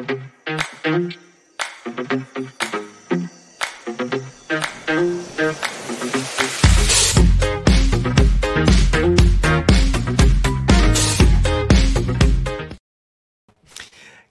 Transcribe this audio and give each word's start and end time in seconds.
Qué 0.00 0.06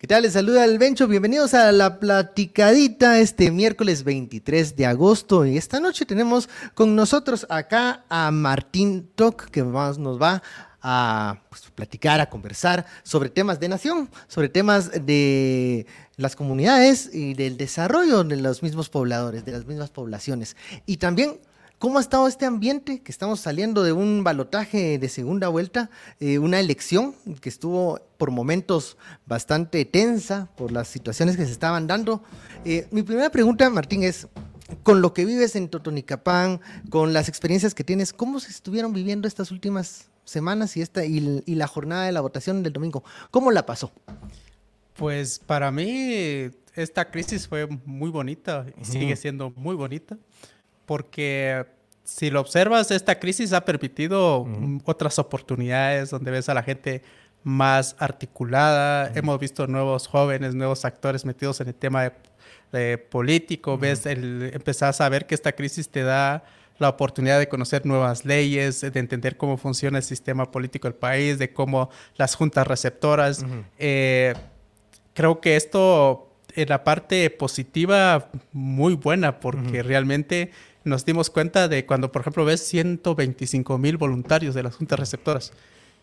tal, 0.08 0.24
Les 0.24 0.34
saluda 0.34 0.66
el 0.66 0.80
Bencho. 0.80 1.08
Bienvenidos 1.08 1.54
a 1.54 1.72
la 1.72 2.00
platicadita 2.00 3.20
este 3.20 3.52
miércoles 3.52 4.04
23 4.04 4.76
de 4.76 4.88
agosto. 4.88 5.46
Y 5.46 5.56
esta 5.58 5.80
noche 5.80 6.06
tenemos 6.06 6.50
con 6.74 6.96
nosotros 6.96 7.46
acá 7.50 8.06
a 8.10 8.32
Martín 8.32 9.12
Toc, 9.14 9.46
que 9.52 9.64
más 9.64 10.00
nos 10.00 10.20
va 10.20 10.42
a 10.69 10.69
pues, 10.82 11.64
platicar, 11.76 12.22
a 12.22 12.30
conversar 12.30 12.86
sobre 13.04 13.30
temas 13.30 13.60
de 13.60 13.70
nación, 13.70 14.10
sobre 14.28 14.50
temas 14.50 14.92
de 15.06 15.86
las 16.18 16.36
comunidades 16.36 17.10
y 17.14 17.34
del 17.34 17.58
desarrollo 17.58 18.24
de 18.24 18.38
los 18.38 18.64
mismos 18.64 18.90
pobladores, 18.90 19.46
de 19.46 19.52
las 19.52 19.66
mismas 19.66 19.90
poblaciones. 19.90 20.56
Y 20.86 20.98
también 20.98 21.40
¿Cómo 21.80 21.98
ha 21.98 22.02
estado 22.02 22.28
este 22.28 22.46
ambiente? 22.46 23.00
Que 23.00 23.10
estamos 23.10 23.40
saliendo 23.40 23.84
de 23.84 23.94
un 23.94 24.22
balotaje 24.22 25.00
de 25.00 25.08
segunda 25.08 25.48
vuelta, 25.48 25.90
eh, 26.20 26.38
una 26.38 26.60
elección 26.60 27.16
que 27.40 27.48
estuvo 27.48 28.02
por 28.18 28.32
momentos 28.32 28.98
bastante 29.26 29.86
tensa 29.86 30.50
por 30.58 30.74
las 30.74 30.90
situaciones 30.90 31.38
que 31.38 31.46
se 31.46 31.54
estaban 31.54 31.88
dando. 31.88 32.22
Eh, 32.66 32.86
mi 32.92 33.02
primera 33.02 33.30
pregunta, 33.30 33.70
Martín, 33.70 34.04
es, 34.04 34.28
con 34.84 35.02
lo 35.02 35.14
que 35.14 35.24
vives 35.24 35.56
en 35.56 35.70
Totonicapán, 35.70 36.60
con 36.90 37.14
las 37.14 37.30
experiencias 37.30 37.74
que 37.74 37.86
tienes, 37.86 38.12
¿cómo 38.12 38.42
se 38.42 38.50
estuvieron 38.50 38.92
viviendo 38.92 39.26
estas 39.26 39.50
últimas 39.50 40.10
semanas 40.30 40.78
y, 40.78 40.82
esta, 40.82 41.06
y, 41.06 41.20
la 41.46 41.68
jornada 41.68 42.06
de 42.06 42.12
la 42.12 42.22
votación 42.22 42.64
del 42.64 42.74
domingo? 42.74 43.04
¿Cómo 43.32 43.52
la 43.52 43.66
pasó? 43.66 43.92
Pues 44.96 45.40
para 45.40 45.72
mí 45.72 46.50
esta 46.76 47.10
crisis 47.10 47.48
fue 47.48 47.68
muy 47.86 48.10
bonita 48.10 48.66
y 48.80 48.86
sigue 48.86 49.16
siendo 49.16 49.52
muy 49.56 49.76
bonita 49.76 50.18
porque 50.86 51.66
si 52.04 52.32
lo 52.32 52.42
observas, 52.42 52.90
esta 52.90 53.20
crisis 53.20 53.54
ha 53.54 53.64
permitido 53.64 54.48
otras 54.86 55.20
oportunidades 55.20 56.10
donde 56.10 56.32
ves 56.32 56.50
a 56.50 56.56
la 56.56 56.64
gente 56.64 57.04
más 57.44 57.96
articulada. 58.00 59.12
Hemos 59.14 59.40
visto 59.40 59.68
nuevos 59.68 60.08
jóvenes, 60.08 60.56
nuevos 60.56 60.86
actores 60.86 61.26
metidos 61.26 61.62
en 61.62 61.68
el 61.68 61.76
tema 61.76 62.12
de, 62.72 62.98
político. 62.98 63.78
Ves, 63.78 64.08
el, 64.08 64.50
empezás 64.54 65.02
a 65.02 65.10
ver 65.10 65.28
que 65.28 65.36
esta 65.36 65.52
crisis 65.52 65.90
te 65.90 66.02
da 66.02 66.44
la 66.80 66.90
oportunidad 66.90 67.38
de 67.40 67.48
conocer 67.48 67.86
nuevas 67.86 68.26
leyes, 68.26 68.82
de 68.82 69.00
entender 69.00 69.38
cómo 69.38 69.58
funciona 69.58 69.98
el 69.98 70.04
sistema 70.04 70.50
político 70.52 70.88
del 70.88 70.96
país, 70.96 71.38
de 71.38 71.54
cómo 71.54 71.90
las 72.16 72.36
juntas 72.36 72.66
receptoras. 72.66 73.46
Eh, 73.78 74.34
creo 75.14 75.42
que 75.42 75.56
esto, 75.56 76.34
en 76.56 76.70
la 76.70 76.84
parte 76.84 77.30
positiva, 77.30 78.30
muy 78.54 78.96
buena, 78.96 79.40
porque 79.40 79.84
realmente 79.84 80.52
nos 80.84 81.06
dimos 81.06 81.30
cuenta 81.30 81.68
de 81.68 81.86
cuando, 81.86 82.12
por 82.12 82.22
ejemplo, 82.22 82.46
ves 82.46 82.62
125 82.62 83.78
mil 83.78 83.98
voluntarios 83.98 84.56
de 84.56 84.64
las 84.64 84.76
juntas 84.76 85.00
receptoras. 85.00 85.52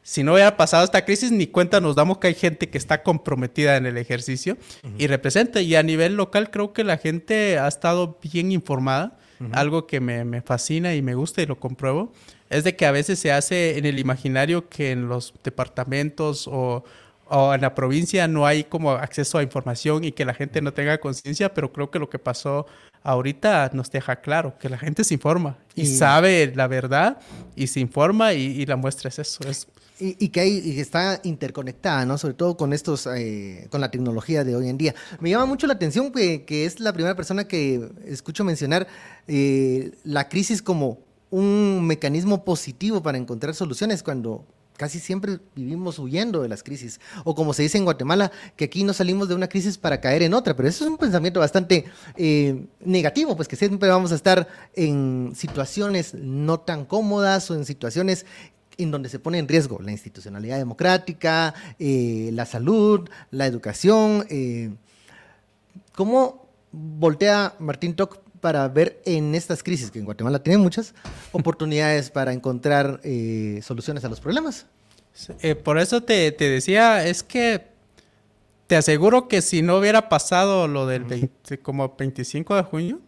Si 0.03 0.23
no 0.23 0.35
hubiera 0.35 0.57
pasado 0.57 0.85
esta 0.85 1.05
crisis, 1.05 1.33
ni 1.33 1.49
cuenta 1.49 1.81
nos 1.81 1.97
damos 1.97 2.19
que 2.19 2.29
hay 2.29 2.35
gente 2.35 2.69
que 2.69 2.79
está 2.79 3.03
comprometida 3.03 3.77
en 3.77 3.87
el 3.87 3.97
ejercicio 3.97 4.57
y 4.99 5.09
representa. 5.09 5.61
Y 5.61 5.75
a 5.75 5.83
nivel 5.83 6.15
local 6.15 6.53
creo 6.53 6.73
que 6.73 6.85
la 6.85 6.97
gente 6.97 7.59
ha 7.59 7.67
estado 7.67 8.17
bien 8.23 8.53
informada. 8.53 9.19
Algo 9.53 9.87
que 9.87 10.01
me, 10.01 10.25
me, 10.25 10.41
fascina 10.41 10.95
y 10.95 11.03
me 11.03 11.15
gusta 11.15 11.43
y 11.43 11.47
lo 11.47 11.61
compruebo 11.61 12.13
es 12.49 12.65
de 12.65 12.77
que 12.77 12.87
a 12.87 12.91
veces 12.91 13.19
se 13.19 13.33
hace 13.33 13.79
en 13.79 13.85
el 13.85 13.99
imaginario 13.99 14.69
que 14.69 14.93
en 14.93 15.09
los 15.09 15.35
departamentos 15.43 16.49
o, 16.49 16.85
o 17.29 17.55
en 17.55 17.61
la 17.61 17.75
provincia 17.75 18.29
no 18.29 18.47
hay 18.47 18.65
como 18.65 18.93
acceso 18.93 19.39
a 19.39 19.43
información 19.43 20.05
y 20.05 20.13
que 20.13 20.25
la 20.25 20.35
gente 20.35 20.63
no 20.63 20.73
tenga 20.73 20.99
conciencia, 20.99 21.53
pero 21.53 21.73
creo 21.73 21.91
que 21.91 21.99
lo 21.99 22.09
que 22.09 22.19
pasó 22.19 22.67
ahorita 23.03 23.71
nos 23.73 23.91
deja 23.91 24.17
claro 24.17 24.59
que 24.59 24.69
la 24.69 24.79
gente 24.79 25.05
se 25.05 25.15
informa 25.15 25.57
y, 25.75 25.87
sabe 25.87 26.53
la 26.55 26.67
verdad 26.67 27.19
y 27.55 27.69
se 27.69 27.81
informa 27.81 28.33
y, 28.33 28.65
la 28.67 28.77
muestra 28.77 29.09
es 29.09 29.19
eso. 29.19 29.49
Es... 29.49 29.69
Y, 29.99 30.29
que 30.29 30.41
hay, 30.41 30.79
está 30.79 31.21
interconectada, 31.25 32.05
¿no? 32.05 32.19
Sobre 32.19 32.35
todo 32.35 32.57
con 32.57 32.75
estos, 32.75 33.07
eh, 33.07 33.67
con 33.71 33.81
la 33.81 33.91
tecnología 33.91 34.45
de 34.45 34.55
hoy 34.55 34.69
en 34.69 34.77
día. 34.77 34.95
Me 35.21 35.31
llama 35.31 35.47
mucho 35.47 35.67
la 35.67 35.73
atención 35.73 36.13
que, 36.13 36.45
que 36.45 36.67
es 36.67 36.81
la 36.81 36.93
primera 36.93 37.17
persona 37.17 37.49
que 37.49 37.89
escucho 38.05 38.45
mencionar 38.45 38.87
eh, 39.27 39.93
la 40.05 40.29
crisis 40.29 40.61
como 40.61 40.99
un 41.31 41.87
mecanismo 41.87 42.45
positivo 42.45 43.03
para 43.03 43.17
encontrar 43.17 43.55
soluciones 43.55 44.03
cuando 44.03 44.45
casi 44.77 45.01
siempre 45.01 45.39
vivimos 45.55 45.99
huyendo 45.99 46.43
de 46.43 46.49
las 46.49 46.63
crisis. 46.63 47.01
O 47.25 47.35
como 47.35 47.53
se 47.55 47.63
dice 47.63 47.79
en 47.79 47.85
Guatemala, 47.85 48.31
que 48.57 48.67
aquí 48.67 48.85
no 48.85 48.93
salimos 48.93 49.29
de 49.29 49.35
una 49.35 49.49
crisis 49.49 49.79
para 49.79 50.01
caer 50.01 50.23
en 50.23 50.35
otra, 50.35 50.55
pero 50.55 50.69
eso 50.69 50.85
es 50.85 50.91
un 50.91 50.99
pensamiento 50.99 51.41
bastante 51.41 51.87
eh, 52.17 52.67
negativo, 52.81 53.35
pues 53.37 53.49
que 53.49 53.57
siempre 53.57 53.89
vamos 53.89 54.13
a 54.13 54.15
estar 54.15 54.47
en 54.75 55.33
situaciones 55.35 56.15
no 56.15 56.61
tan 56.61 56.85
cómodas 56.85 57.51
o 57.51 57.55
en 57.55 57.65
situaciones 57.65 58.27
en 58.79 58.91
donde 58.91 59.09
se 59.09 59.19
pone 59.19 59.39
en 59.39 59.49
riesgo 59.49 59.81
la 59.81 59.91
institucionalidad 59.91 60.59
democrática, 60.59 61.55
eh, 61.79 62.31
la 62.33 62.47
salud, 62.47 63.09
la 63.31 63.47
educación. 63.47 64.27
Eh. 64.29 64.71
¿Cómo 65.95 66.49
voltea 66.73 67.55
Martín 67.59 67.95
Toc 67.95 68.19
para 68.41 68.69
ver 68.69 69.01
en 69.07 69.35
estas 69.35 69.63
crisis, 69.63 69.91
que 69.91 69.99
en 69.99 70.05
Guatemala 70.05 70.43
tiene 70.43 70.59
muchas, 70.59 70.95
oportunidades 71.33 72.11
para 72.11 72.33
encontrar 72.33 73.01
eh, 73.03 73.61
soluciones 73.63 74.05
a 74.05 74.09
los 74.09 74.21
problemas. 74.21 74.67
Por 75.65 75.79
eso 75.79 76.03
te, 76.03 76.31
te, 76.31 76.51
decía, 76.51 77.07
es 77.07 77.23
que 77.23 77.69
te 78.67 78.77
aseguro 78.77 79.29
que 79.29 79.41
si 79.41 79.63
no 79.63 79.79
hubiera 79.79 80.11
pasado 80.11 80.69
lo 80.69 80.87
del 80.87 81.05
20, 81.05 81.59
como 81.61 81.95
25 81.97 82.57
de 82.57 82.63
junio, 82.63 83.01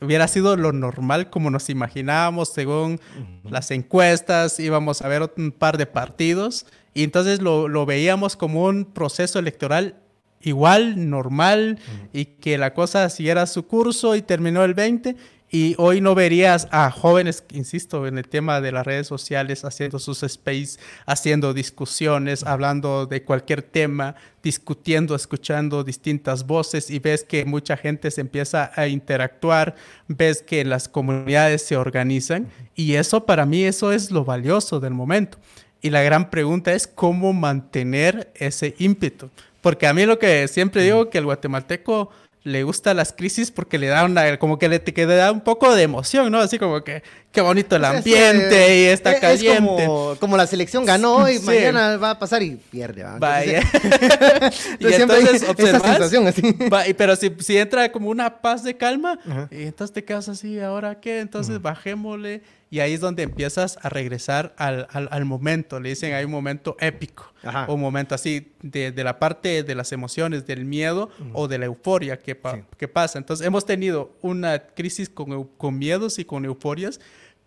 hubiera 0.00 0.28
sido 0.28 0.56
lo 0.56 0.72
normal 0.72 1.30
como 1.30 1.50
nos 1.50 1.70
imaginábamos 1.70 2.52
según 2.52 3.00
las 3.44 3.70
encuestas, 3.70 4.58
íbamos 4.60 5.02
a 5.02 5.08
ver 5.08 5.30
un 5.36 5.52
par 5.52 5.78
de 5.78 5.86
partidos 5.86 6.66
y 6.94 7.02
entonces 7.02 7.40
lo, 7.40 7.68
lo 7.68 7.86
veíamos 7.86 8.36
como 8.36 8.64
un 8.64 8.84
proceso 8.84 9.38
electoral 9.38 9.96
igual, 10.44 11.08
normal, 11.08 11.78
y 12.12 12.26
que 12.26 12.58
la 12.58 12.74
cosa 12.74 13.08
siguiera 13.08 13.46
su 13.46 13.66
curso 13.66 14.14
y 14.14 14.22
terminó 14.22 14.62
el 14.64 14.74
20. 14.74 15.16
Y 15.50 15.76
hoy 15.78 16.00
no 16.00 16.16
verías 16.16 16.66
a 16.72 16.90
jóvenes, 16.90 17.44
insisto, 17.52 18.08
en 18.08 18.18
el 18.18 18.26
tema 18.26 18.60
de 18.60 18.72
las 18.72 18.84
redes 18.84 19.06
sociales, 19.06 19.64
haciendo 19.64 20.00
sus 20.00 20.22
space, 20.24 20.80
haciendo 21.06 21.54
discusiones, 21.54 22.42
hablando 22.42 23.06
de 23.06 23.22
cualquier 23.22 23.62
tema, 23.62 24.16
discutiendo, 24.42 25.14
escuchando 25.14 25.84
distintas 25.84 26.46
voces 26.46 26.90
y 26.90 26.98
ves 26.98 27.22
que 27.22 27.44
mucha 27.44 27.76
gente 27.76 28.10
se 28.10 28.22
empieza 28.22 28.72
a 28.74 28.88
interactuar, 28.88 29.76
ves 30.08 30.42
que 30.42 30.64
las 30.64 30.88
comunidades 30.88 31.62
se 31.62 31.76
organizan 31.76 32.50
y 32.74 32.94
eso 32.94 33.24
para 33.24 33.46
mí, 33.46 33.62
eso 33.62 33.92
es 33.92 34.10
lo 34.10 34.24
valioso 34.24 34.80
del 34.80 34.94
momento. 34.94 35.38
Y 35.80 35.90
la 35.90 36.02
gran 36.02 36.30
pregunta 36.30 36.72
es 36.72 36.86
cómo 36.86 37.32
mantener 37.32 38.32
ese 38.34 38.74
ímpetu. 38.78 39.30
Porque 39.60 39.86
a 39.86 39.94
mí 39.94 40.04
lo 40.04 40.18
que 40.18 40.48
siempre 40.48 40.82
digo 40.82 41.08
que 41.08 41.18
el 41.18 41.24
guatemalteco 41.24 42.10
le 42.44 42.62
gusta 42.62 42.94
las 42.94 43.12
crisis 43.12 43.50
porque 43.50 43.78
le 43.78 43.88
da 43.88 44.04
una, 44.04 44.38
como 44.38 44.58
que 44.58 44.68
le, 44.68 44.82
que 44.82 45.06
le 45.06 45.16
da 45.16 45.32
un 45.32 45.40
poco 45.40 45.74
de 45.74 45.82
emoción, 45.82 46.30
¿no? 46.30 46.38
Así 46.38 46.58
como 46.58 46.84
que 46.84 47.02
qué 47.34 47.40
bonito 47.40 47.76
el 47.76 47.84
ambiente 47.84 48.78
y 48.78 48.84
está 48.84 49.18
caliente. 49.18 49.86
como, 50.20 50.36
la 50.36 50.46
selección 50.46 50.84
ganó 50.84 51.28
y 51.28 51.38
mañana 51.40 51.96
va 51.96 52.10
a 52.10 52.18
pasar 52.18 52.42
y 52.42 52.56
pierde. 52.56 53.04
Vaya. 53.18 53.60
y 54.78 54.86
entonces 54.92 55.42
esa 55.42 55.80
sensación 55.80 56.26
así. 56.28 56.56
pero 56.96 57.16
si, 57.16 57.30
si, 57.40 57.58
entra 57.58 57.90
como 57.90 58.08
una 58.08 58.40
paz 58.40 58.62
de 58.62 58.76
calma, 58.76 59.18
y 59.50 59.64
entonces 59.64 59.92
te 59.92 60.04
quedas 60.04 60.28
así, 60.28 60.60
¿ahora 60.60 61.00
qué? 61.00 61.20
Entonces 61.20 61.60
bajémosle 61.60 62.42
y 62.74 62.80
ahí 62.80 62.94
es 62.94 63.00
donde 63.00 63.22
empiezas 63.22 63.78
a 63.82 63.88
regresar 63.88 64.52
al, 64.58 64.88
al, 64.90 65.24
momento. 65.24 65.78
Le 65.78 65.90
dicen, 65.90 66.12
hay 66.12 66.24
un 66.24 66.32
momento 66.32 66.76
épico, 66.80 67.32
un 67.68 67.80
momento 67.80 68.16
así 68.16 68.50
de, 68.62 68.90
de, 68.90 69.04
la 69.04 69.20
parte 69.20 69.62
de 69.62 69.74
las 69.76 69.92
emociones, 69.92 70.44
del 70.44 70.64
miedo 70.64 71.08
o 71.34 71.46
de 71.46 71.58
la 71.58 71.66
euforia 71.66 72.18
que, 72.18 72.36
que, 72.76 72.88
pasa. 72.88 73.18
Entonces, 73.18 73.46
hemos 73.46 73.64
tenido 73.64 74.16
una 74.22 74.58
crisis 74.58 75.08
con, 75.08 75.44
con 75.44 75.78
miedos 75.78 76.18
y 76.18 76.24
con 76.24 76.44
euforias, 76.44 76.98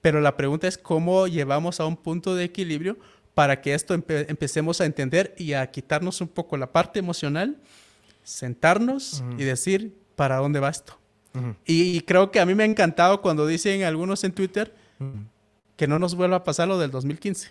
pero 0.07 0.21
la 0.21 0.37
pregunta 0.37 0.69
es 0.69 0.77
cómo 0.77 1.27
llevamos 1.27 1.81
a 1.81 1.85
un 1.85 1.97
punto 1.97 2.33
de 2.33 2.45
equilibrio 2.45 2.97
para 3.33 3.59
que 3.59 3.73
esto 3.73 3.93
empecemos 3.93 4.79
a 4.79 4.85
entender 4.85 5.35
y 5.37 5.51
a 5.51 5.69
quitarnos 5.69 6.21
un 6.21 6.29
poco 6.29 6.55
la 6.55 6.71
parte 6.71 6.97
emocional, 6.97 7.57
sentarnos 8.23 9.21
y 9.37 9.43
decir, 9.43 9.97
¿para 10.15 10.37
dónde 10.37 10.61
va 10.61 10.69
esto? 10.69 10.97
y, 11.65 11.97
y, 11.97 11.99
creo 11.99 12.31
que 12.31 12.39
a 12.39 12.45
mí 12.45 12.55
me 12.55 12.63
ha 12.63 12.65
encantado 12.65 13.21
cuando 13.21 13.45
dicen 13.45 13.83
algunos 13.83 14.23
en 14.23 14.31
Twitter, 14.31 14.73
que 15.75 15.87
no 15.87 15.99
nos 15.99 16.15
vuelva 16.15 16.37
a 16.37 16.43
pasar 16.45 16.69
lo 16.69 16.79
del 16.79 16.89
2015. 16.89 17.49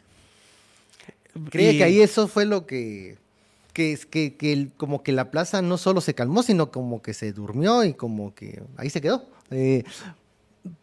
Cree 1.50 1.76
que 1.76 1.84
ahí 1.84 2.00
eso 2.00 2.26
fue 2.26 2.46
lo 2.46 2.64
que, 2.64 3.18
que, 3.74 3.98
que, 4.08 4.34
que 4.34 4.70
como 4.78 5.02
que 5.02 5.12
la 5.12 5.30
plaza 5.30 5.60
no 5.60 5.76
solo 5.76 6.00
se 6.00 6.14
calmó, 6.14 6.42
sino 6.42 6.70
como 6.70 7.02
que 7.02 7.12
se 7.12 7.34
durmió 7.34 7.84
y 7.84 7.92
como 7.92 8.34
que 8.34 8.62
ahí 8.78 8.88
se 8.88 9.02
quedó. 9.02 9.28
Eh, 9.50 9.84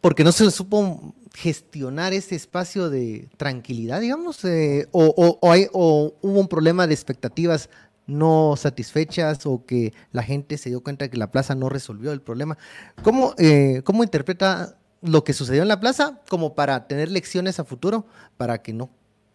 porque 0.00 0.24
no 0.24 0.32
se 0.32 0.50
supo 0.50 1.14
gestionar 1.34 2.12
ese 2.12 2.36
espacio 2.36 2.90
de 2.90 3.28
tranquilidad, 3.36 4.00
digamos, 4.00 4.44
eh, 4.44 4.88
o, 4.92 5.38
o, 5.40 6.14
hubo 6.22 6.40
un 6.40 6.48
problema 6.48 6.86
de 6.86 6.94
expectativas 6.94 7.68
no 8.06 8.54
satisfechas 8.56 9.46
o 9.46 9.64
que 9.64 9.94
la 10.12 10.22
gente 10.22 10.58
se 10.58 10.68
dio 10.68 10.82
cuenta 10.82 11.08
que 11.08 11.16
la 11.16 11.30
plaza 11.30 11.54
no 11.54 11.68
resolvió 11.68 12.12
el 12.12 12.20
problema. 12.20 12.58
¿Cómo, 13.02 13.34
eh, 13.38 13.80
cómo 13.84 14.04
interpreta 14.04 14.76
lo 15.00 15.24
que 15.24 15.32
sucedió 15.32 15.62
en 15.62 15.68
la 15.68 15.80
plaza 15.80 16.20
como 16.28 16.54
para 16.54 16.86
tener 16.86 17.10
lecciones 17.10 17.58
a 17.58 17.64
futuro 17.64 18.06
para 18.36 18.62
que 18.62 18.72
no 18.72 18.90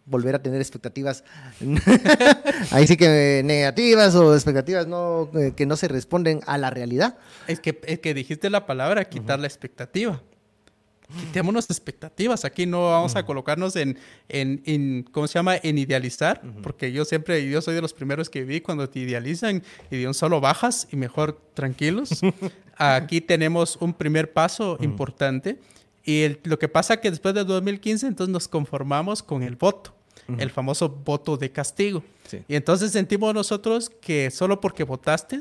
volver 0.06 0.34
a 0.34 0.42
tener 0.42 0.60
expectativas 0.60 1.22
ahí 2.72 2.86
sí 2.86 2.96
que 2.96 3.42
negativas 3.44 4.14
o 4.16 4.34
expectativas 4.34 4.86
no, 4.86 5.30
eh, 5.34 5.52
que 5.54 5.66
no 5.66 5.76
se 5.76 5.88
responden 5.88 6.40
a 6.46 6.58
la 6.58 6.70
realidad. 6.70 7.18
Es 7.46 7.60
que, 7.60 7.80
es 7.84 8.00
que 8.00 8.14
dijiste 8.14 8.50
la 8.50 8.66
palabra 8.66 9.04
quitar 9.04 9.38
la 9.38 9.46
expectativa. 9.46 10.20
Quitémonos 11.18 11.68
expectativas. 11.70 12.44
Aquí 12.44 12.66
no 12.66 12.90
vamos 12.90 13.16
a 13.16 13.24
colocarnos 13.24 13.76
en, 13.76 13.98
en, 14.28 14.62
en, 14.64 15.02
¿cómo 15.10 15.26
se 15.26 15.34
llama? 15.34 15.56
En 15.56 15.78
idealizar, 15.78 16.42
porque 16.62 16.92
yo 16.92 17.04
siempre, 17.04 17.48
yo 17.48 17.60
soy 17.60 17.74
de 17.74 17.82
los 17.82 17.92
primeros 17.92 18.30
que 18.30 18.44
vi 18.44 18.60
cuando 18.60 18.88
te 18.88 19.00
idealizan 19.00 19.62
y 19.90 19.98
de 19.98 20.06
un 20.06 20.14
solo 20.14 20.40
bajas 20.40 20.88
y 20.90 20.96
mejor 20.96 21.40
tranquilos. 21.54 22.20
Aquí 22.76 23.20
tenemos 23.20 23.76
un 23.80 23.92
primer 23.92 24.32
paso 24.32 24.78
importante 24.80 25.58
y 26.04 26.36
lo 26.44 26.58
que 26.58 26.68
pasa 26.68 27.00
que 27.00 27.10
después 27.10 27.34
de 27.34 27.44
2015 27.44 28.06
entonces 28.06 28.32
nos 28.32 28.48
conformamos 28.48 29.22
con 29.22 29.42
el 29.42 29.56
voto 29.56 29.94
el 30.38 30.50
famoso 30.50 30.88
voto 30.88 31.36
de 31.36 31.50
castigo. 31.50 32.02
Y 32.46 32.54
entonces 32.54 32.92
sentimos 32.92 33.34
nosotros 33.34 33.90
que 33.90 34.30
solo 34.30 34.60
porque 34.60 34.84
votaste, 34.84 35.40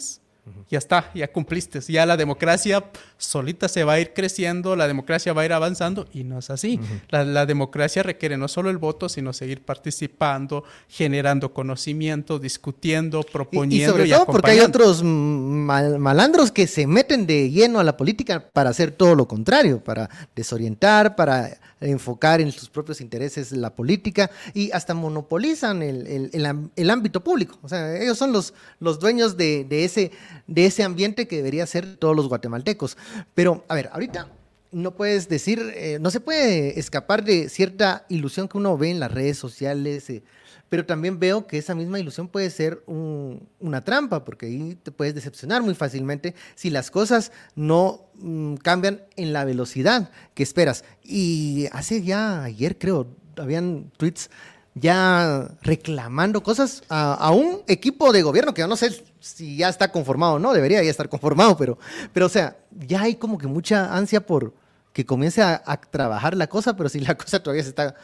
ya 0.69 0.77
está, 0.77 1.11
ya 1.13 1.31
cumpliste. 1.31 1.79
Ya 1.81 2.05
la 2.05 2.17
democracia 2.17 2.83
solita 3.17 3.67
se 3.67 3.83
va 3.83 3.93
a 3.93 3.99
ir 3.99 4.13
creciendo, 4.13 4.75
la 4.75 4.87
democracia 4.87 5.33
va 5.33 5.41
a 5.41 5.45
ir 5.45 5.53
avanzando 5.53 6.07
y 6.13 6.23
no 6.23 6.39
es 6.39 6.49
así. 6.49 6.79
la, 7.09 7.45
democracia 7.45 8.03
requiere 8.03 8.37
no 8.37 8.47
solo 8.47 8.69
el 8.69 8.77
voto, 8.77 9.09
sino 9.09 9.33
seguir 9.33 9.63
participando, 9.63 10.63
generando 10.87 11.53
conocimiento, 11.53 12.39
discutiendo, 12.39 13.23
proponiendo. 13.23 13.85
Y, 13.85 13.89
sobre 13.89 14.09
todo 14.09 14.25
porque 14.25 14.51
hay 14.51 14.59
otros 14.59 15.03
malandros 15.03 16.51
que 16.51 16.67
se 16.67 16.85
meten 16.87 17.25
de 17.25 17.49
lleno 17.49 17.79
a 17.79 17.83
la 17.83 17.97
política 17.97 18.49
para 18.51 18.69
hacer 18.69 18.91
todo 18.91 19.15
lo 19.15 19.27
contrario, 19.27 19.83
para 19.83 20.09
desorientar, 20.35 21.15
para 21.15 21.59
enfocar 21.81 22.41
en 22.41 22.51
sus 22.51 22.69
propios 22.69 23.01
intereses 23.01 23.51
la 23.51 23.73
política 23.73 24.29
y 24.53 24.71
hasta 24.71 24.93
monopolizan 24.93 25.81
el, 25.81 26.29
el, 26.75 26.89
ámbito 26.89 27.23
público. 27.23 27.57
O 27.61 27.69
sea, 27.69 27.97
ellos 27.97 28.17
son 28.17 28.31
los, 28.31 28.53
los 28.79 28.99
dueños 28.99 29.37
de, 29.37 29.63
de 29.63 29.85
ese 29.85 30.11
de 30.47 30.65
ese 30.65 30.83
ambiente 30.83 31.27
que 31.27 31.37
debería 31.37 31.65
ser 31.65 31.97
todos 31.97 32.15
los 32.15 32.27
guatemaltecos. 32.27 32.97
Pero, 33.33 33.65
a 33.67 33.75
ver, 33.75 33.89
ahorita 33.91 34.29
no 34.71 34.95
puedes 34.95 35.29
decir, 35.29 35.59
eh, 35.75 35.97
no 35.99 36.11
se 36.11 36.19
puede 36.19 36.79
escapar 36.79 37.23
de 37.23 37.49
cierta 37.49 38.05
ilusión 38.09 38.47
que 38.47 38.57
uno 38.57 38.77
ve 38.77 38.91
en 38.91 38.99
las 38.99 39.11
redes 39.11 39.37
sociales, 39.37 40.09
eh, 40.09 40.23
pero 40.69 40.85
también 40.85 41.19
veo 41.19 41.47
que 41.47 41.57
esa 41.57 41.73
misma 41.73 41.99
ilusión 41.99 42.27
puede 42.27 42.49
ser 42.51 42.83
una 42.85 43.83
trampa, 43.83 44.23
porque 44.23 44.45
ahí 44.45 44.77
te 44.81 44.91
puedes 44.91 45.15
decepcionar 45.15 45.63
muy 45.63 45.73
fácilmente 45.73 46.35
si 46.53 46.69
las 46.69 46.91
cosas 46.91 47.31
no 47.55 48.05
mm, 48.15 48.55
cambian 48.55 49.01
en 49.15 49.33
la 49.33 49.45
velocidad 49.45 50.11
que 50.35 50.43
esperas. 50.43 50.85
Y 51.03 51.67
hace 51.71 52.03
ya 52.03 52.43
ayer, 52.43 52.77
creo, 52.77 53.07
habían 53.37 53.91
tweets 53.97 54.29
ya 54.79 55.49
reclamando 55.61 56.41
cosas 56.41 56.83
a, 56.89 57.31
un 57.31 57.61
equipo 57.67 58.11
de 58.11 58.21
gobierno 58.21 58.53
que 58.53 58.61
yo 58.61 58.67
no 58.67 58.75
sé 58.75 59.03
si 59.19 59.57
ya 59.57 59.69
está 59.69 59.91
conformado 59.91 60.33
o 60.33 60.39
no, 60.39 60.53
debería 60.53 60.81
ya 60.83 60.89
estar 60.89 61.09
conformado, 61.09 61.57
pero, 61.57 61.77
pero 62.13 62.27
o 62.27 62.29
sea, 62.29 62.57
ya 62.71 63.01
hay 63.01 63.15
como 63.15 63.37
que 63.37 63.47
mucha 63.47 63.95
ansia 63.95 64.25
por 64.25 64.53
que 64.93 65.05
comience 65.05 65.41
a, 65.41 65.79
trabajar 65.89 66.35
la 66.35 66.47
cosa, 66.47 66.75
pero 66.75 66.89
si 66.89 66.99
la 66.99 67.15
cosa 67.17 67.41
todavía 67.41 67.63
se 67.63 67.69
está 67.69 67.95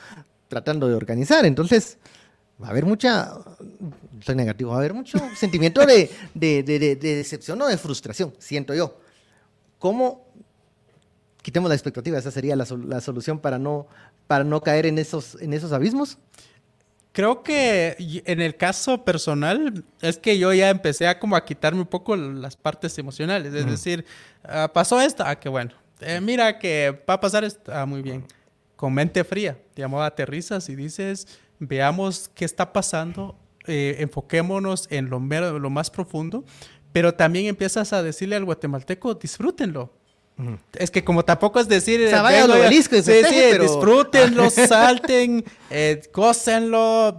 tratando 0.48 0.88
de 0.88 0.96
organizar, 0.96 1.46
entonces 1.46 1.98
va 2.62 2.68
a 2.68 2.70
haber 2.72 2.86
mucha, 2.86 3.34
soy 4.22 4.36
negativo, 4.36 4.72
va 4.72 4.78
a 4.78 4.80
haber 4.80 4.94
mucho 4.94 5.18
sentimiento 5.36 5.86
de, 5.86 6.10
decepción 6.34 7.62
o 7.62 7.68
de 7.68 7.78
frustración, 7.78 8.34
siento 8.40 8.74
yo. 8.74 8.98
¿Cómo 9.80 10.26
quitemos 11.42 11.70
la 11.70 11.76
expectativa? 11.76 12.18
Esa 12.18 12.32
sería 12.32 12.56
la, 12.56 12.66
la, 12.88 13.02
solución 13.02 13.40
para 13.40 13.60
no, 13.60 13.88
para 14.28 14.44
no 14.44 14.62
caer 14.62 14.86
en 14.86 14.98
esos, 14.98 15.38
en 15.42 15.54
esos 15.54 15.72
abismos. 15.72 16.18
Creo 17.16 17.44
que 17.44 17.96
en 18.26 18.42
el 18.42 18.58
caso 18.58 19.06
personal 19.06 19.86
es 20.02 20.18
que 20.18 20.38
yo 20.38 20.52
ya 20.52 20.70
empecé 20.70 21.08
a 21.08 21.18
como 21.18 21.38
a 21.38 21.46
quitarme 21.46 21.80
un 21.80 21.88
poco 21.88 22.18
las 22.18 22.58
partes 22.58 22.98
emocionales. 22.98 23.54
Es 23.54 23.66
decir, 23.66 24.04
ah, 24.44 24.70
pasó 24.74 25.00
esto, 25.00 25.24
ah, 25.26 25.40
qué 25.40 25.48
bueno. 25.48 25.72
Eh, 26.02 26.20
mira 26.20 26.60
que 26.60 26.92
va 27.10 27.14
a 27.14 27.20
pasar 27.22 27.46
esto, 27.46 27.72
ah, 27.74 27.86
muy 27.86 28.02
bien. 28.02 28.26
Con 28.76 28.94
mente 28.94 29.24
fría, 29.24 29.58
te 29.74 29.82
aterrizas 29.86 30.68
y 30.68 30.76
dices, 30.76 31.26
veamos 31.58 32.30
qué 32.36 32.44
está 32.44 32.74
pasando, 32.74 33.40
eh, 33.66 33.96
enfoquémonos 34.00 34.90
en 34.92 35.10
lo, 35.10 35.20
lo 35.58 35.70
más 35.70 35.90
profundo, 35.90 36.44
pero 36.92 37.14
también 37.14 37.46
empiezas 37.46 37.94
a 37.94 38.04
decirle 38.04 38.36
al 38.36 38.44
guatemalteco, 38.44 39.14
disfrútenlo 39.14 39.90
es 40.74 40.92
que 40.92 41.04
como 41.04 41.24
tampoco 41.24 41.60
es 41.60 41.68
decir... 41.68 42.06
O 42.06 42.10
sea, 42.10 42.22
vaya 42.22 42.46
sí, 42.82 43.02
sí, 43.02 43.58
disfrútenlo, 43.60 44.50
salten, 44.50 45.46
eh, 45.70 46.02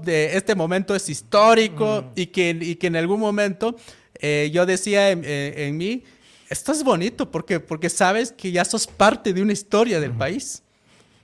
de 0.05 0.37
este 0.37 0.55
momento 0.55 0.95
es 0.95 1.09
histórico 1.09 2.05
y, 2.15 2.27
que, 2.27 2.51
y 2.61 2.77
que 2.77 2.89
en 2.89 2.97
algún 2.97 3.21
momento 3.21 3.77
eh, 4.21 4.51
yo 4.53 4.67
decía 4.67 5.11
en, 5.11 5.77
mí, 5.77 6.05
esto 6.49 6.73
es 6.73 6.85
bonito 6.85 7.31
porque, 7.31 7.59
porque 7.61 7.89
sabes 7.89 8.33
que 8.33 8.53
ya 8.53 8.65
sos 8.65 8.87
parte 8.87 9.33
de 9.33 9.43
una 9.43 9.53
historia 9.53 9.99
del 9.99 10.13
país, 10.13 10.63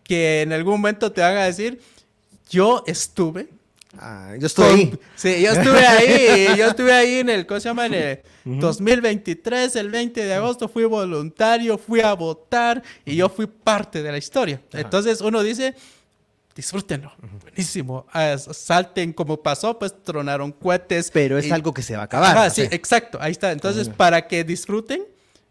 que 0.03 0.43
en 0.43 0.53
algún 0.53 0.75
momento 0.75 1.12
te 1.12 1.21
van 1.21 1.37
a 1.37 1.45
decir, 1.45 1.81
yo 2.50 2.85
estuve 2.87 3.49
Ah, 3.99 4.35
yo 4.39 4.47
estuve 4.47 4.67
ahí. 4.67 4.99
Sí, 5.17 5.43
yo 5.43 5.53
estuve 5.53 5.87
ahí. 5.87 6.56
yo 6.56 6.67
estuve 6.67 6.93
ahí 6.93 7.14
en 7.16 7.28
el, 7.28 7.47
¿cómo 7.47 7.61
se 7.61 7.69
llama? 7.69 7.87
En 7.87 7.95
el 7.95 8.21
2023, 8.45 9.76
el 9.76 9.90
20 9.90 10.25
de 10.25 10.35
agosto, 10.35 10.69
fui 10.69 10.85
voluntario, 10.85 11.76
fui 11.76 12.00
a 12.00 12.14
votar 12.14 12.83
y 13.05 13.16
yo 13.16 13.28
fui 13.28 13.47
parte 13.47 14.02
de 14.02 14.11
la 14.11 14.19
historia. 14.19 14.61
Entonces 14.73 15.21
uno 15.21 15.43
dice, 15.43 15.75
disfrútenlo, 16.57 17.12
buenísimo. 17.43 18.07
Ah, 18.12 18.37
salten 18.38 19.12
como 19.12 19.43
pasó, 19.43 19.78
pues 19.78 19.95
tronaron 20.02 20.52
cohetes. 20.52 21.11
Pero 21.12 21.38
es 21.38 21.52
algo 21.52 21.75
que 21.75 21.83
se 21.83 21.95
va 21.95 22.02
a 22.02 22.05
acabar. 22.07 22.50
sí, 22.50 22.62
exacto, 22.71 23.19
ahí 23.21 23.33
está. 23.33 23.52
Entonces, 23.52 23.88
para 23.88 24.26
que 24.26 24.43
disfruten, 24.43 25.05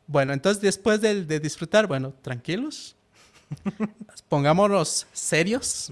bueno, 0.07 0.33
entonces 0.33 0.61
después 0.61 0.99
de, 0.99 1.25
de 1.25 1.39
disfrutar, 1.39 1.87
bueno, 1.87 2.13
tranquilos, 2.21 2.95
pongámonos 4.29 5.07
serios. 5.13 5.91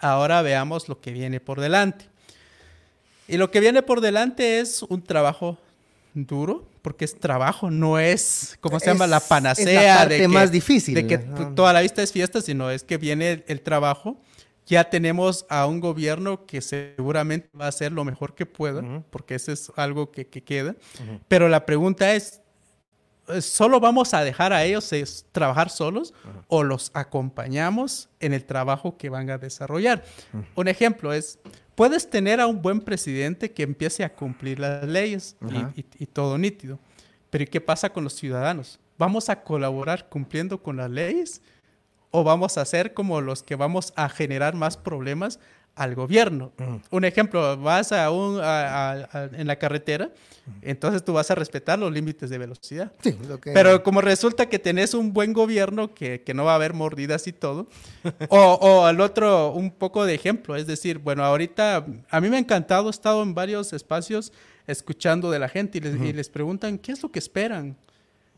Ahora 0.00 0.42
veamos 0.42 0.88
lo 0.88 1.00
que 1.00 1.12
viene 1.12 1.40
por 1.40 1.60
delante. 1.60 2.06
Y 3.28 3.36
lo 3.36 3.50
que 3.50 3.60
viene 3.60 3.82
por 3.82 4.00
delante 4.00 4.58
es 4.58 4.82
un 4.82 5.02
trabajo 5.02 5.58
duro, 6.14 6.66
porque 6.82 7.04
es 7.04 7.18
trabajo, 7.18 7.70
no 7.70 7.98
es, 7.98 8.58
¿cómo 8.60 8.80
se 8.80 8.86
llama? 8.86 9.06
La 9.06 9.20
panacea. 9.20 9.98
parte 9.98 10.14
de 10.14 10.20
que, 10.20 10.28
más 10.28 10.50
difícil. 10.50 10.94
De 10.94 11.06
que 11.06 11.18
toda 11.18 11.72
la 11.72 11.80
vista 11.80 12.02
es 12.02 12.12
fiesta, 12.12 12.40
sino 12.40 12.70
es 12.70 12.82
que 12.82 12.96
viene 12.96 13.44
el, 13.46 13.60
trabajo. 13.60 14.20
Ya 14.66 14.84
tenemos 14.88 15.46
a 15.48 15.66
un 15.66 15.80
gobierno 15.80 16.46
que 16.46 16.60
seguramente 16.60 17.48
va 17.58 17.66
a 17.66 17.68
hacer 17.68 17.92
lo 17.92 18.04
mejor 18.04 18.34
que 18.34 18.46
pueda, 18.46 18.82
porque 19.10 19.34
eso 19.34 19.52
es 19.52 19.70
algo 19.76 20.10
que, 20.10 20.26
queda. 20.26 20.74
Pero 21.28 21.48
la 21.48 21.66
pregunta 21.66 22.14
es, 22.14 22.39
¿solo 23.40 23.80
vamos 23.80 24.14
a 24.14 24.24
dejar 24.24 24.52
a 24.52 24.64
ellos 24.64 24.90
trabajar 25.32 25.70
solos 25.70 26.14
o 26.48 26.62
los 26.62 26.90
acompañamos 26.94 28.08
en 28.20 28.32
el 28.32 28.44
trabajo 28.44 28.96
que 28.96 29.08
van 29.08 29.30
a 29.30 29.38
desarrollar? 29.38 30.04
Un 30.54 30.68
ejemplo 30.68 31.12
es, 31.12 31.38
puedes 31.74 32.08
tener 32.08 32.40
a 32.40 32.46
un 32.46 32.60
buen 32.60 32.80
presidente 32.80 33.52
que 33.52 33.62
empiece 33.62 34.04
a 34.04 34.14
cumplir 34.14 34.58
las 34.58 34.84
leyes 34.86 35.36
y, 35.98 36.06
todo 36.06 36.38
nítido, 36.38 36.78
pero 37.30 37.44
¿qué 37.46 37.60
pasa 37.60 37.92
con 37.92 38.04
los 38.04 38.14
ciudadanos? 38.14 38.78
¿Vamos 38.98 39.28
a 39.28 39.42
colaborar 39.42 40.08
cumpliendo 40.08 40.62
con 40.62 40.76
las 40.76 40.90
leyes 40.90 41.42
o 42.10 42.24
vamos 42.24 42.58
a 42.58 42.64
ser 42.64 42.92
como 42.92 43.20
los 43.20 43.42
que 43.42 43.56
vamos 43.56 43.92
a 43.96 44.08
generar 44.08 44.54
más 44.54 44.76
problemas 44.76 45.38
al 45.74 45.94
gobierno. 45.94 46.52
Un 46.90 47.04
ejemplo, 47.04 47.56
vas 47.56 47.92
a 47.92 48.10
un, 48.10 48.40
en 49.34 49.46
la 49.46 49.56
carretera, 49.56 50.10
entonces 50.62 51.04
tú 51.04 51.12
vas 51.12 51.30
a 51.30 51.34
respetar 51.34 51.78
los 51.78 51.92
límites 51.92 52.28
de 52.28 52.38
velocidad. 52.38 52.92
Sí, 53.02 53.16
Pero 53.42 53.82
como 53.82 54.00
resulta 54.00 54.48
que 54.48 54.58
tenés 54.58 54.94
un 54.94 55.12
buen 55.12 55.32
gobierno, 55.32 55.94
que, 55.94 56.22
que 56.22 56.34
no 56.34 56.44
va 56.44 56.52
a 56.52 56.54
haber 56.56 56.74
mordidas 56.74 57.26
y 57.26 57.32
todo, 57.32 57.68
o, 58.28 58.38
o, 58.38 58.84
al 58.84 59.00
otro, 59.00 59.52
un 59.52 59.70
poco 59.70 60.04
de 60.04 60.14
ejemplo, 60.14 60.56
es 60.56 60.66
decir, 60.66 60.98
bueno, 60.98 61.24
ahorita 61.24 61.86
a 62.10 62.20
mí 62.20 62.28
me 62.28 62.36
ha 62.36 62.40
encantado, 62.40 62.88
he 62.88 62.90
estado 62.90 63.22
en 63.22 63.34
varios 63.34 63.72
espacios 63.72 64.32
escuchando 64.66 65.30
de 65.30 65.38
la 65.38 65.48
gente 65.48 65.78
y 65.78 65.80
les, 65.80 66.00
y 66.00 66.12
les 66.12 66.28
preguntan, 66.28 66.78
¿qué 66.78 66.92
es 66.92 67.02
lo 67.02 67.10
que 67.10 67.18
esperan? 67.18 67.76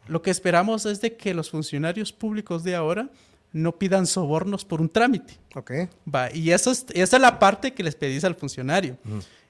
Lo 0.07 0.23
que 0.23 0.31
esperamos 0.31 0.87
es 0.87 1.01
de 1.01 1.17
que 1.17 1.35
los 1.35 1.51
funcionarios 1.51 2.13
públicos 2.13 2.65
de 2.65 2.75
ahora 2.75 3.11
no 3.53 3.73
pidan 3.73 4.07
sobornos 4.07 4.65
por 4.65 4.81
un 4.81 4.89
trámite. 4.89 5.39
Ok. 5.55 5.73
Va, 6.13 6.33
y 6.35 6.51
eso 6.51 6.71
es, 6.71 6.87
esa 6.95 7.17
es 7.17 7.23
la 7.23 7.39
parte 7.39 7.73
que 7.73 7.83
les 7.83 7.95
pedís 7.95 8.25
al 8.25 8.35
funcionario. 8.35 8.97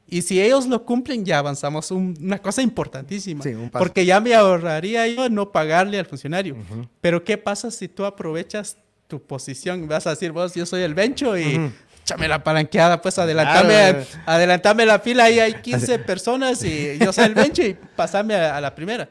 Y 0.08 0.22
si 0.22 0.42
ellos 0.42 0.66
lo 0.66 0.84
cumplen, 0.84 1.24
ya 1.24 1.38
avanzamos 1.38 1.90
una 1.90 2.38
cosa 2.38 2.60
importantísima. 2.60 3.42
Sí, 3.42 3.50
un 3.50 3.70
paso. 3.70 3.82
Porque 3.82 4.04
ya 4.04 4.20
me 4.20 4.34
ahorraría 4.34 5.06
yo 5.06 5.28
no 5.28 5.52
pagarle 5.52 5.98
al 5.98 6.06
funcionario. 6.06 6.56
Pero 7.00 7.24
¿qué 7.24 7.38
pasa 7.38 7.70
si 7.70 7.88
tú 7.88 8.04
aprovechas 8.04 8.76
tu 9.06 9.22
posición? 9.22 9.88
Vas 9.88 10.06
a 10.06 10.10
decir, 10.10 10.32
vos, 10.32 10.54
yo 10.54 10.66
soy 10.66 10.82
el 10.82 10.94
bencho 10.94 11.38
y 11.38 11.72
échame 12.02 12.28
la 12.28 12.42
palanqueada, 12.42 13.00
pues 13.00 13.18
adelantame, 13.18 14.04
adelantame 14.26 14.84
la 14.84 14.98
fila, 14.98 15.24
ahí 15.24 15.38
hay 15.38 15.54
15 15.54 16.00
personas 16.00 16.62
y 16.64 16.98
yo 16.98 17.12
soy 17.12 17.26
el 17.26 17.34
bencho 17.34 17.62
y 17.62 17.74
pasame 17.96 18.34
a, 18.34 18.60
la 18.60 18.74
primera. 18.74 19.08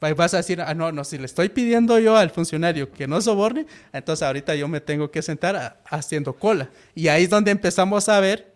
Vas 0.00 0.34
a 0.34 0.38
decir, 0.38 0.60
ah, 0.60 0.74
no, 0.74 0.92
no, 0.92 1.04
si 1.04 1.18
le 1.18 1.24
estoy 1.24 1.48
pidiendo 1.48 1.98
yo 1.98 2.16
al 2.16 2.30
funcionario 2.30 2.90
que 2.90 3.06
no 3.06 3.20
soborne, 3.20 3.66
entonces 3.92 4.26
ahorita 4.26 4.54
yo 4.54 4.68
me 4.68 4.80
tengo 4.80 5.10
que 5.10 5.22
sentar 5.22 5.80
haciendo 5.86 6.34
cola. 6.34 6.70
Y 6.94 7.08
ahí 7.08 7.24
es 7.24 7.30
donde 7.30 7.50
empezamos 7.50 8.08
a 8.08 8.20
ver 8.20 8.52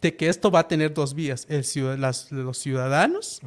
de 0.00 0.16
que 0.16 0.28
esto 0.28 0.50
va 0.50 0.60
a 0.60 0.68
tener 0.68 0.94
dos 0.94 1.14
vías, 1.14 1.46
el 1.48 1.64
los 2.30 2.58
ciudadanos 2.58 3.40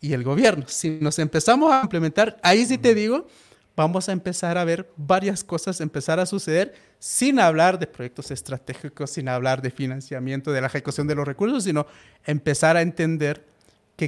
y 0.00 0.12
el 0.12 0.22
gobierno. 0.22 0.64
Si 0.68 0.90
nos 1.00 1.18
empezamos 1.18 1.72
a 1.72 1.82
implementar, 1.82 2.38
ahí 2.42 2.64
sí 2.64 2.78
te 2.78 2.94
digo, 2.94 3.26
vamos 3.74 4.08
a 4.08 4.12
empezar 4.12 4.58
a 4.58 4.64
ver 4.64 4.88
varias 4.96 5.42
cosas 5.42 5.80
empezar 5.80 6.20
a 6.20 6.26
suceder 6.26 6.74
sin 6.98 7.40
hablar 7.40 7.78
de 7.78 7.86
proyectos 7.86 8.30
estratégicos, 8.30 9.10
sin 9.10 9.28
hablar 9.28 9.62
de 9.62 9.70
financiamiento, 9.70 10.52
de 10.52 10.60
la 10.60 10.68
ejecución 10.68 11.08
de 11.08 11.16
los 11.16 11.26
recursos, 11.26 11.64
sino 11.64 11.86
empezar 12.24 12.76
a 12.76 12.82
entender 12.82 13.44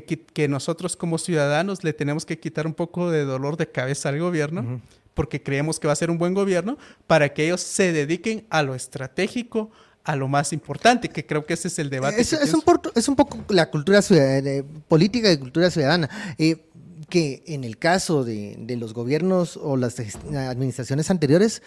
que, 0.03 0.21
que, 0.21 0.49
nosotros 0.49 0.97
como 0.97 1.19
ciudadanos 1.19 1.85
le 1.85 1.93
tenemos 1.93 2.27
que 2.27 2.39
quitar 2.39 2.67
un 2.67 2.75
poco 2.75 3.11
de 3.11 3.25
dolor 3.25 3.57
de 3.57 3.71
cabeza 3.71 4.09
al 4.09 4.19
gobierno, 4.19 4.81
porque 5.15 5.43
creemos 5.43 5.79
que 5.79 5.87
va 5.87 5.93
a 5.93 5.97
ser 5.97 6.11
un 6.11 6.19
buen 6.19 6.35
gobierno, 6.35 6.77
para 7.07 7.33
que 7.33 7.45
ellos 7.45 7.61
se 7.61 7.93
dediquen 7.93 8.47
a 8.51 8.63
lo 8.63 8.75
estratégico, 8.75 9.71
a 10.03 10.17
lo 10.17 10.29
más 10.29 10.53
importante, 10.53 11.09
que 11.09 11.25
creo 11.25 11.47
que 11.47 11.55
ese 11.55 11.69
es 11.69 11.79
el 11.79 11.91
debate. 11.91 12.21
Es, 12.21 12.33
es, 12.33 12.53
un, 12.53 12.63
es 12.95 13.09
un, 13.09 13.17
poco 13.17 13.39
la 13.49 13.71
cultura 13.71 14.03
ciudadana, 14.03 14.65
política 14.89 15.31
y 15.31 15.39
cultura 15.39 15.71
ciudadana. 15.71 16.11
Eh, 16.39 16.67
que 17.09 17.43
en 17.47 17.65
el 17.65 17.79
caso 17.79 18.25
de, 18.25 18.57
de, 18.59 18.77
los 18.77 18.95
gobiernos 18.95 19.59
o 19.59 19.77
las 19.77 19.99
administraciones 19.99 21.11
anteriores, 21.11 21.63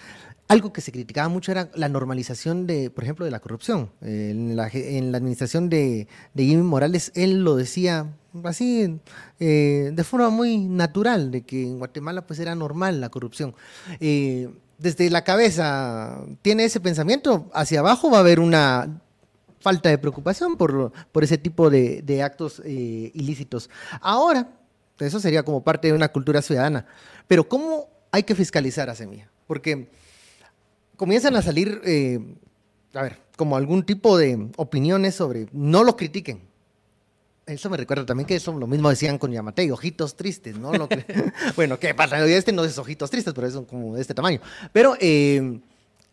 algo 0.48 0.72
que 0.72 0.82
se 0.82 0.92
criticaba 0.92 1.28
mucho 1.28 1.52
era 1.52 1.70
la 1.76 1.90
normalización 1.90 2.68
de, 2.68 2.90
por 2.90 3.04
ejemplo, 3.04 3.26
de 3.26 3.32
la 3.32 3.40
corrupción. 3.40 3.92
En 4.02 4.56
la, 4.56 4.66
administración 4.66 5.70
de, 5.70 6.08
Jimmy 6.36 6.64
Morales, 6.64 7.12
él 7.16 7.44
lo 7.44 7.56
decía 7.56 8.08
así, 8.44 9.00
eh, 9.40 9.92
de 9.94 10.04
forma 10.04 10.30
muy 10.30 10.58
natural, 10.58 11.32
de 11.32 11.42
que 11.42 11.64
en 11.64 11.80
Guatemala 11.80 12.26
pues 12.26 12.40
era 12.40 12.56
normal 12.56 13.02
la 13.02 13.10
corrupción. 13.10 13.56
Eh, 14.00 14.50
desde 14.78 15.10
la 15.10 15.24
cabeza 15.24 16.22
tiene 16.42 16.66
ese 16.66 16.80
pensamiento, 16.80 17.50
hacia 17.54 17.80
abajo 17.80 18.12
va 18.12 18.18
a 18.18 18.22
haber 18.22 18.40
una 18.40 19.02
falta 19.60 19.90
de 19.90 19.98
preocupación 19.98 20.56
por, 20.56 20.92
por 21.12 21.24
ese 21.24 21.38
tipo 21.38 21.70
de, 21.70 22.02
de 22.04 22.24
actos 22.24 22.62
eh, 22.64 23.12
ilícitos. 23.14 23.70
Ahora, 24.00 24.48
eso 25.00 25.20
sería 25.20 25.44
como 25.44 25.64
parte 25.64 25.88
de 25.88 25.94
una 25.94 26.10
cultura 26.10 26.42
ciudadana. 26.42 26.86
Pero 27.28 27.48
¿cómo 27.50 27.90
hay 28.12 28.24
que 28.24 28.36
fiscalizar 28.36 28.90
a 28.90 28.96
Semilla? 28.96 29.30
Porque 29.48 29.90
comienzan 30.98 31.36
a 31.36 31.42
salir, 31.42 31.80
eh, 31.86 32.20
a 32.94 33.04
ver, 33.04 33.20
como 33.38 33.56
algún 33.56 33.84
tipo 33.84 34.18
de 34.18 34.50
opiniones 34.58 35.16
sobre 35.16 35.48
no 35.54 35.84
lo 35.84 35.96
critiquen. 35.96 36.42
Eso 37.46 37.70
me 37.70 37.78
recuerda 37.78 38.06
también 38.06 38.28
que 38.28 38.36
eso 38.36 38.52
lo 38.52 38.68
mismo 38.68 38.90
decían 38.90 39.18
con 39.18 39.32
Yamatei, 39.32 39.72
ojitos 39.72 40.18
tristes, 40.18 40.58
¿no? 40.58 40.72
bueno, 41.56 41.80
¿qué 41.80 41.94
pasa? 41.94 42.26
Este 42.26 42.52
no 42.52 42.66
es 42.66 42.78
ojitos 42.78 43.10
tristes, 43.10 43.34
pero 43.34 43.48
es 43.48 43.56
como 43.70 43.96
de 43.96 44.02
este 44.02 44.14
tamaño. 44.14 44.42
Pero, 44.74 44.98
eh, 45.00 45.62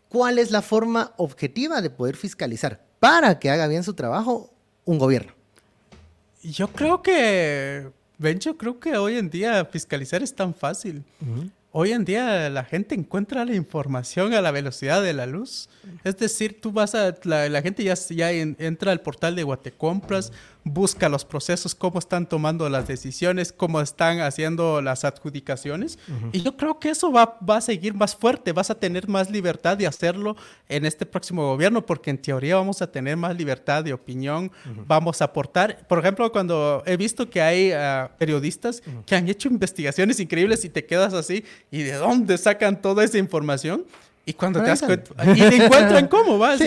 ¿cuál 0.07 0.39
es 0.39 0.51
la 0.51 0.61
forma 0.61 1.11
objetiva 1.17 1.81
de 1.81 1.89
poder 1.89 2.15
fiscalizar 2.15 2.85
para 3.01 3.37
que 3.37 3.49
haga 3.49 3.67
bien 3.67 3.83
su 3.83 3.95
trabajo 3.95 4.53
un 4.85 4.97
gobierno? 4.97 5.33
Yo 6.41 6.69
creo 6.69 7.01
que, 7.01 7.89
Bencho, 8.17 8.55
creo 8.55 8.79
que 8.79 8.95
hoy 8.95 9.17
en 9.17 9.29
día 9.29 9.65
fiscalizar 9.65 10.23
es 10.23 10.33
tan 10.33 10.53
fácil. 10.53 11.03
Hoy 11.77 11.91
en 11.91 12.05
día 12.05 12.49
la 12.49 12.63
gente 12.63 12.95
encuentra 12.95 13.43
la 13.43 13.53
información 13.53 14.33
a 14.33 14.39
la 14.39 14.51
velocidad 14.51 15.03
de 15.03 15.11
la 15.11 15.25
luz. 15.25 15.67
Es 16.05 16.15
decir, 16.15 16.61
tú 16.61 16.71
vas 16.71 16.95
a, 16.95 17.13
la, 17.25 17.61
gente 17.61 17.83
ya, 17.83 17.95
ya 17.95 18.31
entra 18.31 18.93
al 18.93 19.01
portal 19.01 19.35
de 19.35 19.43
Guatecompras, 19.43 20.31
busca 20.67 21.09
los 21.09 21.23
procesos, 21.25 21.75
cómo 21.75 21.99
están 21.99 22.27
tomando 22.27 22.67
las 22.69 22.87
decisiones, 22.87 23.53
cómo 23.53 23.81
están 23.81 24.19
haciendo 24.21 24.81
las 24.81 25.05
adjudicaciones. 25.05 25.99
Y 26.33 26.41
yo 26.41 26.57
creo 26.57 26.79
que 26.79 26.89
eso 26.89 27.11
va, 27.11 27.37
va, 27.47 27.57
a 27.57 27.61
seguir 27.61 27.93
más 27.93 28.15
fuerte, 28.15 28.51
vas 28.51 28.71
a 28.71 28.75
tener 28.75 29.07
más 29.07 29.29
libertad 29.29 29.77
de 29.77 29.85
hacerlo 29.85 30.35
en 30.67 30.83
este 30.85 31.05
próximo 31.05 31.47
gobierno, 31.47 31.85
porque 31.85 32.09
en 32.09 32.17
teoría 32.17 32.55
vamos 32.55 32.81
a 32.81 32.91
tener 32.91 33.15
más 33.15 33.37
libertad 33.37 33.83
de 33.83 33.93
opinión, 33.93 34.51
vamos 34.87 35.21
a 35.21 35.25
aportar. 35.25 35.85
Por 35.87 35.99
ejemplo, 35.99 36.31
cuando 36.31 36.81
he 36.87 36.97
visto 36.97 37.29
que 37.29 37.41
hay 37.43 37.71
ah, 37.71 38.09
periodistas 38.17 38.81
que 39.05 39.15
han 39.15 39.29
hecho 39.29 39.47
investigaciones 39.47 40.19
increíbles 40.19 40.65
y 40.65 40.69
te 40.69 40.83
quedas 40.83 41.13
así, 41.13 41.45
¿y 41.69 41.83
de 41.83 41.93
dónde 41.93 42.39
sacan 42.39 42.81
toda 42.81 43.03
esa 43.03 43.19
información? 43.19 43.85
Y 44.25 44.33
cuando 44.33 44.59
te 44.59 44.69
das 44.69 44.81
cuenta, 44.81 45.11
y 45.35 45.39
te 45.39 45.63
encuentran 45.63 46.07
cómo, 46.09 46.39
va 46.39 46.57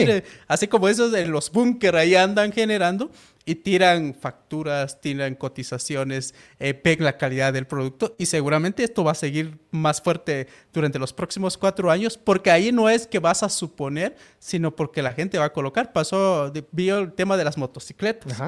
así 0.46 0.68
como 0.68 0.88
esos 0.88 1.12
en 1.14 1.32
los 1.32 1.50
búnker 1.50 1.96
ahí 1.96 2.14
andan 2.14 2.52
generando 2.52 3.10
y 3.48 3.54
tiran 3.54 4.14
facturas, 4.14 5.00
tiran 5.00 5.34
cotizaciones, 5.34 6.34
eh, 6.60 6.78
la 6.98 7.16
calidad 7.16 7.50
del 7.50 7.66
producto 7.66 8.14
y 8.18 8.26
seguramente 8.26 8.84
esto 8.84 9.04
va 9.04 9.12
a 9.12 9.14
seguir 9.14 9.58
más 9.70 10.02
fuerte 10.02 10.48
durante 10.70 10.98
los 10.98 11.14
próximos 11.14 11.56
cuatro 11.56 11.90
años 11.90 12.18
porque 12.18 12.50
ahí 12.50 12.72
no 12.72 12.90
es 12.90 13.06
que 13.06 13.18
vas 13.18 13.42
a 13.42 13.48
suponer, 13.48 14.16
sino 14.38 14.76
porque 14.76 15.00
la 15.00 15.14
gente 15.14 15.38
va 15.38 15.46
a 15.46 15.52
colocar. 15.54 15.94
Pasó, 15.94 16.52
vio 16.72 16.98
el 16.98 17.12
tema 17.14 17.38
de 17.38 17.44
las 17.44 17.56
motocicletas. 17.56 18.38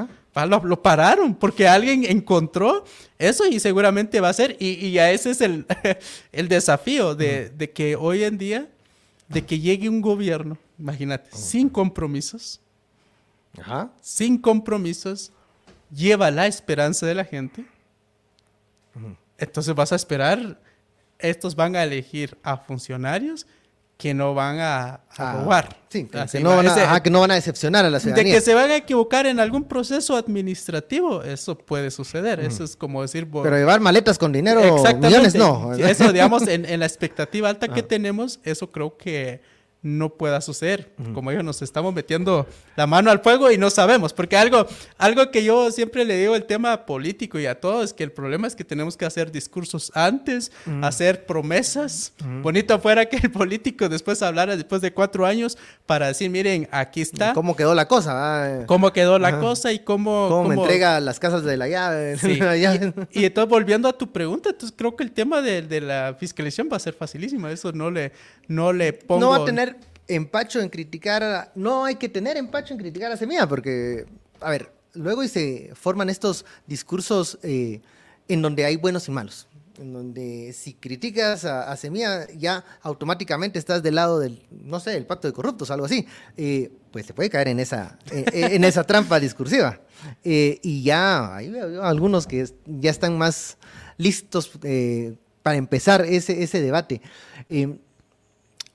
Lo, 0.47 0.83
pararon 0.83 1.35
porque 1.35 1.67
alguien 1.67 2.05
encontró 2.05 2.85
eso 3.19 3.47
y 3.47 3.59
seguramente 3.59 4.21
va 4.21 4.29
a 4.29 4.35
ser, 4.35 4.55
y, 4.61 4.87
y 4.87 4.99
ese 4.99 5.31
es 5.31 5.41
el, 5.41 5.65
el 6.33 6.49
desafío 6.49 7.15
de, 7.15 7.49
de 7.49 7.71
que 7.71 7.97
hoy 7.97 8.25
en 8.25 8.37
día 8.37 8.69
de 9.29 9.47
que 9.47 9.59
llegue 9.61 9.89
un 9.89 10.03
gobierno, 10.03 10.59
imagínate, 10.79 11.31
sin 11.33 11.71
compromisos, 11.71 12.61
sin 14.01 14.39
compromisos, 14.39 15.33
lleva 15.91 16.31
la 16.31 16.47
esperanza 16.47 17.07
de 17.07 17.15
la 17.15 17.25
gente. 17.25 17.65
Entonces 19.39 19.75
vas 19.75 19.93
a 19.93 19.97
esperar, 19.97 20.61
estos 21.19 21.55
van 21.55 21.77
a 21.77 21.83
elegir 21.83 22.37
a 22.43 22.57
funcionarios 22.57 23.47
que 24.01 24.15
no 24.15 24.33
van 24.33 24.59
a, 24.61 25.01
ah, 25.19 25.33
robar. 25.35 25.77
Sí, 25.91 26.07
que, 26.07 26.41
no 26.41 26.57
van 26.57 26.67
a, 26.69 27.03
que, 27.03 27.11
no 27.11 27.21
van 27.21 27.33
a, 27.33 27.35
decepcionar 27.35 27.85
a 27.85 27.91
la 27.91 28.01
ciudadanía. 28.01 28.33
De 28.33 28.39
que 28.39 28.43
se 28.43 28.55
van 28.55 28.71
a 28.71 28.77
equivocar 28.77 29.27
en 29.27 29.39
algún 29.39 29.65
proceso 29.65 30.17
administrativo, 30.17 31.23
eso 31.23 31.59
puede 31.59 31.91
suceder. 31.91 32.41
Eso 32.41 32.65
es 32.65 32.77
como 32.77 33.03
decir... 33.03 33.29
Pero 33.31 33.57
llevar 33.59 33.81
maletas 33.81 34.19
con 34.19 34.33
dinero, 34.33 34.83
millones 34.99 35.35
no. 35.35 35.75
Eso, 35.75 36.13
digamos, 36.13 36.49
en, 36.49 36.65
en, 36.65 36.81
la 36.81 36.87
expectativa 36.87 37.51
alta 37.51 37.69
que 37.69 37.83
tenemos, 37.83 38.41
eso 38.43 38.71
creo 38.71 38.97
que 38.97 39.43
no 39.83 40.11
pueda 40.11 40.41
suceder. 40.41 40.93
Como 41.15 41.31
ellos 41.31 41.45
nos 41.45 41.63
estamos 41.63 41.95
metiendo 41.95 42.47
la 42.77 42.87
mano 42.87 43.11
al 43.11 43.21
fuego 43.21 43.51
y 43.51 43.57
no 43.57 43.71
sabemos. 43.71 44.13
Porque 44.13 44.37
algo, 44.37 44.67
algo 44.99 45.31
que 45.31 45.43
yo 45.43 45.71
siempre 45.71 46.05
le 46.05 46.17
digo 46.19 46.37
el 46.37 46.45
tema 46.45 46.85
político 46.85 47.39
y 47.39 47.47
a 47.47 47.59
todos, 47.59 47.87
es 47.87 47.93
que 47.95 48.05
el 48.05 48.13
problema 48.13 48.47
es 48.47 48.55
que 48.55 48.65
tenemos 48.65 48.97
que 48.97 49.07
hacer 49.07 49.33
discursos 49.33 49.91
antes, 49.95 50.53
hacer 50.83 51.25
promesas. 51.25 52.13
Bonito 52.43 52.79
fuera 52.79 53.07
que 53.07 53.17
el 53.17 53.31
político 53.31 53.89
después 53.89 54.23
hablara 54.23 54.57
después 54.57 54.83
de 54.83 54.93
cuatro 54.93 55.25
años 55.25 55.57
para 55.87 56.09
decir, 56.09 56.31
miren, 56.31 56.69
aquí 56.71 57.01
está. 57.01 57.33
¿Cómo 57.33 57.57
quedó 57.57 57.75
la 57.75 57.89
cosa? 57.89 58.65
¿Cómo 58.67 58.93
quedó 58.93 59.19
la 59.19 59.39
cosa 59.41 59.73
y 59.73 59.79
cómo... 59.79 60.29
¿Cómo, 60.29 60.49
me 60.49 60.55
entrega 60.57 61.01
las 61.01 61.19
casas 61.19 61.45
de 61.45 61.57
la 61.57 61.69
llave? 61.69 62.17
Y, 63.13 63.25
entonces, 63.25 63.49
volviendo 63.49 63.89
a 63.89 63.93
tu 63.93 64.11
pregunta, 64.13 64.51
entonces 64.51 64.75
creo 64.77 64.95
que 64.97 65.05
el 65.05 65.13
tema 65.13 65.41
de, 65.41 65.63
de 65.63 65.81
la 65.81 66.17
fiscalización 66.19 66.69
va 66.71 66.77
a 66.77 66.81
ser 66.81 66.95
facilísimo. 66.95 67.49
Eso 67.49 67.73
no 67.73 67.91
le, 67.91 68.13
no 68.49 68.73
le 68.73 68.93
pongo... 68.93 69.21
No 69.21 69.31
va 69.31 69.39
a 69.39 69.45
tener 69.45 69.70
empacho 70.11 70.61
en 70.61 70.69
criticar, 70.69 71.53
no 71.55 71.85
hay 71.85 71.95
que 71.95 72.09
tener 72.09 72.37
empacho 72.37 72.75
en 72.75 72.81
criticar 72.81 73.13
a 73.13 73.17
Semilla, 73.17 73.47
porque, 73.47 74.07
a 74.41 74.51
ver, 74.51 74.73
luego 74.95 75.27
se 75.29 75.71
forman 75.75 76.11
estos 76.11 76.45
discursos 76.67 77.39
eh, 77.43 77.81
en 78.29 78.43
donde 78.43 78.65
hay 78.65 78.77
buenos 78.77 79.07
y 79.09 79.13
malos, 79.13 79.47
en 79.79 79.93
donde 79.93 80.53
si 80.53 80.75
criticas 80.75 81.45
a, 81.45 81.75
Semilla 81.77 82.27
ya 82.37 82.65
automáticamente 82.83 83.59
estás 83.59 83.83
del 83.83 83.95
lado 83.95 84.19
del, 84.19 84.43
no 84.51 84.81
sé, 84.81 84.91
del 84.91 85.07
pacto 85.07 85.29
de 85.29 85.33
corruptos, 85.33 85.71
algo 85.71 85.87
así, 85.87 86.07
eh, 86.37 86.73
pues 86.91 87.07
se 87.07 87.15
puede 87.15 87.31
caer 87.31 87.49
en 87.49 87.61
esa, 87.61 87.97
eh, 88.11 88.25
en 88.33 88.65
esa 88.65 88.85
trampa 88.85 89.21
discursiva. 89.21 89.81
y 90.25 90.83
ya 90.83 91.37
hay 91.37 91.53
algunos 91.83 92.27
que 92.27 92.49
ya 92.67 92.91
están 92.91 93.17
más 93.17 93.59
listos 93.97 94.51
para 95.43 95.57
empezar 95.57 96.05
ese, 96.05 96.43
ese 96.43 96.61
debate. 96.61 97.01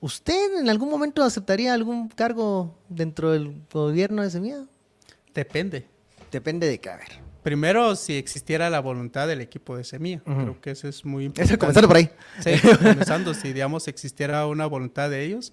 ¿Usted 0.00 0.58
en 0.58 0.68
algún 0.68 0.90
momento 0.90 1.22
aceptaría 1.22 1.72
algún 1.72 2.08
cargo 2.08 2.76
dentro 2.88 3.32
del 3.32 3.62
gobierno 3.72 4.22
de 4.22 4.30
Semilla? 4.30 4.64
Depende. 5.34 5.86
Depende 6.30 6.66
de 6.68 6.78
qué, 6.78 6.90
a 6.90 6.96
ver. 6.96 7.26
Primero, 7.42 7.94
si 7.94 8.14
existiera 8.16 8.68
la 8.70 8.80
voluntad 8.80 9.28
del 9.28 9.40
equipo 9.40 9.76
de 9.76 9.84
Semilla. 9.84 10.20
Creo 10.24 10.60
que 10.60 10.72
eso 10.72 10.88
es 10.88 11.04
muy 11.04 11.24
importante. 11.24 11.52
Eso, 11.52 11.58
comenzando 11.58 11.88
por 11.88 11.96
ahí. 11.96 12.10
Sí, 12.40 12.50
comenzando, 12.78 13.34
si, 13.34 13.52
digamos, 13.52 13.86
existiera 13.88 14.46
una 14.46 14.66
voluntad 14.66 15.08
de 15.10 15.22
ellos. 15.22 15.52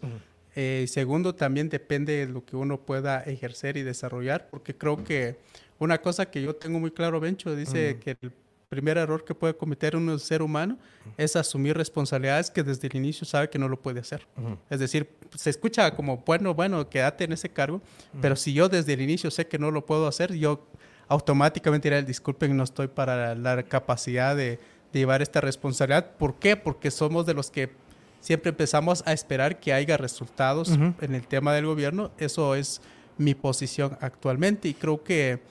Eh, 0.55 0.85
segundo, 0.89 1.35
también 1.35 1.69
depende 1.69 2.25
de 2.25 2.33
lo 2.33 2.43
que 2.45 2.55
uno 2.55 2.81
pueda 2.81 3.21
ejercer 3.21 3.77
y 3.77 3.83
desarrollar, 3.83 4.47
porque 4.49 4.75
creo 4.75 5.03
que 5.03 5.37
una 5.79 5.99
cosa 5.99 6.25
que 6.29 6.41
yo 6.41 6.55
tengo 6.55 6.79
muy 6.79 6.91
claro, 6.91 7.19
Bencho, 7.19 7.55
dice 7.55 7.99
que 7.99 8.17
el 8.21 8.31
primer 8.73 8.97
error 8.97 9.23
que 9.23 9.35
puede 9.35 9.55
cometer 9.55 9.95
un 9.95 10.19
ser 10.19 10.41
humano 10.41 10.77
es 11.17 11.35
asumir 11.35 11.77
responsabilidades 11.77 12.49
que 12.49 12.63
desde 12.63 12.87
el 12.87 12.95
inicio 12.95 13.25
sabe 13.25 13.49
que 13.49 13.59
no 13.59 13.67
lo 13.67 13.79
puede 13.79 13.99
hacer. 13.99 14.27
Es 14.69 14.79
decir, 14.79 15.09
se 15.35 15.49
escucha 15.49 15.95
como, 15.95 16.23
bueno, 16.25 16.53
bueno, 16.53 16.89
quédate 16.89 17.25
en 17.25 17.33
ese 17.33 17.49
cargo, 17.49 17.81
pero 18.21 18.35
si 18.35 18.53
yo 18.53 18.69
desde 18.69 18.93
el 18.93 19.01
inicio 19.01 19.29
sé 19.31 19.47
que 19.47 19.59
no 19.59 19.71
lo 19.71 19.85
puedo 19.85 20.07
hacer, 20.07 20.33
yo 20.33 20.65
automáticamente 21.07 21.89
diré, 21.89 22.01
disculpen, 22.03 22.55
no 22.55 22.63
estoy 22.63 22.87
para 22.87 23.35
la 23.35 23.61
capacidad 23.63 24.35
de, 24.35 24.59
llevar 24.93 25.21
esta 25.21 25.41
responsabilidad. 25.41 26.11
¿Por 26.17 26.35
qué? 26.35 26.55
Porque 26.55 26.91
somos 26.91 27.25
de 27.25 27.33
los 27.33 27.49
que 27.49 27.71
siempre 28.19 28.49
empezamos 28.49 29.03
a 29.05 29.13
esperar 29.13 29.59
que 29.59 29.73
haya 29.73 29.97
resultados 29.97 30.69
en 30.69 31.15
el 31.15 31.27
tema 31.27 31.53
del 31.53 31.65
gobierno. 31.65 32.11
Eso 32.17 32.55
es 32.55 32.81
mi 33.17 33.35
posición 33.35 33.97
actualmente 34.01 34.67
y 34.67 34.73
creo 34.73 35.03
que 35.03 35.41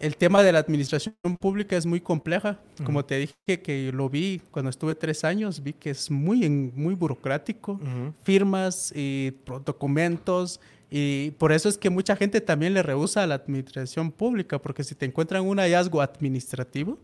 el 0.00 0.16
tema 0.16 0.42
de 0.42 0.52
la 0.52 0.58
administración 0.58 1.14
pública 1.40 1.76
es 1.76 1.86
muy 1.86 2.00
compleja. 2.00 2.58
Como 2.84 3.04
te 3.04 3.18
dije 3.18 3.62
que 3.62 3.90
lo 3.92 4.08
vi 4.08 4.40
cuando 4.50 4.70
estuve 4.70 4.94
tres 4.94 5.24
años, 5.24 5.62
vi 5.62 5.72
que 5.72 5.90
es 5.90 6.10
muy, 6.10 6.48
muy 6.48 6.94
burocrático, 6.94 7.80
firmas 8.22 8.92
y 8.94 9.32
documentos. 9.64 10.60
Y 10.90 11.32
por 11.32 11.52
eso 11.52 11.68
es 11.68 11.78
que 11.78 11.90
mucha 11.90 12.16
gente 12.16 12.40
también 12.40 12.74
le 12.74 12.82
rehúsa 12.82 13.22
a 13.22 13.26
la 13.26 13.34
administración 13.34 14.12
pública, 14.12 14.60
porque 14.60 14.84
si 14.84 14.94
te 14.94 15.06
encuentran 15.06 15.44
un 15.44 15.58
hallazgo 15.58 16.00
administrativo, 16.00 16.98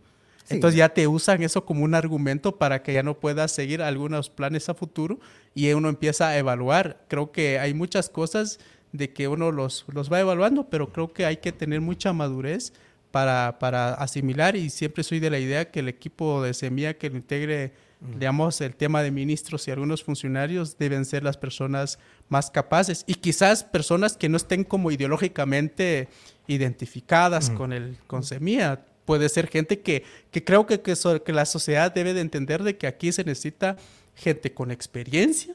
entonces 0.48 0.76
ya 0.76 0.88
te 0.88 1.06
usan 1.06 1.42
eso 1.42 1.64
como 1.64 1.84
un 1.84 1.94
argumento 1.94 2.56
para 2.56 2.82
que 2.82 2.92
ya 2.92 3.02
no 3.02 3.18
puedas 3.18 3.52
seguir 3.52 3.82
algunos 3.82 4.30
planes 4.30 4.68
a 4.68 4.74
futuro 4.74 5.20
y 5.54 5.72
uno 5.72 5.88
empieza 5.88 6.28
a 6.28 6.38
evaluar. 6.38 7.04
Creo 7.08 7.30
que 7.30 7.58
hay 7.58 7.72
muchas 7.72 8.10
cosas 8.10 8.58
de 8.92 9.12
que 9.12 9.28
uno 9.28 9.52
los, 9.52 9.84
los 9.92 10.12
va 10.12 10.20
evaluando, 10.20 10.68
pero 10.68 10.92
creo 10.92 11.12
que 11.12 11.24
hay 11.24 11.38
que 11.38 11.52
tener 11.52 11.80
mucha 11.80 12.12
madurez 12.12 12.72
para, 13.10 13.58
para, 13.58 13.94
asimilar 13.94 14.56
y 14.56 14.70
siempre 14.70 15.02
soy 15.02 15.20
de 15.20 15.30
la 15.30 15.38
idea 15.38 15.70
que 15.70 15.80
el 15.80 15.88
equipo 15.88 16.42
de 16.42 16.54
Semilla 16.54 16.94
que 16.94 17.10
lo 17.10 17.16
integre, 17.16 17.72
digamos, 18.00 18.60
el 18.60 18.74
tema 18.74 19.02
de 19.02 19.10
ministros 19.10 19.66
y 19.66 19.70
algunos 19.70 20.04
funcionarios 20.04 20.78
deben 20.78 21.04
ser 21.04 21.24
las 21.24 21.36
personas 21.36 21.98
más 22.28 22.50
capaces 22.50 23.04
y 23.06 23.14
quizás 23.14 23.64
personas 23.64 24.16
que 24.16 24.28
no 24.28 24.36
estén 24.36 24.64
como 24.64 24.90
ideológicamente 24.90 26.08
identificadas 26.46 27.50
con, 27.50 27.72
el, 27.72 27.98
con 28.06 28.22
Semilla. 28.22 28.84
Puede 29.04 29.28
ser 29.28 29.48
gente 29.48 29.80
que, 29.80 30.04
que 30.30 30.44
creo 30.44 30.66
que, 30.66 30.80
que, 30.80 30.94
que, 31.24 31.32
la 31.32 31.44
sociedad 31.44 31.92
debe 31.92 32.14
de 32.14 32.20
entender 32.20 32.62
de 32.62 32.76
que 32.76 32.86
aquí 32.86 33.10
se 33.10 33.24
necesita 33.24 33.76
gente 34.14 34.52
con 34.52 34.70
experiencia, 34.70 35.54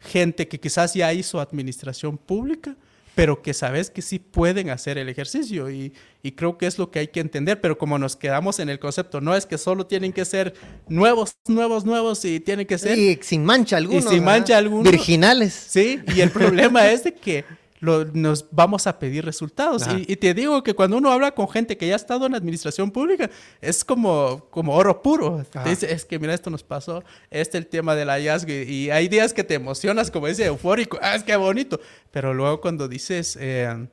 gente 0.00 0.48
que 0.48 0.58
quizás 0.58 0.94
ya 0.94 1.12
hizo 1.12 1.40
administración 1.40 2.18
pública, 2.18 2.76
pero 3.14 3.42
que 3.42 3.52
sabes 3.52 3.90
que 3.90 4.00
sí 4.00 4.18
pueden 4.18 4.70
hacer 4.70 4.96
el 4.96 5.08
ejercicio 5.08 5.70
y, 5.70 5.92
y, 6.22 6.32
creo 6.32 6.56
que 6.56 6.66
es 6.66 6.78
lo 6.78 6.90
que 6.90 6.98
hay 7.00 7.08
que 7.08 7.20
entender, 7.20 7.60
pero 7.60 7.76
como 7.76 7.98
nos 7.98 8.16
quedamos 8.16 8.58
en 8.58 8.70
el 8.70 8.78
concepto, 8.78 9.20
no 9.20 9.36
es 9.36 9.44
que 9.44 9.58
solo 9.58 9.86
tienen 9.86 10.12
que 10.12 10.24
ser 10.24 10.54
nuevos, 10.88 11.36
nuevos, 11.46 11.84
nuevos 11.84 12.24
y 12.24 12.40
tienen 12.40 12.66
que 12.66 12.78
ser... 12.78 12.98
Y 12.98 13.18
sin 13.22 13.44
mancha 13.44 13.76
alguno. 13.76 13.98
Y 13.98 14.02
sin 14.02 14.24
mancha 14.24 14.56
alguno. 14.56 14.90
Virginales. 14.90 15.52
Sí, 15.52 16.00
y 16.14 16.20
el 16.20 16.30
problema 16.30 16.90
es 16.90 17.04
de 17.04 17.12
que 17.12 17.44
nos 17.82 18.46
vamos 18.50 18.86
a 18.86 18.98
pedir 18.98 19.24
resultados. 19.24 19.82
Y, 20.06 20.16
te 20.16 20.34
digo 20.34 20.62
que 20.62 20.74
cuando 20.74 20.96
uno 20.96 21.10
habla 21.10 21.32
con 21.32 21.48
gente 21.48 21.76
que 21.76 21.88
ya 21.88 21.94
ha 21.94 21.96
estado 21.96 22.26
en 22.26 22.34
administración 22.34 22.90
pública, 22.90 23.28
es 23.60 23.84
como, 23.84 24.46
como 24.50 24.74
oro 24.74 25.02
puro. 25.02 25.44
dice, 25.64 25.92
es 25.92 26.04
que 26.04 26.18
mira, 26.18 26.32
esto 26.32 26.48
nos 26.48 26.62
pasó, 26.62 27.02
este 27.30 27.58
es 27.58 27.64
el 27.64 27.66
tema 27.68 27.94
del 27.94 28.08
hallazgo. 28.08 28.52
Y 28.52 28.90
hay 28.90 29.08
días 29.08 29.34
que 29.34 29.42
te 29.42 29.54
emocionas, 29.54 30.10
como 30.10 30.28
dice, 30.28 30.46
eufórico, 30.46 30.98
ah, 31.02 31.16
es 31.16 31.24
que 31.24 31.34
bonito. 31.36 31.80
Pero 32.10 32.32
luego 32.32 32.60
cuando 32.60 32.88
dices... 32.88 33.36
Eh, 33.40 33.88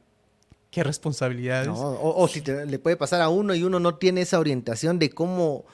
qué 0.69 0.83
responsabilidades. 0.83 1.69
o, 1.71 2.27
si 2.27 2.41
le 2.41 2.77
puede 2.77 2.95
pasar 2.95 3.21
a 3.21 3.29
uno 3.29 3.55
y 3.55 3.63
uno 3.63 3.79
no 3.79 3.95
tiene 3.95 4.21
esa 4.21 4.39
orientación 4.39 4.99
de 4.99 5.09
cómo 5.09 5.65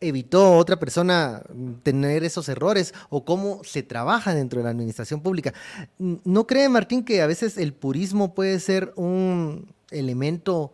evitó 0.00 0.56
otra 0.56 0.78
persona 0.78 1.42
tener 1.82 2.24
esos 2.24 2.48
errores 2.48 2.92
o 3.08 3.24
cómo 3.24 3.62
se 3.64 3.82
trabaja 3.82 4.34
dentro 4.34 4.58
de 4.58 4.64
la 4.64 4.70
administración 4.70 5.20
pública. 5.20 5.54
¿No 5.98 6.46
cree, 6.46 6.68
Martín, 6.68 7.04
que 7.04 7.22
a 7.22 7.26
veces 7.26 7.56
el 7.56 7.72
purismo 7.72 8.34
puede 8.34 8.60
ser 8.60 8.92
un 8.96 9.74
elemento 9.90 10.72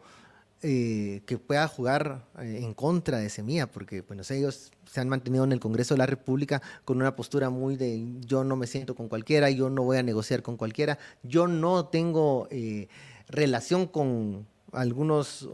eh, 0.62 1.22
que 1.26 1.38
pueda 1.38 1.66
jugar 1.68 2.24
eh, 2.40 2.60
en 2.62 2.74
contra 2.74 3.18
de 3.18 3.30
Semilla? 3.30 3.70
Porque, 3.70 4.02
bueno, 4.02 4.22
ellos 4.28 4.72
se 4.90 5.00
han 5.00 5.08
mantenido 5.08 5.44
en 5.44 5.52
el 5.52 5.60
Congreso 5.60 5.94
de 5.94 5.98
la 5.98 6.06
República 6.06 6.60
con 6.84 6.96
una 6.96 7.14
postura 7.14 7.48
muy 7.48 7.76
de 7.76 8.04
yo 8.20 8.44
no 8.44 8.56
me 8.56 8.66
siento 8.66 8.94
con 8.94 9.08
cualquiera, 9.08 9.50
yo 9.50 9.70
no 9.70 9.84
voy 9.84 9.98
a 9.98 10.02
negociar 10.02 10.42
con 10.42 10.56
cualquiera, 10.56 10.98
yo 11.22 11.46
no 11.46 11.86
tengo 11.86 12.48
eh, 12.50 12.88
relación 13.28 13.86
con 13.86 14.46
algunos 14.72 15.46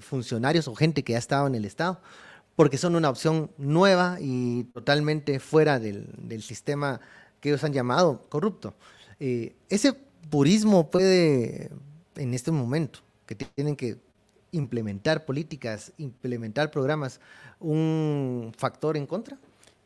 funcionarios 0.00 0.66
o 0.66 0.74
gente 0.74 1.02
que 1.02 1.14
ha 1.14 1.18
estado 1.18 1.46
en 1.46 1.54
el 1.54 1.66
Estado 1.66 2.00
porque 2.56 2.78
son 2.78 2.96
una 2.96 3.08
opción 3.08 3.50
nueva 3.58 4.18
y 4.20 4.64
totalmente 4.64 5.40
fuera 5.40 5.78
del, 5.78 6.42
sistema 6.42 7.00
que 7.40 7.50
ellos 7.50 7.64
han 7.64 7.72
llamado 7.72 8.22
corrupto. 8.28 8.74
Eh, 9.20 9.54
ese 9.68 9.94
purismo 10.30 10.90
puede, 10.90 11.70
en 12.16 12.34
este 12.34 12.50
momento, 12.50 13.00
que 13.26 13.34
tienen 13.34 13.76
que 13.76 13.98
implementar 14.52 15.24
políticas, 15.24 15.92
implementar 15.96 16.70
programas, 16.70 17.20
un 17.58 18.52
factor 18.56 18.96
en 18.96 19.06
contra? 19.06 19.38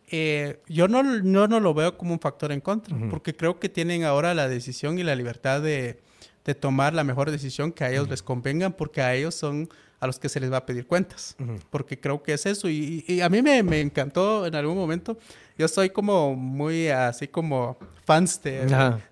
Eh, 0.08 0.60
yo 0.68 0.88
no, 0.88 1.02
no, 1.02 1.60
lo 1.60 1.74
veo 1.74 1.96
como 1.96 2.12
un 2.12 2.20
factor 2.20 2.52
en 2.52 2.60
contra, 2.60 2.96
porque 3.10 3.34
creo 3.34 3.58
que 3.58 3.68
tienen 3.68 4.04
ahora 4.04 4.34
la 4.34 4.48
decisión 4.48 4.98
y 4.98 5.02
la 5.02 5.16
libertad 5.16 5.60
de, 5.60 5.98
de 6.46 6.54
tomar 6.54 6.94
la 6.94 7.02
mejor 7.02 7.30
decisión 7.30 7.72
que 7.72 7.84
a 7.84 7.90
ellos 7.90 8.08
les 8.08 8.22
convengan, 8.22 8.72
porque 8.72 9.02
a 9.02 9.14
ellos 9.14 9.34
son 9.34 9.68
a 9.98 10.06
los 10.06 10.18
que 10.18 10.28
se 10.28 10.38
les 10.38 10.52
va 10.52 10.58
a 10.58 10.66
pedir 10.66 10.86
cuentas, 10.86 11.36
porque 11.70 11.98
creo 11.98 12.22
que 12.22 12.32
es 12.34 12.46
eso. 12.46 12.68
Y, 12.68 13.20
a 13.20 13.28
mí 13.28 13.42
me, 13.42 13.62
me, 13.62 13.80
encantó 13.80 14.46
en 14.46 14.54
algún 14.54 14.76
momento, 14.76 15.18
yo 15.58 15.66
soy 15.66 15.90
como 15.90 16.36
muy 16.36 16.88
así 16.88 17.26
como 17.26 17.76
fans 18.04 18.40
de, 18.42 18.66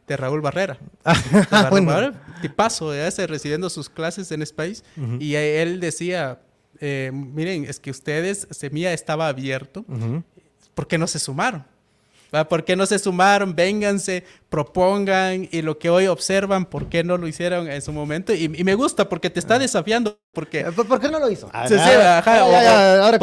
de 0.07 0.16
Raúl 0.16 0.40
Barrera. 0.40 0.79
Ah, 1.05 1.68
Raúl 1.70 1.87
Barrera, 1.87 2.23
tipazo, 2.40 2.94
ese, 2.94 3.27
recibiendo 3.27 3.68
sus 3.68 3.90
clases 3.90 4.31
en 4.31 4.42
Space, 4.42 4.83
y 5.18 5.35
él 5.35 5.81
decía, 5.81 6.40
eh, 6.81 7.11
miren, 7.12 7.64
es 7.64 7.81
que 7.81 7.90
ustedes, 7.90 8.47
Semilla 8.51 8.92
estaba 8.92 9.27
abierto, 9.27 9.85
¿por 10.75 10.87
qué 10.87 10.99
no 10.99 11.09
se 11.09 11.18
sumaron? 11.18 11.64
¿Por 12.49 12.64
qué 12.64 12.75
no 12.75 12.87
se 12.87 12.99
sumaron? 12.99 13.55
Vénganse, 13.55 14.25
propongan 14.49 15.49
y 15.53 15.62
lo 15.62 15.79
que 15.79 15.90
hoy 15.90 16.09
observan, 16.09 16.64
¿por 16.66 16.88
qué 16.88 17.05
no 17.05 17.16
lo 17.16 17.29
hicieron 17.29 17.70
en 17.70 17.81
su 17.81 17.92
momento? 17.92 18.35
Y, 18.35 18.49
me 18.49 18.75
gusta 18.75 19.09
porque 19.09 19.31
te 19.31 19.38
está 19.38 19.59
desafiando. 19.59 20.18
Porque, 20.33 20.64
¿Por, 20.64 21.01
qué 21.01 21.09
no 21.09 21.20
lo 21.20 21.31
hizo? 21.31 21.49
Sí, 21.68 21.75
sí, 21.75 21.90
ahora 21.90 23.18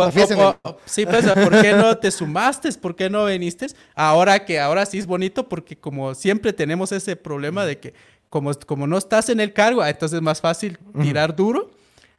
Sí, 0.85 1.05
pues, 1.05 1.25
¿por 1.25 1.61
qué 1.61 1.73
no 1.73 1.97
te 1.97 2.09
sumaste? 2.11 2.71
¿Por 2.73 2.95
qué 2.95 3.09
no 3.09 3.25
viniste? 3.25 3.67
Ahora 3.95 4.45
que 4.45 4.59
ahora 4.59 4.85
sí 4.85 4.99
es 4.99 5.05
bonito 5.05 5.49
porque 5.49 5.77
como 5.77 6.15
siempre 6.15 6.53
tenemos 6.53 6.93
ese 6.93 7.17
problema 7.17 7.65
de 7.65 7.79
que 7.79 7.93
como, 8.29 8.53
como 8.65 8.87
no 8.87 8.97
estás 8.97 9.27
en 9.27 9.41
el 9.41 9.51
cargo, 9.51 9.85
entonces 9.85 10.17
es 10.17 10.21
más 10.21 10.39
fácil 10.39 10.79
tirar 11.01 11.35
duro 11.35 11.71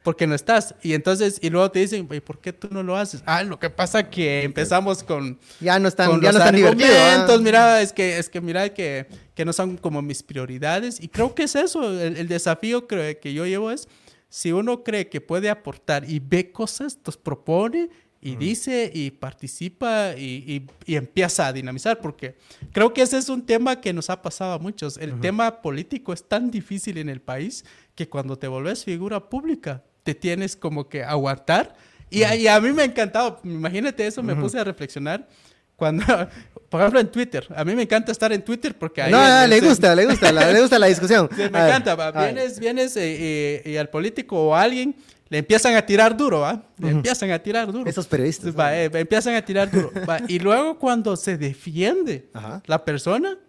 porque 0.03 0.27
no 0.27 0.35
estás. 0.35 0.75
Y 0.83 0.93
entonces, 0.93 1.39
y 1.41 1.49
luego 1.49 1.71
te 1.71 1.79
dicen, 1.79 2.07
¿por 2.07 2.39
qué 2.39 2.53
tú 2.53 2.67
no 2.69 2.83
lo 2.83 2.95
haces? 2.95 3.23
Ah, 3.25 3.43
lo 3.43 3.57
que 3.57 3.69
pasa 3.69 4.09
que 4.09 4.43
empezamos 4.43 5.03
con. 5.03 5.39
Ya 5.59 5.79
no 5.79 5.87
están, 5.87 6.21
ya 6.21 6.31
no 6.31 6.37
están 6.37 6.55
divertidos. 6.55 7.41
Mira, 7.41 7.81
es 7.81 7.93
que, 7.93 8.17
es 8.17 8.29
que 8.29 8.41
mira 8.41 8.73
que, 8.73 9.07
que 9.33 9.45
no 9.45 9.53
son 9.53 9.77
como 9.77 10.01
mis 10.01 10.21
prioridades. 10.21 11.01
Y 11.01 11.07
creo 11.07 11.33
que 11.33 11.43
es 11.43 11.55
eso. 11.55 11.99
El, 12.01 12.27
desafío 12.27 12.85
que, 12.85 13.17
que 13.21 13.33
yo 13.33 13.45
llevo 13.45 13.71
es: 13.71 13.87
si 14.29 14.51
uno 14.51 14.83
cree 14.83 15.07
que 15.09 15.21
puede 15.21 15.49
aportar 15.49 16.09
y 16.09 16.19
ve 16.19 16.51
cosas, 16.51 16.95
entonces 16.95 17.21
propone 17.23 17.89
y 18.25 18.37
dice 18.37 18.89
y 18.93 19.11
participa 19.11 20.13
y, 20.17 20.65
y, 20.85 20.95
empieza 20.95 21.47
a 21.47 21.51
dinamizar, 21.51 21.99
porque 21.99 22.37
creo 22.71 22.93
que 22.93 23.01
ese 23.01 23.17
es 23.17 23.27
un 23.27 23.45
tema 23.45 23.81
que 23.81 23.91
nos 23.91 24.09
ha 24.09 24.21
pasado 24.21 24.53
a 24.53 24.59
muchos. 24.59 24.97
El 24.97 25.19
tema 25.19 25.61
político 25.61 26.13
es 26.13 26.23
tan 26.25 26.49
difícil 26.49 26.97
en 26.99 27.09
el 27.09 27.21
país 27.21 27.65
que 27.95 28.07
cuando 28.07 28.37
te 28.37 28.47
volvés 28.47 28.85
figura 28.85 29.29
pública, 29.29 29.83
te 30.03 30.13
tienes 30.13 30.55
como 30.55 30.87
que 30.87 31.03
aguantar. 31.03 31.75
Y, 32.09 32.23
a, 32.23 32.61
mí 32.61 32.71
me 32.71 32.83
ha 32.83 32.85
encantado, 32.85 33.39
imagínate 33.43 34.05
eso, 34.05 34.21
me 34.21 34.35
puse 34.35 34.59
a 34.59 34.63
reflexionar 34.63 35.27
cuando, 35.75 36.05
por 36.69 36.81
ejemplo, 36.81 36.99
en 36.99 37.07
Twitter. 37.07 37.47
A 37.55 37.65
mí 37.65 37.73
me 37.73 37.83
encanta 37.83 38.11
estar 38.11 38.31
en 38.31 38.43
Twitter 38.43 38.77
porque 38.77 39.01
ahí... 39.01 39.11
No, 39.11 39.47
le 39.47 39.59
gusta, 39.59 39.95
le 39.95 40.05
gusta, 40.05 40.31
le 40.31 40.61
gusta 40.61 40.77
la 40.77 40.87
discusión. 40.87 41.27
me 41.35 41.45
encanta, 41.45 42.11
vienes, 42.11 42.59
vienes 42.59 42.95
eh, 42.97 43.61
eh, 43.65 43.71
y 43.71 43.77
al 43.77 43.89
político 43.89 44.49
o 44.49 44.55
a 44.55 44.61
alguien 44.61 44.95
le 45.29 45.39
empiezan 45.39 45.75
a 45.75 45.83
tirar 45.83 46.15
duro, 46.15 46.41
¿va? 46.41 46.63
Le 46.77 46.89
empiezan 46.89 47.31
a 47.31 47.39
tirar 47.39 47.71
duro. 47.71 47.89
Esos 47.89 48.05
periodistas. 48.05 48.55
Va, 48.57 48.77
eh, 48.77 48.91
empiezan 48.93 49.33
a 49.33 49.41
tirar 49.43 49.71
duro. 49.71 49.91
Y 50.27 50.37
luego 50.37 50.77
cuando 50.77 51.15
se 51.15 51.37
defiende 51.39 52.29
la 52.67 52.85
persona, 52.85 53.39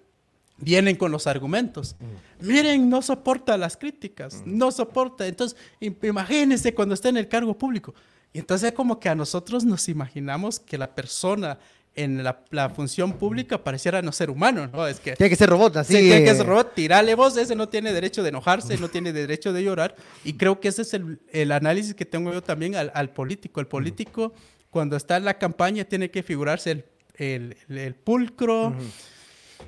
vienen 0.56 0.96
con 0.96 1.10
los 1.10 1.26
argumentos. 1.26 1.96
Miren, 2.40 2.88
no 2.88 3.02
soporta 3.02 3.56
las 3.56 3.76
críticas, 3.76 4.42
no 4.44 4.70
soporta. 4.70 5.26
Entonces, 5.26 5.58
imagínense 5.80 6.74
cuando 6.74 6.94
está 6.94 7.08
en 7.08 7.16
el 7.16 7.28
cargo 7.28 7.56
público. 7.56 7.94
Y 8.32 8.38
entonces 8.38 8.72
como 8.72 8.98
que 8.98 9.08
a 9.08 9.14
nosotros 9.14 9.64
nos 9.64 9.88
imaginamos 9.88 10.58
que 10.58 10.76
la 10.76 10.94
persona 10.94 11.58
en 11.96 12.24
la, 12.24 12.70
función 12.74 13.12
pública 13.12 13.62
pareciera 13.62 14.02
no 14.02 14.10
ser 14.10 14.30
humano, 14.30 14.68
¿no? 14.72 14.86
Es 14.86 14.98
que... 14.98 15.14
Tiene 15.14 15.30
que 15.30 15.36
ser 15.36 15.48
robot, 15.48 15.76
así. 15.76 15.94
tiene 15.94 16.24
que 16.24 16.34
ser 16.34 16.44
robot, 16.44 16.74
tirale 16.74 17.14
vos, 17.14 17.36
ese 17.36 17.54
no 17.54 17.68
tiene 17.68 17.92
derecho 17.92 18.24
de 18.24 18.30
enojarse, 18.30 18.76
no 18.78 18.88
tiene 18.88 19.12
derecho 19.12 19.52
de 19.52 19.62
llorar. 19.62 19.94
Y 20.24 20.32
creo 20.32 20.58
que 20.58 20.68
ese 20.68 20.82
es 20.82 20.94
el, 20.94 21.52
análisis 21.52 21.94
que 21.94 22.04
tengo 22.04 22.32
yo 22.32 22.42
también 22.42 22.74
al, 22.74 23.10
político. 23.10 23.60
El 23.60 23.68
político, 23.68 24.32
cuando 24.70 24.96
está 24.96 25.16
en 25.16 25.24
la 25.24 25.38
campaña, 25.38 25.84
tiene 25.84 26.10
que 26.10 26.24
figurarse 26.24 26.84
el, 27.16 27.56
el, 27.68 27.94
pulcro 27.94 28.74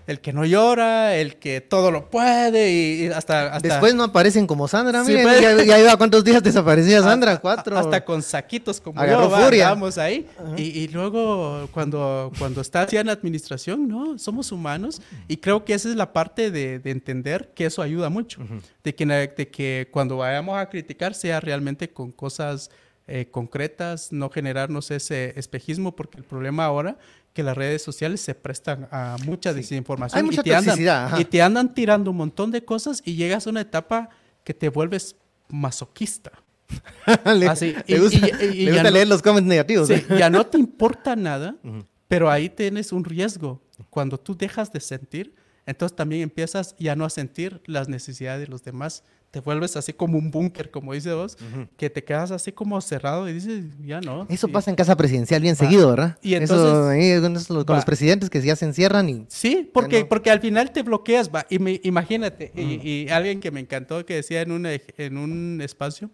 el 0.06 0.20
que 0.20 0.32
no 0.32 0.44
llora, 0.44 1.16
el 1.16 1.36
que 1.36 1.60
todo 1.60 1.90
lo 1.90 2.10
puede 2.10 2.70
y, 2.70 3.06
hasta, 3.08 3.58
Después 3.58 3.94
no 3.94 4.04
aparecen 4.04 4.46
como 4.46 4.68
Sandra, 4.68 5.02
miren, 5.02 5.24
pues. 5.24 5.66
ya, 5.66 5.80
iba 5.80 5.96
cuántos 5.96 6.22
días 6.22 6.42
desaparecía 6.42 7.02
Sandra, 7.02 7.38
cuatro. 7.38 7.76
Hasta 7.76 8.04
con 8.04 8.22
saquitos 8.22 8.80
como 8.80 9.04
yo, 9.04 9.28
vamos 9.28 9.98
ahí. 9.98 10.26
y, 10.56 10.88
luego 10.88 11.68
cuando, 11.72 12.32
cuando 12.38 12.60
estás 12.60 12.90
ya 12.90 13.00
en 13.00 13.08
administración, 13.08 13.88
no, 13.88 14.18
somos 14.18 14.52
humanos 14.52 15.02
y 15.28 15.38
creo 15.38 15.64
que 15.64 15.74
esa 15.74 15.88
es 15.88 15.96
la 15.96 16.12
parte 16.12 16.50
de, 16.50 16.80
entender 16.86 17.50
que 17.54 17.66
eso 17.66 17.82
ayuda 17.82 18.08
mucho, 18.08 18.40
de, 18.84 18.94
que, 18.94 19.06
de 19.06 19.48
que 19.48 19.88
cuando 19.90 20.18
vayamos 20.18 20.56
a 20.56 20.68
criticar 20.68 21.14
sea 21.14 21.40
realmente 21.40 21.90
con 21.90 22.12
cosas... 22.12 22.70
Eh, 23.08 23.28
concretas, 23.30 24.10
no 24.10 24.30
generarnos 24.30 24.90
ese 24.90 25.32
espejismo, 25.38 25.94
porque 25.94 26.18
el 26.18 26.24
problema 26.24 26.64
ahora 26.64 26.98
que 27.36 27.42
las 27.42 27.54
redes 27.54 27.82
sociales 27.82 28.22
se 28.22 28.34
prestan 28.34 28.88
a 28.90 29.18
mucha 29.26 29.52
desinformación 29.52 30.32
y, 30.32 30.36
te 30.38 30.54
andan, 30.54 31.20
y 31.20 31.24
te 31.26 31.42
andan 31.42 31.74
tirando 31.74 32.10
un 32.10 32.16
montón 32.16 32.50
de 32.50 32.64
cosas 32.64 33.02
y 33.04 33.14
llegas 33.14 33.46
a 33.46 33.50
una 33.50 33.60
etapa 33.60 34.08
que 34.42 34.54
te 34.54 34.70
vuelves 34.70 35.16
masoquista. 35.50 36.32
le, 37.26 37.46
Así, 37.46 37.74
y, 37.86 37.98
gusta, 37.98 38.90
leer 38.90 39.06
los 39.06 39.20
comments 39.20 39.46
negativos. 39.46 39.90
¿eh? 39.90 40.06
ya 40.18 40.30
no 40.30 40.46
te 40.46 40.56
importa 40.56 41.14
nada, 41.14 41.56
pero 42.08 42.30
ahí 42.30 42.48
tienes 42.48 42.90
un 42.90 43.04
riesgo. 43.04 43.60
Cuando 43.90 44.16
tú 44.16 44.34
dejas 44.34 44.72
de 44.72 44.80
sentir, 44.80 45.34
entonces 45.66 45.94
también 45.94 46.22
empiezas 46.22 46.74
ya 46.78 46.96
no 46.96 47.04
a 47.04 47.10
sentir 47.10 47.60
las 47.66 47.86
necesidades 47.90 48.40
de 48.40 48.46
los 48.46 48.64
demás 48.64 49.04
te 49.30 49.40
vuelves 49.40 49.76
así 49.76 49.92
como 49.92 50.18
un 50.18 50.30
búnker, 50.30 50.70
como 50.70 50.94
dice 50.94 51.12
vos, 51.12 51.36
que 51.76 51.90
te 51.90 52.02
quedas 52.02 52.30
así 52.30 52.52
como 52.52 52.80
cerrado 52.80 53.28
y 53.28 53.34
dices, 53.34 53.64
ya 53.84 54.00
no. 54.00 54.26
Eso 54.30 54.48
pasa 54.48 54.70
en 54.70 54.76
casa 54.76 54.96
presidencial 54.96 55.42
bien 55.42 55.56
seguido, 55.56 55.90
¿verdad? 55.90 56.18
Y 56.22 56.34
entonces, 56.34 57.42
Eso, 57.42 57.66
con 57.66 57.76
los 57.76 57.84
presidentes 57.84 58.30
que 58.30 58.40
ya 58.40 58.56
se 58.56 58.64
encierran 58.64 59.08
y... 59.08 59.26
Sí, 59.28 59.68
porque, 59.72 60.04
porque 60.04 60.30
al 60.30 60.40
final 60.40 60.70
te 60.70 60.82
bloqueas, 60.82 61.30
va. 61.34 61.46
Y 61.50 61.58
me, 61.58 61.80
imagínate, 61.84 62.52
y, 62.54 63.08
alguien 63.10 63.40
que 63.40 63.50
me 63.50 63.60
encantó 63.60 64.04
que 64.06 64.14
decía 64.14 64.40
en 64.40 64.52
un, 64.52 64.66
en 64.66 65.18
un 65.18 65.60
espacio, 65.60 66.10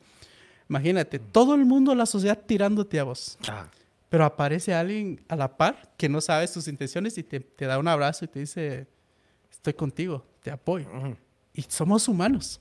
imagínate, 0.68 1.18
todo 1.18 1.54
el 1.54 1.64
mundo, 1.64 1.94
la 1.94 2.06
sociedad 2.06 2.38
tirándote 2.44 2.98
a 2.98 3.04
vos. 3.04 3.38
Ah. 3.48 3.68
Pero 4.08 4.24
aparece 4.24 4.74
alguien 4.74 5.20
a 5.28 5.36
la 5.36 5.56
par 5.56 5.92
que 5.96 6.08
no 6.08 6.20
sabe 6.20 6.46
sus 6.46 6.68
intenciones 6.68 7.16
y 7.18 7.22
te, 7.22 7.40
te 7.40 7.64
da 7.66 7.78
un 7.78 7.88
abrazo 7.88 8.24
y 8.24 8.28
te 8.28 8.40
dice, 8.40 8.86
estoy 9.50 9.74
contigo, 9.74 10.24
te 10.42 10.50
apoyo. 10.50 10.86
Y 11.54 11.62
somos 11.62 12.08
humanos. 12.08 12.60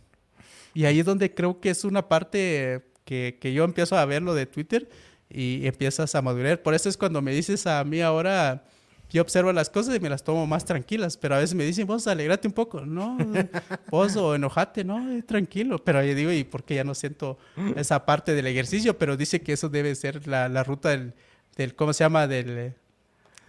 Y 0.73 0.85
ahí 0.85 0.99
es 0.99 1.05
donde 1.05 1.33
creo 1.33 1.59
que 1.59 1.69
es 1.69 1.83
una 1.83 2.07
parte 2.07 2.81
que, 3.05 3.37
que 3.41 3.53
yo 3.53 3.63
empiezo 3.63 3.97
a 3.97 4.05
ver 4.05 4.21
lo 4.21 4.33
de 4.33 4.45
Twitter 4.45 4.89
y 5.29 5.65
empiezas 5.65 6.15
a 6.15 6.21
madurar. 6.21 6.61
Por 6.61 6.73
eso 6.73 6.89
es 6.89 6.97
cuando 6.97 7.21
me 7.21 7.31
dices 7.31 7.67
a 7.67 7.83
mí 7.83 8.01
ahora, 8.01 8.63
yo 9.09 9.21
observo 9.21 9.51
las 9.51 9.69
cosas 9.69 9.95
y 9.95 9.99
me 9.99 10.09
las 10.09 10.23
tomo 10.23 10.47
más 10.47 10.63
tranquilas, 10.63 11.17
pero 11.17 11.35
a 11.35 11.39
veces 11.39 11.53
me 11.53 11.65
dicen, 11.65 11.85
vos 11.85 12.07
alegrate 12.07 12.47
un 12.47 12.53
poco, 12.53 12.85
no, 12.85 13.17
vos 13.91 14.15
o 14.15 14.35
enojate, 14.35 14.83
no, 14.83 15.21
tranquilo. 15.25 15.83
Pero 15.83 16.03
yo 16.03 16.15
digo, 16.15 16.31
¿y 16.31 16.43
por 16.43 16.63
qué 16.63 16.75
ya 16.75 16.83
no 16.83 16.95
siento 16.95 17.37
esa 17.75 18.05
parte 18.05 18.33
del 18.33 18.47
ejercicio? 18.47 18.97
Pero 18.97 19.17
dice 19.17 19.41
que 19.41 19.53
eso 19.53 19.69
debe 19.69 19.93
ser 19.95 20.27
la, 20.27 20.47
la 20.47 20.63
ruta 20.63 20.89
del, 20.89 21.13
del, 21.57 21.75
¿cómo 21.75 21.91
se 21.91 22.03
llama? 22.03 22.27
Del, 22.27 22.73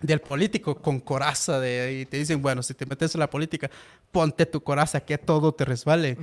del 0.01 0.21
político 0.21 0.75
con 0.77 0.99
coraza 0.99 1.61
de, 1.61 2.01
y 2.01 2.07
te 2.07 2.17
dicen, 2.17 2.43
bueno, 2.43 2.63
si 2.63 2.75
te 2.75 2.85
metes 2.85 3.15
en 3.15 3.21
la 3.21 3.31
política, 3.31 3.71
ponte 4.11 4.47
tu 4.47 4.63
coraza, 4.63 5.01
que 5.01 5.17
todo 5.17 5.53
te 5.53 5.65
resbale. 5.65 6.17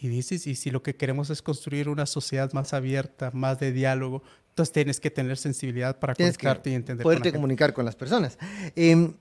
Y 0.00 0.08
dices, 0.08 0.46
y 0.46 0.54
si 0.54 0.70
lo 0.70 0.82
que 0.82 0.96
queremos 0.96 1.28
es 1.28 1.42
construir 1.42 1.90
una 1.90 2.06
sociedad 2.06 2.50
más 2.54 2.72
abierta, 2.72 3.30
más 3.34 3.60
de 3.60 3.70
diálogo, 3.70 4.22
entonces 4.48 4.72
tienes 4.72 4.98
que 4.98 5.10
tener 5.10 5.36
sensibilidad 5.36 5.98
para 5.98 6.14
conectarte 6.14 6.70
y 6.70 6.74
entender. 6.74 7.02
Poderte 7.02 7.32
comunicar 7.32 7.74
con 7.74 7.84
las 7.84 7.96
personas. 7.96 8.38
Em, 8.74 9.12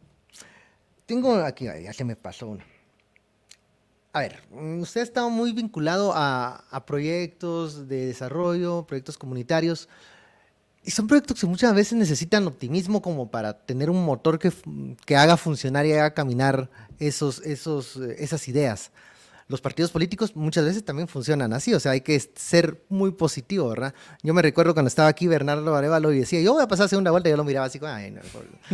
tengo 1.06 1.36
aquí, 1.36 1.65
ya 1.65 1.92
se 1.92 2.06
me 2.06 2.15
pasó 2.15 2.48
uno. 2.48 2.63
A 4.13 4.22
ver, 4.22 4.39
usted 4.80 5.02
ha 5.02 5.04
estado 5.04 5.30
muy 5.30 5.52
vinculado 5.52 6.13
a, 6.15 6.63
a, 6.72 6.86
proyectos 6.86 7.89
de 7.89 8.06
desarrollo, 8.06 8.88
proyectos 8.88 9.18
comunitarios, 9.18 9.89
y 10.86 10.92
son 10.92 11.08
proyectos 11.08 11.42
que 11.42 11.46
muchas 11.46 11.76
veces 11.76 11.94
necesitan 11.94 12.48
optimismo 12.48 13.02
como 13.02 13.30
para 13.30 13.54
tener 13.54 13.89
un 13.89 14.04
motor 14.04 14.39
que, 14.39 14.52
que 15.06 15.18
haga 15.18 15.36
funcionar 15.36 15.86
y 15.86 15.92
haga 15.92 16.13
caminar 16.13 16.70
esos, 17.00 17.39
esos, 17.46 17.98
esas 17.98 18.48
ideas 18.48 18.92
los 19.50 19.62
partidos 19.62 19.90
políticos 19.92 20.36
muchas 20.36 20.64
veces 20.64 20.86
también 20.86 21.08
funcionan 21.08 21.54
así, 21.54 21.74
o 21.74 21.80
sea, 21.80 21.94
hay 21.94 22.02
que 22.02 22.20
ser 22.36 22.86
muy 22.88 23.12
positivo, 23.12 23.68
¿verdad? 23.68 23.96
Yo 24.22 24.34
me 24.36 24.44
recuerdo 24.44 24.74
cuando 24.74 24.88
estaba 24.88 25.10
aquí 25.10 25.28
Bernardo 25.28 25.76
Arevalo 25.76 26.14
y 26.14 26.20
decía, 26.20 26.40
yo 26.40 26.54
voy 26.54 26.64
a 26.64 26.68
pasar 26.68 26.86
a 26.86 26.90
segunda 26.90 27.10
vuelta, 27.10 27.30
y 27.30 27.32
yo 27.32 27.38
lo 27.38 27.44
miraba 27.44 27.66
así, 27.66 27.80
Ay, 27.82 28.12
no, 28.12 28.22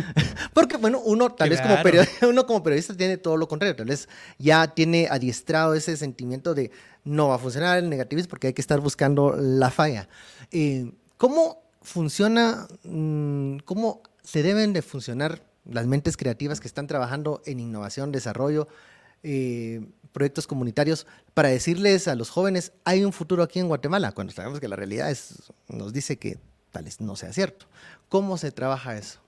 porque 0.52 0.76
bueno, 0.76 1.00
uno 1.00 1.30
tal 1.30 1.48
vez 1.48 1.62
como 1.62 1.82
periodista, 1.82 2.26
uno 2.28 2.46
como 2.46 2.62
periodista 2.62 2.94
tiene 2.94 3.16
todo 3.16 3.38
lo 3.38 3.48
contrario, 3.48 3.74
tal 3.74 3.86
vez 3.86 4.06
ya 4.38 4.68
tiene 4.74 5.08
adiestrado 5.10 5.72
ese 5.72 5.96
sentimiento 5.96 6.54
de 6.54 6.70
no 7.04 7.28
va 7.28 7.36
a 7.36 7.38
funcionar 7.38 7.78
el 7.78 7.88
negativismo 7.88 8.28
porque 8.28 8.48
hay 8.48 8.52
que 8.52 8.60
estar 8.60 8.78
buscando 8.80 9.34
la 9.34 9.70
falla. 9.70 10.10
Eh, 10.50 10.92
¿Cómo 11.16 11.62
funciona, 11.80 12.68
mm, 12.84 13.58
cómo 13.64 14.02
se 14.22 14.42
deben 14.42 14.74
de 14.74 14.82
funcionar 14.82 15.42
las 15.64 15.86
mentes 15.86 16.18
creativas 16.18 16.60
que 16.60 16.68
están 16.68 16.86
trabajando 16.86 17.40
en 17.46 17.60
innovación, 17.60 18.12
desarrollo, 18.12 18.68
eh, 19.22 19.80
proyectos 20.16 20.46
comunitarios 20.46 21.06
para 21.34 21.50
decirles 21.50 22.08
a 22.08 22.14
los 22.14 22.30
jóvenes, 22.30 22.72
hay 22.86 23.04
un 23.04 23.12
futuro 23.12 23.42
aquí 23.42 23.58
en 23.58 23.68
Guatemala, 23.68 24.12
cuando 24.12 24.32
sabemos 24.32 24.60
que 24.60 24.66
la 24.66 24.74
realidad 24.74 25.10
es, 25.10 25.52
nos 25.68 25.92
dice 25.92 26.16
que 26.16 26.38
tal 26.72 26.84
vez 26.84 27.02
no 27.02 27.16
sea 27.16 27.34
cierto. 27.34 27.66
¿Cómo 28.08 28.38
se 28.38 28.50
trabaja 28.50 28.96
eso? 28.96 29.20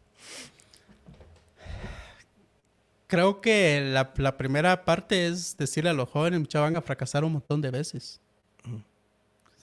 Creo 3.06 3.42
que 3.42 3.82
la, 3.92 4.14
primera 4.38 4.86
parte 4.86 5.26
es 5.26 5.58
decirle 5.58 5.90
a 5.90 5.92
los 5.92 6.08
jóvenes, 6.08 6.40
muchachos, 6.40 6.62
van 6.62 6.76
a 6.78 6.80
fracasar 6.80 7.22
un 7.22 7.32
montón 7.34 7.60
de 7.60 7.70
veces. 7.70 8.18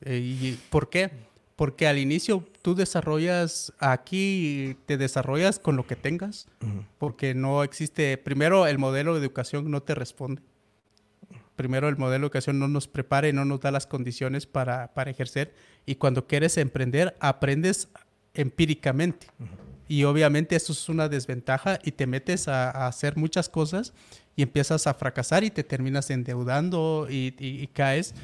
Eh, 0.02 0.20
¿Y 0.20 0.60
por 0.70 0.92
qué? 0.92 1.10
Porque 1.56 1.88
al 1.88 1.98
inicio 1.98 2.48
tú 2.62 2.76
desarrollas 2.76 3.74
aquí, 3.80 4.78
te 4.86 4.98
desarrollas 4.98 5.58
con 5.58 5.76
lo 5.76 5.88
que 5.88 5.96
tengas, 5.96 6.46
porque 7.00 7.34
no 7.34 7.64
existe, 7.64 8.16
primero 8.20 8.68
el 8.68 8.78
modelo 8.78 9.16
de 9.16 9.22
educación 9.22 9.72
no 9.72 9.82
te 9.82 9.96
responde 9.96 10.44
primero 11.56 11.88
el 11.90 11.98
modelo 11.98 12.22
de 12.22 12.26
educación 12.26 12.60
no 12.60 12.68
nos 12.68 12.88
prepara 12.88 13.28
y 13.28 13.34
no 13.34 13.46
nos 13.46 13.62
da 13.62 13.72
las 13.72 13.88
condiciones 13.88 14.46
para, 14.46 14.94
para 14.94 15.12
ejercer. 15.12 15.54
Y 15.86 15.96
cuando 15.96 16.28
quieres 16.28 16.58
emprender, 16.58 17.16
aprendes 17.20 17.90
empíricamente. 18.34 19.28
Y 19.88 20.04
obviamente 20.04 20.56
eso 20.56 20.74
es 20.74 20.90
una 20.90 21.10
desventaja 21.10 21.80
y 21.84 21.92
te 21.92 22.08
metes 22.08 22.48
a, 22.48 22.88
hacer 22.88 23.18
muchas 23.18 23.50
cosas 23.50 23.94
y 24.36 24.42
empiezas 24.42 24.88
a 24.88 24.94
fracasar 24.94 25.44
y 25.44 25.52
te 25.52 25.64
terminas 25.64 26.10
endeudando 26.10 27.08
y, 27.10 27.36
y, 27.38 27.68
caes. 27.68 28.16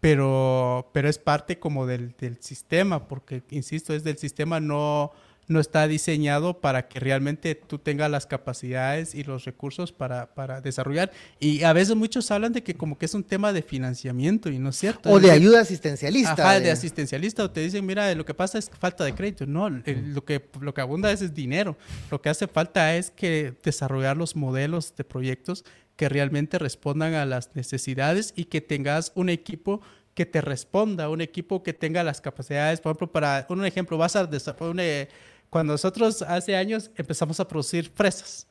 Pero, 0.00 0.88
pero 0.94 1.10
es 1.10 1.18
parte 1.18 1.58
como 1.58 1.86
del, 1.86 2.14
del 2.18 2.38
sistema, 2.40 3.06
porque, 3.06 3.42
insisto, 3.50 3.92
es 3.92 4.02
del 4.02 4.16
sistema 4.16 4.58
no 4.58 5.12
no 5.50 5.58
está 5.58 5.88
diseñado 5.88 6.60
para 6.60 6.86
que 6.86 7.00
realmente 7.00 7.56
tú 7.56 7.78
tengas 7.78 8.10
las 8.10 8.26
capacidades 8.26 9.14
y 9.16 9.24
los 9.24 9.44
recursos 9.44 9.92
para, 9.92 10.32
para, 10.32 10.60
desarrollar. 10.60 11.10
Y 11.40 11.64
a 11.64 11.72
veces 11.72 11.96
muchos 11.96 12.30
hablan 12.30 12.52
de 12.52 12.62
que 12.62 12.74
como 12.74 12.96
que 12.96 13.06
es 13.06 13.14
un 13.14 13.24
tema 13.24 13.52
de 13.52 13.62
financiamiento 13.62 14.48
y 14.48 14.58
no 14.60 14.70
es 14.70 14.76
cierto. 14.76 15.10
O 15.10 15.18
de 15.18 15.32
ayuda 15.32 15.60
asistencialista. 15.60 16.32
Ajá, 16.32 16.60
de... 16.60 16.70
asistencialista. 16.70 17.42
O 17.44 17.50
te 17.50 17.60
dicen, 17.60 17.84
mira, 17.84 18.14
lo 18.14 18.24
que 18.24 18.32
pasa 18.32 18.58
es 18.58 18.70
falta 18.70 19.04
de 19.04 19.12
crédito. 19.12 19.44
No, 19.44 19.68
lo, 19.68 20.24
que, 20.24 20.48
lo 20.60 20.72
que 20.72 20.80
abunda 20.80 21.10
es, 21.10 21.20
es 21.20 21.34
dinero. 21.34 21.76
Lo 22.12 22.22
que 22.22 22.28
hace 22.28 22.46
falta 22.46 22.96
es 22.96 23.10
que 23.10 23.54
desarrollar 23.64 24.16
los 24.16 24.36
modelos 24.36 24.94
de 24.96 25.02
proyectos 25.02 25.64
que 25.96 26.08
realmente 26.08 26.58
respondan 26.58 27.14
a 27.14 27.26
las 27.26 27.56
necesidades 27.56 28.32
y 28.36 28.44
que 28.44 28.60
tengas 28.60 29.10
un 29.16 29.28
equipo 29.28 29.80
que 30.14 30.26
te 30.26 30.40
responda, 30.40 31.08
un 31.08 31.20
equipo 31.20 31.62
que 31.62 31.72
tenga 31.72 32.04
las 32.04 32.20
capacidades, 32.20 32.80
por 32.80 32.90
ejemplo, 32.90 33.12
para 33.12 33.46
un 33.48 33.64
ejemplo, 33.64 33.96
vas 33.96 34.16
a 34.16 34.26
desarrollar 34.26 35.08
cuando 35.50 35.74
nosotros 35.74 36.22
hace 36.22 36.56
años 36.56 36.90
empezamos 36.96 37.40
a 37.40 37.46
producir 37.46 37.90
fresas, 37.94 38.46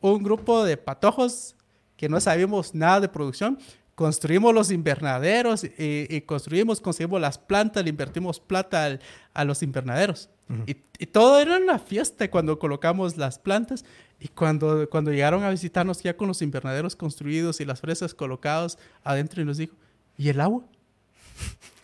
un 0.00 0.22
grupo 0.22 0.62
de 0.62 0.76
patojos 0.76 1.56
que 1.96 2.08
no 2.08 2.20
sabíamos 2.20 2.74
nada 2.74 3.00
de 3.00 3.08
producción, 3.08 3.58
construimos 3.94 4.54
los 4.54 4.70
invernaderos 4.70 5.64
y, 5.64 6.20
construimos, 6.20 6.80
conseguimos 6.80 7.20
las 7.20 7.38
plantas, 7.38 7.82
le 7.82 7.90
invertimos 7.90 8.38
plata 8.38 8.98
a 9.34 9.44
los 9.44 9.62
invernaderos. 9.62 10.30
y, 10.66 10.74
todo 11.06 11.40
era 11.40 11.56
una 11.56 11.78
fiesta 11.78 12.30
cuando 12.30 12.58
colocamos 12.58 13.16
las 13.16 13.38
plantas 13.38 13.84
y 14.20 14.28
cuando, 14.28 14.88
cuando 14.90 15.10
llegaron 15.10 15.42
a 15.42 15.50
visitarnos 15.50 16.02
ya 16.02 16.16
con 16.16 16.28
los 16.28 16.42
invernaderos 16.42 16.94
construidos 16.94 17.60
y 17.60 17.64
las 17.64 17.80
fresas 17.80 18.14
colocadas 18.14 18.78
adentro 19.02 19.42
y 19.42 19.44
nos 19.44 19.56
dijo, 19.56 19.74
¿y 20.16 20.28
el 20.28 20.40
agua? 20.40 20.64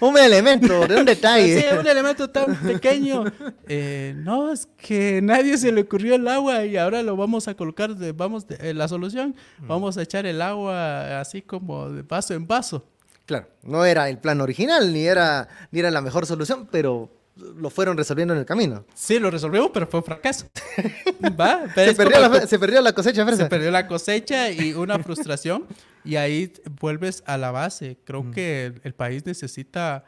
un, 0.00 0.18
elemento, 0.18 0.80
un 0.82 1.04
detalle. 1.06 1.60
Sí, 1.60 1.66
un 1.78 1.86
elemento 1.86 2.28
tan 2.28 2.54
pequeño. 2.56 3.24
Eh, 3.66 4.14
no, 4.16 4.52
es 4.52 4.68
que 4.76 5.20
nadie 5.22 5.56
se 5.56 5.72
le 5.72 5.82
ocurrió 5.82 6.14
el 6.14 6.28
agua 6.28 6.64
y 6.64 6.76
ahora 6.76 7.02
lo 7.02 7.16
vamos 7.16 7.48
a 7.48 7.54
colocar, 7.54 7.94
de, 7.96 8.12
vamos, 8.12 8.46
de, 8.46 8.74
la 8.74 8.86
solución, 8.88 9.34
mm. 9.60 9.68
vamos 9.68 9.96
a 9.96 10.02
echar 10.02 10.26
el 10.26 10.42
agua 10.42 11.20
así 11.20 11.42
como 11.42 11.88
de 11.88 12.02
vaso 12.02 12.34
en 12.34 12.46
vaso. 12.46 12.84
Claro, 13.24 13.48
no 13.62 13.84
era 13.84 14.08
el 14.08 14.18
plan 14.18 14.40
original, 14.40 14.92
ni 14.92 15.06
era, 15.06 15.48
ni 15.70 15.80
era 15.80 15.90
la 15.90 16.00
mejor 16.00 16.26
solución, 16.26 16.68
pero 16.70 17.10
lo 17.56 17.70
fueron 17.70 17.96
resolviendo 17.96 18.34
en 18.34 18.40
el 18.40 18.46
camino. 18.46 18.84
Sí, 18.94 19.18
lo 19.18 19.30
resolvimos, 19.30 19.70
pero 19.72 19.86
fue 19.86 20.00
un 20.00 20.04
fracaso. 20.04 20.46
¿Va? 21.40 21.62
Se 21.74 21.94
perdió, 21.94 22.20
la, 22.20 22.46
se 22.46 22.58
perdió, 22.58 22.80
la, 22.80 22.92
cosecha, 22.92 23.24
fresa. 23.24 23.44
Se 23.44 23.48
perdió 23.48 23.70
la 23.70 23.86
cosecha 23.86 24.50
y 24.50 24.72
una 24.72 24.98
frustración. 24.98 25.66
Y 26.08 26.16
ahí 26.16 26.52
vuelves 26.80 27.22
a 27.26 27.36
la 27.36 27.50
base. 27.50 27.98
Creo 28.04 28.30
que 28.30 28.72
el, 28.82 28.94
país 28.94 29.26
necesita 29.26 30.04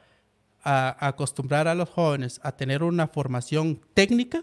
acostumbrar 0.63 1.69
a 1.69 1.75
los 1.75 1.91
jóvenes 1.91 2.41
a 2.43 2.53
tener 2.53 2.83
una 2.83 3.07
formación 3.07 3.81
técnica 3.95 4.43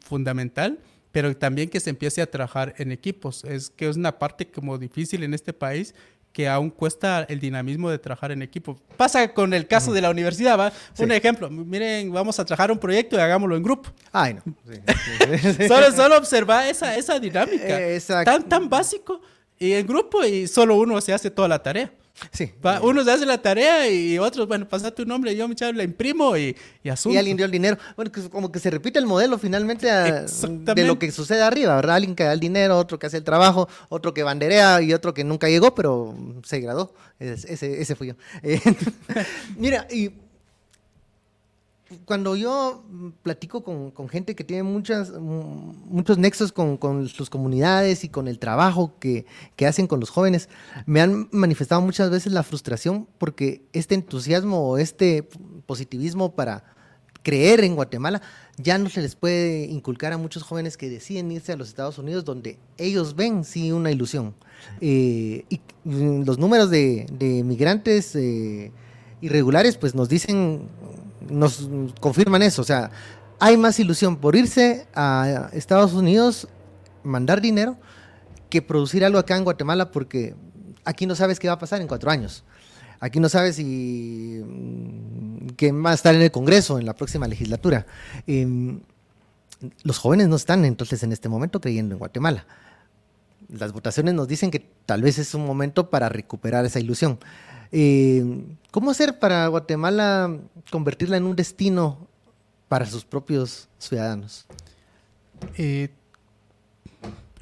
fundamental 0.00 0.78
pero 1.10 1.36
también 1.36 1.68
que 1.68 1.78
se 1.78 1.90
empiece 1.90 2.20
a 2.22 2.28
trabajar 2.28 2.74
en 2.76 2.90
equipos. 2.90 3.44
Es 3.44 3.70
que 3.70 3.88
es 3.88 3.96
una 3.96 4.18
parte 4.18 4.50
como 4.50 4.76
difícil 4.78 5.22
en 5.22 5.32
este 5.32 5.52
país 5.52 5.94
que 6.32 6.48
aún 6.48 6.70
cuesta 6.70 7.24
el 7.28 7.38
dinamismo 7.38 7.88
de 7.88 8.00
trabajar 8.00 8.32
en 8.32 8.42
equipo. 8.42 8.76
Pasa 8.96 9.32
con 9.32 9.54
el 9.54 9.68
caso 9.68 9.92
de 9.92 10.00
la 10.00 10.10
universidad, 10.10 10.58
¿va? 10.58 10.72
Un 10.98 11.12
ejemplo, 11.12 11.48
miren, 11.48 12.12
vamos 12.12 12.40
a 12.40 12.44
trabajar 12.44 12.72
un 12.72 12.78
proyecto 12.78 13.14
y 13.14 13.20
hagámoslo 13.20 13.54
en 13.54 13.62
grupo. 13.62 13.90
Ay, 14.10 14.34
no. 14.34 14.42
solo, 15.68 15.92
solo 15.92 16.18
observar 16.18 16.66
esa, 16.66 16.96
esa 16.96 17.20
dinámica. 17.20 17.78
Tan, 18.24 18.48
tan 18.48 18.68
básico 18.68 19.20
y 19.58 19.72
en 19.72 19.86
grupo 19.86 20.24
y 20.24 20.46
solo 20.46 20.76
uno 20.76 21.00
se 21.00 21.12
hace 21.12 21.30
toda 21.30 21.48
la 21.48 21.62
tarea. 21.62 21.92
Sí. 22.30 22.52
uno 22.82 23.02
se 23.02 23.10
hace 23.10 23.26
la 23.26 23.42
tarea 23.42 23.90
y 23.90 24.18
otros, 24.18 24.46
bueno, 24.46 24.68
pasa 24.68 24.92
tu 24.92 25.04
nombre, 25.04 25.34
yo 25.34 25.48
me 25.48 25.54
la 25.72 25.82
imprimo 25.82 26.36
y, 26.36 26.56
y 26.84 26.88
Y 26.88 27.16
alguien 27.16 27.36
dio 27.36 27.44
el 27.44 27.50
dinero. 27.50 27.76
Bueno, 27.96 28.12
como 28.30 28.52
que 28.52 28.60
se 28.60 28.70
repite 28.70 29.00
el 29.00 29.06
modelo 29.06 29.36
finalmente 29.36 29.88
de 29.90 30.84
lo 30.84 30.98
que 30.98 31.10
sucede 31.10 31.42
arriba, 31.42 31.74
¿verdad? 31.74 31.96
Alguien 31.96 32.14
que 32.14 32.22
da 32.22 32.32
el 32.32 32.40
dinero, 32.40 32.78
otro 32.78 33.00
que 33.00 33.06
hace 33.06 33.16
el 33.16 33.24
trabajo, 33.24 33.68
otro 33.88 34.14
que 34.14 34.22
banderea 34.22 34.80
y 34.80 34.92
otro 34.92 35.12
que 35.12 35.24
nunca 35.24 35.48
llegó, 35.48 35.74
pero 35.74 36.14
se 36.44 36.60
graduó. 36.60 36.94
Ese, 37.18 37.80
ese 37.80 37.94
fui 37.96 38.08
yo. 38.08 38.14
Eh, 38.42 38.60
mira, 39.56 39.86
y 39.90 40.12
cuando 42.04 42.36
yo 42.36 42.84
platico 43.22 43.62
con, 43.62 44.08
gente 44.08 44.34
que 44.34 44.44
tiene 44.44 44.62
muchas, 44.62 45.12
muchos 45.12 46.18
nexos 46.18 46.52
con, 46.52 47.08
sus 47.08 47.30
comunidades 47.30 48.04
y 48.04 48.08
con 48.08 48.28
el 48.28 48.38
trabajo 48.38 48.98
que, 48.98 49.26
hacen 49.66 49.86
con 49.86 50.00
los 50.00 50.10
jóvenes, 50.10 50.48
me 50.86 51.00
han 51.00 51.28
manifestado 51.32 51.80
muchas 51.80 52.10
veces 52.10 52.32
la 52.32 52.42
frustración 52.42 53.08
porque 53.18 53.62
este 53.72 53.94
entusiasmo 53.94 54.68
o 54.68 54.78
este 54.78 55.28
positivismo 55.66 56.34
para 56.34 56.64
creer 57.22 57.64
en 57.64 57.74
Guatemala 57.74 58.22
ya 58.56 58.78
no 58.78 58.88
se 58.88 59.00
les 59.00 59.16
puede 59.16 59.64
inculcar 59.64 60.12
a 60.12 60.18
muchos 60.18 60.42
jóvenes 60.42 60.76
que 60.76 60.88
deciden 60.88 61.32
irse 61.32 61.52
a 61.52 61.56
los 61.56 61.68
Estados 61.68 61.98
Unidos 61.98 62.24
donde 62.24 62.58
ellos 62.78 63.16
ven 63.16 63.44
sí 63.44 63.72
una 63.72 63.90
ilusión. 63.90 64.34
Eh, 64.80 65.44
y 65.48 65.60
los 65.84 66.38
números 66.38 66.70
de, 66.70 67.42
migrantes 67.44 68.14
eh, 68.14 68.70
irregulares 69.20 69.76
pues 69.76 69.94
nos 69.94 70.08
dicen 70.08 70.68
nos 71.28 71.68
confirman 72.00 72.42
eso. 72.42 72.62
O 72.62 72.64
sea, 72.64 72.90
hay 73.38 73.56
más 73.56 73.78
ilusión 73.78 74.16
por 74.16 74.36
irse 74.36 74.86
a 74.94 75.50
Estados 75.52 75.92
Unidos, 75.92 76.48
mandar 77.02 77.40
dinero, 77.40 77.76
que 78.50 78.62
producir 78.62 79.04
algo 79.04 79.18
acá 79.18 79.36
en 79.36 79.44
Guatemala 79.44 79.90
porque 79.90 80.34
aquí 80.84 81.06
no 81.06 81.14
sabes 81.14 81.38
qué 81.38 81.48
va 81.48 81.54
a 81.54 81.58
pasar 81.58 81.80
en 81.80 81.88
cuatro 81.88 82.10
años. 82.10 82.44
Aquí 83.00 83.20
no 83.20 83.28
sabes 83.28 83.56
si 83.56 84.40
mm, 84.42 85.48
quién 85.56 85.84
va 85.84 85.90
a 85.90 85.94
estar 85.94 86.14
en 86.14 86.22
el 86.22 86.30
Congreso 86.30 86.78
en 86.78 86.86
la 86.86 86.94
próxima 86.94 87.28
legislatura. 87.28 87.86
Em, 88.26 88.80
los 89.82 89.98
jóvenes 89.98 90.28
no 90.28 90.36
están 90.36 90.64
entonces 90.64 91.02
en 91.02 91.12
este 91.12 91.28
momento 91.28 91.60
creyendo 91.60 91.94
en 91.94 91.98
Guatemala. 91.98 92.46
Las 93.48 93.72
votaciones 93.72 94.14
nos 94.14 94.28
dicen 94.28 94.50
que 94.50 94.66
tal 94.86 95.02
vez 95.02 95.18
es 95.18 95.34
un 95.34 95.44
momento 95.44 95.90
para 95.90 96.08
recuperar 96.08 96.64
esa 96.64 96.80
ilusión. 96.80 97.18
Eh, 97.76 98.24
¿Cómo 98.70 98.92
hacer 98.92 99.18
para 99.18 99.48
Guatemala 99.48 100.38
convertirla 100.70 101.16
en 101.16 101.24
un 101.24 101.34
destino 101.34 102.06
para 102.68 102.86
sus 102.86 103.04
propios 103.04 103.68
ciudadanos? 103.78 104.46
Eh, 105.58 105.88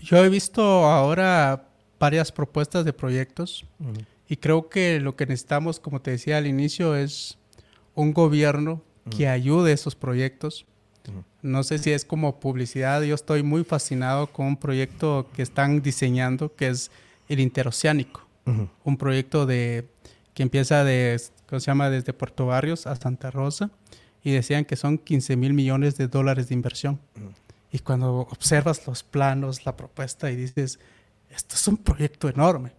yo 0.01 0.25
he 0.25 0.31
visto 0.31 0.63
ahora 0.87 1.69
varias 2.01 2.33
propuestas 2.33 2.87
de 2.87 2.95
proyectos 2.95 3.67
y 4.27 4.37
creo 4.37 4.71
que 4.71 5.01
lo 5.01 5.17
que 5.17 5.27
necesitamos, 5.27 5.79
como 5.79 6.01
te 6.01 6.13
decía 6.13 6.39
al 6.39 6.47
inicio, 6.47 6.97
es 6.97 7.37
un 7.95 8.15
gobierno 8.15 8.81
que 9.15 9.29
ayude 9.29 9.73
a 9.73 9.75
esos 9.75 9.95
proyectos. 9.95 10.65
No 11.43 11.63
sé 11.63 11.77
si 11.77 11.91
es 11.91 12.07
como 12.07 12.41
publicidad, 12.41 13.03
yo 13.03 13.15
estoy 13.15 13.43
muy 13.43 13.65
fascinado 13.65 14.29
con 14.29 14.47
un 14.47 14.57
proyecto 14.57 15.29
que 15.35 15.43
están 15.43 15.83
diseñando 15.83 16.55
que 16.55 16.69
es 16.69 16.91
el 17.29 17.39
interoceánico, 17.39 18.27
un 18.83 18.97
proyecto 18.97 19.45
de 19.45 19.87
que 20.35 20.43
empieza 20.43 20.85
de, 20.85 21.21
¿cómo 21.49 21.61
se 21.61 21.67
llama? 21.67 21.91
desde 21.91 22.13
Puerto 22.13 22.47
Barrios 22.47 22.87
a 22.87 22.97
Santa 22.97 23.31
Rosa 23.31 23.71
y 24.25 24.33
decían 24.33 24.65
que 24.65 24.77
son 24.77 24.99
15 24.99 25.37
mil 25.37 25.53
millones 25.53 25.97
de 25.97 26.09
dólares 26.09 26.49
de 26.49 26.55
inversión. 26.55 27.01
Y 27.71 27.81
cuando 27.81 28.21
observas 28.31 28.87
los 28.87 29.03
planos, 29.03 29.65
la 29.65 29.77
propuesta 29.77 30.31
y 30.31 30.37
dices, 30.37 30.79
esto 31.31 31.57
es 31.57 31.69
un 31.69 31.79
proyecto 31.79 32.29
enorme. 32.29 32.73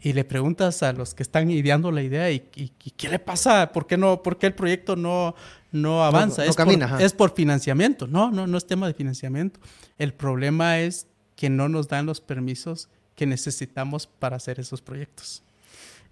Y 0.00 0.12
le 0.12 0.24
preguntas 0.24 0.82
a 0.82 0.92
los 0.92 1.14
que 1.14 1.22
están 1.22 1.50
ideando 1.50 1.90
la 1.90 2.02
idea 2.02 2.30
y, 2.30 2.40
qué 2.40 3.08
le 3.08 3.18
pasa, 3.18 3.72
por 3.72 3.86
qué, 3.86 3.96
no, 3.96 4.22
por 4.22 4.38
qué 4.38 4.46
el 4.46 4.54
proyecto 4.54 4.96
no, 4.96 5.34
no 5.72 6.04
avanza. 6.04 6.44
es, 6.44 6.56
camina, 6.56 6.88
por, 6.88 7.02
es 7.02 7.12
por 7.12 7.34
financiamiento. 7.34 8.06
No, 8.06 8.30
no, 8.30 8.46
no 8.46 8.58
es 8.58 8.66
tema 8.66 8.86
de 8.86 8.94
financiamiento. 8.94 9.60
El 9.96 10.12
problema 10.12 10.78
es 10.80 11.06
que 11.36 11.48
no 11.48 11.68
nos 11.68 11.88
dan 11.88 12.06
los 12.06 12.20
permisos 12.20 12.88
que 13.14 13.26
necesitamos 13.26 14.06
para 14.06 14.36
hacer 14.36 14.60
esos 14.60 14.82
proyectos. 14.82 15.42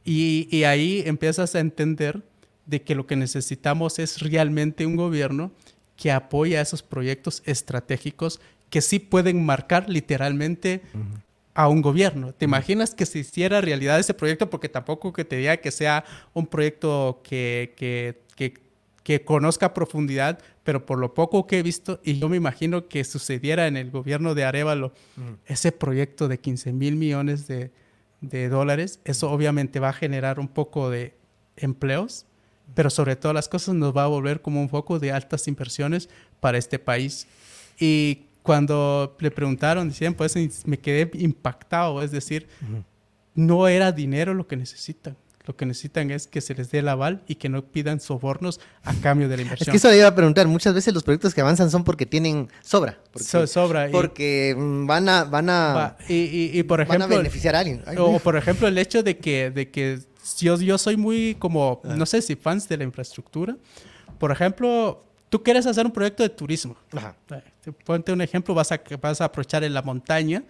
Y, 0.04 0.64
ahí 0.64 1.02
empiezas 1.06 1.54
a 1.54 1.60
entender 1.60 2.22
de 2.66 2.82
que 2.82 2.94
lo 2.94 3.06
que 3.06 3.16
necesitamos 3.16 3.98
es 3.98 4.20
realmente 4.20 4.86
un 4.86 4.96
gobierno 4.96 5.52
que 5.96 6.10
apoya 6.10 6.60
esos 6.60 6.82
proyectos 6.82 7.42
estratégicos 7.44 8.40
que 8.70 8.80
sí 8.80 8.98
pueden 8.98 9.44
marcar 9.44 9.88
literalmente 9.88 10.82
a 11.54 11.68
un 11.68 11.82
gobierno. 11.82 12.32
¿Te 12.32 12.46
imaginas 12.46 12.94
que 12.94 13.06
se 13.06 13.20
hiciera 13.20 13.60
realidad 13.60 14.00
ese 14.00 14.14
proyecto? 14.14 14.48
Porque 14.48 14.68
tampoco 14.68 15.12
que 15.12 15.24
te 15.24 15.36
diga 15.36 15.58
que 15.58 15.70
sea 15.70 16.04
un 16.32 16.46
proyecto 16.46 17.20
que, 17.22 17.74
que, 17.76 18.22
que, 19.04 19.24
conozca 19.24 19.66
a 19.66 19.74
profundidad, 19.74 20.38
pero 20.64 20.86
por 20.86 20.98
lo 20.98 21.12
poco 21.12 21.46
que 21.46 21.58
he 21.58 21.62
visto, 21.62 22.00
y 22.02 22.18
yo 22.18 22.28
me 22.28 22.38
imagino 22.38 22.88
que 22.88 23.04
sucediera 23.04 23.66
en 23.66 23.76
el 23.76 23.90
gobierno 23.90 24.34
de 24.34 24.44
Arevalo, 24.44 24.94
ese 25.46 25.72
proyecto 25.72 26.28
de 26.28 26.38
15 26.38 26.72
mil 26.72 26.96
millones 26.96 27.46
de, 27.46 27.70
de 28.22 28.48
dólares, 28.48 29.00
eso 29.04 29.30
obviamente 29.30 29.80
va 29.80 29.90
a 29.90 29.92
generar 29.92 30.40
un 30.40 30.48
poco 30.48 30.88
de 30.88 31.14
empleos, 31.56 32.24
pero 32.74 32.88
sobre 32.88 33.16
todas 33.16 33.34
las 33.34 33.48
cosas 33.48 33.74
nos 33.74 33.94
va 33.94 34.04
a 34.04 34.06
volver 34.06 34.40
como 34.40 34.62
un 34.62 34.70
foco 34.70 34.98
de 34.98 35.12
altas 35.12 35.46
inversiones 35.48 36.08
para 36.40 36.56
este 36.56 36.78
país. 36.78 37.26
Y 37.78 38.26
cuando 38.42 39.16
le 39.18 39.30
preguntaron, 39.30 39.88
decían, 39.88 40.14
pues 40.14 40.36
me 40.64 40.78
quedé 40.78 41.10
impactado, 41.14 42.00
es 42.02 42.10
decir, 42.10 42.48
no 43.34 43.68
era 43.68 43.92
dinero 43.92 44.34
lo 44.34 44.46
que 44.46 44.56
necesitan, 44.56 45.16
lo 45.44 45.56
que 45.56 45.66
necesitan 45.66 46.10
es 46.10 46.26
que 46.26 46.40
se 46.40 46.54
les 46.54 46.70
dé 46.70 46.78
el 46.78 46.88
aval 46.88 47.22
y 47.26 47.34
que 47.34 47.48
no 47.48 47.64
pidan 47.64 48.00
sobornos 48.00 48.60
a 48.84 48.94
cambio 48.94 49.28
de 49.28 49.36
la 49.36 49.42
inversión. 49.42 49.68
Es 49.68 49.70
que 49.70 49.76
eso 49.76 49.90
le 49.90 49.98
iba 49.98 50.06
a 50.06 50.14
preguntar. 50.14 50.46
Muchas 50.46 50.74
veces 50.74 50.94
los 50.94 51.02
proyectos 51.02 51.34
que 51.34 51.40
avanzan 51.40 51.70
son 51.70 51.82
porque 51.84 52.06
tienen 52.06 52.48
sobra. 52.62 52.98
Porque, 53.12 53.46
sobra. 53.46 53.88
Porque 53.90 54.54
van 54.56 55.08
a, 55.08 55.24
van 55.24 55.50
a, 55.50 55.96
y, 56.08 56.62
por 56.62 56.80
ejemplo, 56.80 57.06
van 57.06 57.12
a 57.12 57.16
beneficiar 57.16 57.56
a 57.56 57.60
alguien. 57.60 57.82
o 57.98 58.18
por 58.20 58.36
ejemplo 58.36 58.68
el 58.68 58.78
hecho 58.78 59.02
de 59.02 59.18
que, 59.18 59.50
de 59.50 59.70
que 59.70 59.98
yo, 60.38 60.56
yo 60.58 60.78
soy 60.78 60.96
muy 60.96 61.36
como, 61.38 61.80
no 61.84 62.06
sé 62.06 62.22
si 62.22 62.36
fans 62.36 62.68
de 62.68 62.76
la 62.76 62.84
infraestructura. 62.84 63.56
Por 64.18 64.30
ejemplo, 64.30 65.04
tú 65.28 65.42
quieres 65.42 65.66
hacer 65.66 65.84
un 65.84 65.92
proyecto 65.92 66.22
de 66.22 66.28
turismo. 66.28 66.76
Ajá. 66.92 67.16
Eh, 67.30 67.72
ponte 67.84 68.12
un 68.12 68.20
ejemplo, 68.20 68.54
vas 68.54 68.70
a, 68.70 68.80
vas 69.00 69.20
a 69.20 69.24
aprovechar 69.24 69.64
en 69.64 69.74
la 69.74 69.82
montaña 69.82 70.44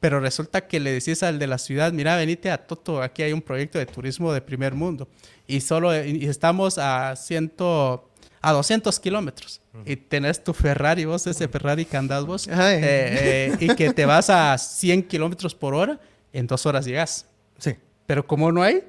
pero 0.00 0.20
resulta 0.20 0.66
que 0.66 0.80
le 0.80 0.92
decís 0.92 1.22
al 1.22 1.38
de 1.38 1.46
la 1.46 1.58
ciudad, 1.58 1.92
mira, 1.92 2.16
venite 2.16 2.50
a 2.50 2.66
Toto, 2.66 3.02
aquí 3.02 3.22
hay 3.22 3.32
un 3.32 3.42
proyecto 3.42 3.78
de 3.78 3.86
turismo 3.86 4.32
de 4.32 4.40
primer 4.40 4.74
mundo 4.74 5.08
y 5.46 5.60
solo 5.60 5.94
y 6.04 6.26
estamos 6.26 6.78
a 6.78 7.16
ciento, 7.16 8.10
a 8.40 8.52
200 8.52 9.00
kilómetros 9.00 9.60
y 9.84 9.96
tenés 9.96 10.42
tu 10.42 10.52
Ferrari, 10.52 11.04
vos 11.04 11.26
ese 11.26 11.48
Ferrari 11.48 11.84
que 11.84 11.96
andás 11.96 12.24
vos 12.24 12.46
eh, 12.48 12.52
eh, 12.54 13.56
y 13.60 13.74
que 13.74 13.92
te 13.92 14.06
vas 14.06 14.30
a 14.30 14.56
100 14.56 15.04
kilómetros 15.04 15.54
por 15.54 15.74
hora, 15.74 16.00
en 16.32 16.46
dos 16.46 16.66
horas 16.66 16.84
llegas. 16.84 17.26
Sí. 17.58 17.76
Pero 18.06 18.26
como 18.26 18.50
no 18.52 18.62
hay, 18.62 18.84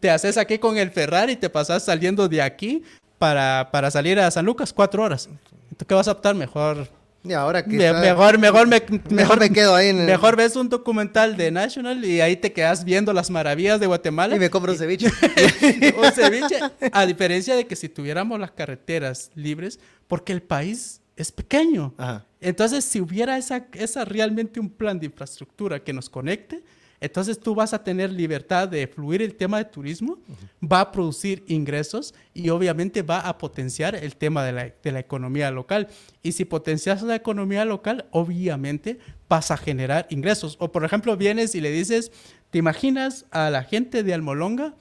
te 0.00 0.10
haces 0.10 0.36
aquí 0.36 0.58
con 0.58 0.76
el 0.76 0.90
Ferrari 0.90 1.34
y 1.34 1.36
te 1.36 1.50
pasas 1.50 1.84
saliendo 1.84 2.28
de 2.28 2.42
aquí 2.42 2.82
para, 3.18 3.68
para 3.70 3.90
salir 3.90 4.18
a 4.18 4.30
San 4.30 4.44
Lucas 4.46 4.72
cuatro 4.72 5.02
horas. 5.02 5.26
Entonces, 5.26 5.86
¿qué 5.86 5.94
vas 5.94 6.08
a 6.08 6.12
optar? 6.12 6.34
Mejor 6.34 6.88
y 7.22 7.32
ahora 7.34 7.64
que 7.64 7.76
mejor, 7.76 8.38
mejor, 8.38 8.66
me, 8.66 8.82
mejor, 9.10 9.38
me 9.38 9.50
quedo 9.50 9.74
ahí. 9.74 9.92
Mejor 9.92 10.36
ves 10.36 10.56
un 10.56 10.70
documental 10.70 11.36
de 11.36 11.50
National 11.50 12.02
y 12.04 12.20
ahí 12.22 12.36
te 12.36 12.52
quedas 12.52 12.84
viendo 12.84 13.12
las 13.12 13.30
maravillas 13.30 13.78
de 13.78 13.86
Guatemala. 13.86 14.36
Y 14.36 14.38
me 14.38 14.48
compro 14.48 14.72
un 14.72 14.78
ceviche. 14.78 15.08
un 15.98 16.12
ceviche. 16.12 16.58
A 16.92 17.04
diferencia 17.04 17.54
de 17.56 17.66
que 17.66 17.76
si 17.76 17.90
tuviéramos 17.90 18.40
las 18.40 18.52
carreteras 18.52 19.30
libres, 19.34 19.78
porque 20.08 20.32
el 20.32 20.42
país 20.42 21.02
es 21.14 21.30
pequeño. 21.30 21.94
Entonces, 22.40 22.84
si 22.86 23.00
hubiera 23.00 23.36
esa, 23.36 23.66
esa 23.74 24.06
realmente 24.06 24.58
un 24.58 24.70
plan 24.70 24.98
de 24.98 25.06
infraestructura 25.06 25.84
que 25.84 25.92
nos 25.92 26.08
conecte, 26.08 26.62
Entonces 27.00 27.40
tú 27.40 27.54
vas 27.54 27.72
a 27.72 27.82
tener 27.82 28.12
libertad 28.12 28.68
de 28.68 28.86
fluir 28.86 29.22
el 29.22 29.34
tema 29.34 29.58
de 29.58 29.64
turismo, 29.64 30.18
va 30.62 30.80
a 30.80 30.92
producir 30.92 31.42
ingresos 31.46 32.14
y 32.34 32.50
obviamente 32.50 33.02
va 33.02 33.20
a 33.20 33.38
potenciar 33.38 33.94
el 33.94 34.16
tema 34.16 34.44
de 34.44 34.52
la, 34.52 34.72
de 34.82 34.92
la 34.92 35.00
economía 35.00 35.50
local. 35.50 35.88
Y 36.22 36.32
si 36.32 36.44
potencias 36.44 37.02
la 37.02 37.14
economía 37.14 37.64
local, 37.64 38.04
obviamente 38.10 38.98
vas 39.28 39.50
a 39.50 39.56
generar 39.56 40.06
ingresos. 40.10 40.56
O 40.60 40.70
por 40.72 40.84
ejemplo, 40.84 41.16
vienes 41.16 41.54
y 41.54 41.60
le 41.60 41.70
dices, 41.70 42.12
¿te 42.50 42.58
imaginas 42.58 43.24
a 43.30 43.48
la 43.48 43.64
gente 43.64 44.02
de 44.02 44.12
Almolonga? 44.12 44.74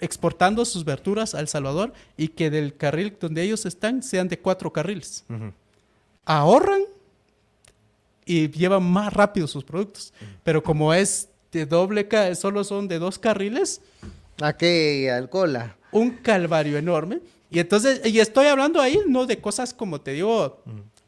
exportando 0.00 0.64
sus 0.64 0.84
verduras 0.84 1.34
a 1.34 1.40
El 1.40 1.48
Salvador 1.48 1.92
y 2.16 2.28
que 2.28 2.50
del 2.50 2.76
carril 2.76 3.16
donde 3.20 3.42
ellos 3.42 3.66
están 3.66 4.02
sean 4.02 4.28
de 4.28 4.38
cuatro 4.38 4.72
carriles. 4.72 5.24
Ahorran 6.24 6.82
y 8.24 8.50
llevan 8.50 8.84
más 8.84 9.12
rápido 9.12 9.46
sus 9.46 9.64
productos. 9.64 10.12
Pero 10.44 10.62
como 10.62 10.92
es 10.92 11.27
de 11.52 11.66
doble, 11.66 12.08
solo 12.34 12.64
son 12.64 12.88
de 12.88 12.98
dos 12.98 13.18
carriles. 13.18 13.80
¿A 14.40 14.52
qué 14.52 15.10
alcohola? 15.10 15.76
Un 15.90 16.10
calvario 16.10 16.78
enorme. 16.78 17.20
Y 17.50 17.58
entonces, 17.58 18.00
y 18.04 18.20
estoy 18.20 18.46
hablando 18.46 18.80
ahí 18.80 19.00
no 19.06 19.26
de 19.26 19.40
cosas 19.40 19.72
como 19.72 20.00
te 20.00 20.12
digo, 20.12 20.62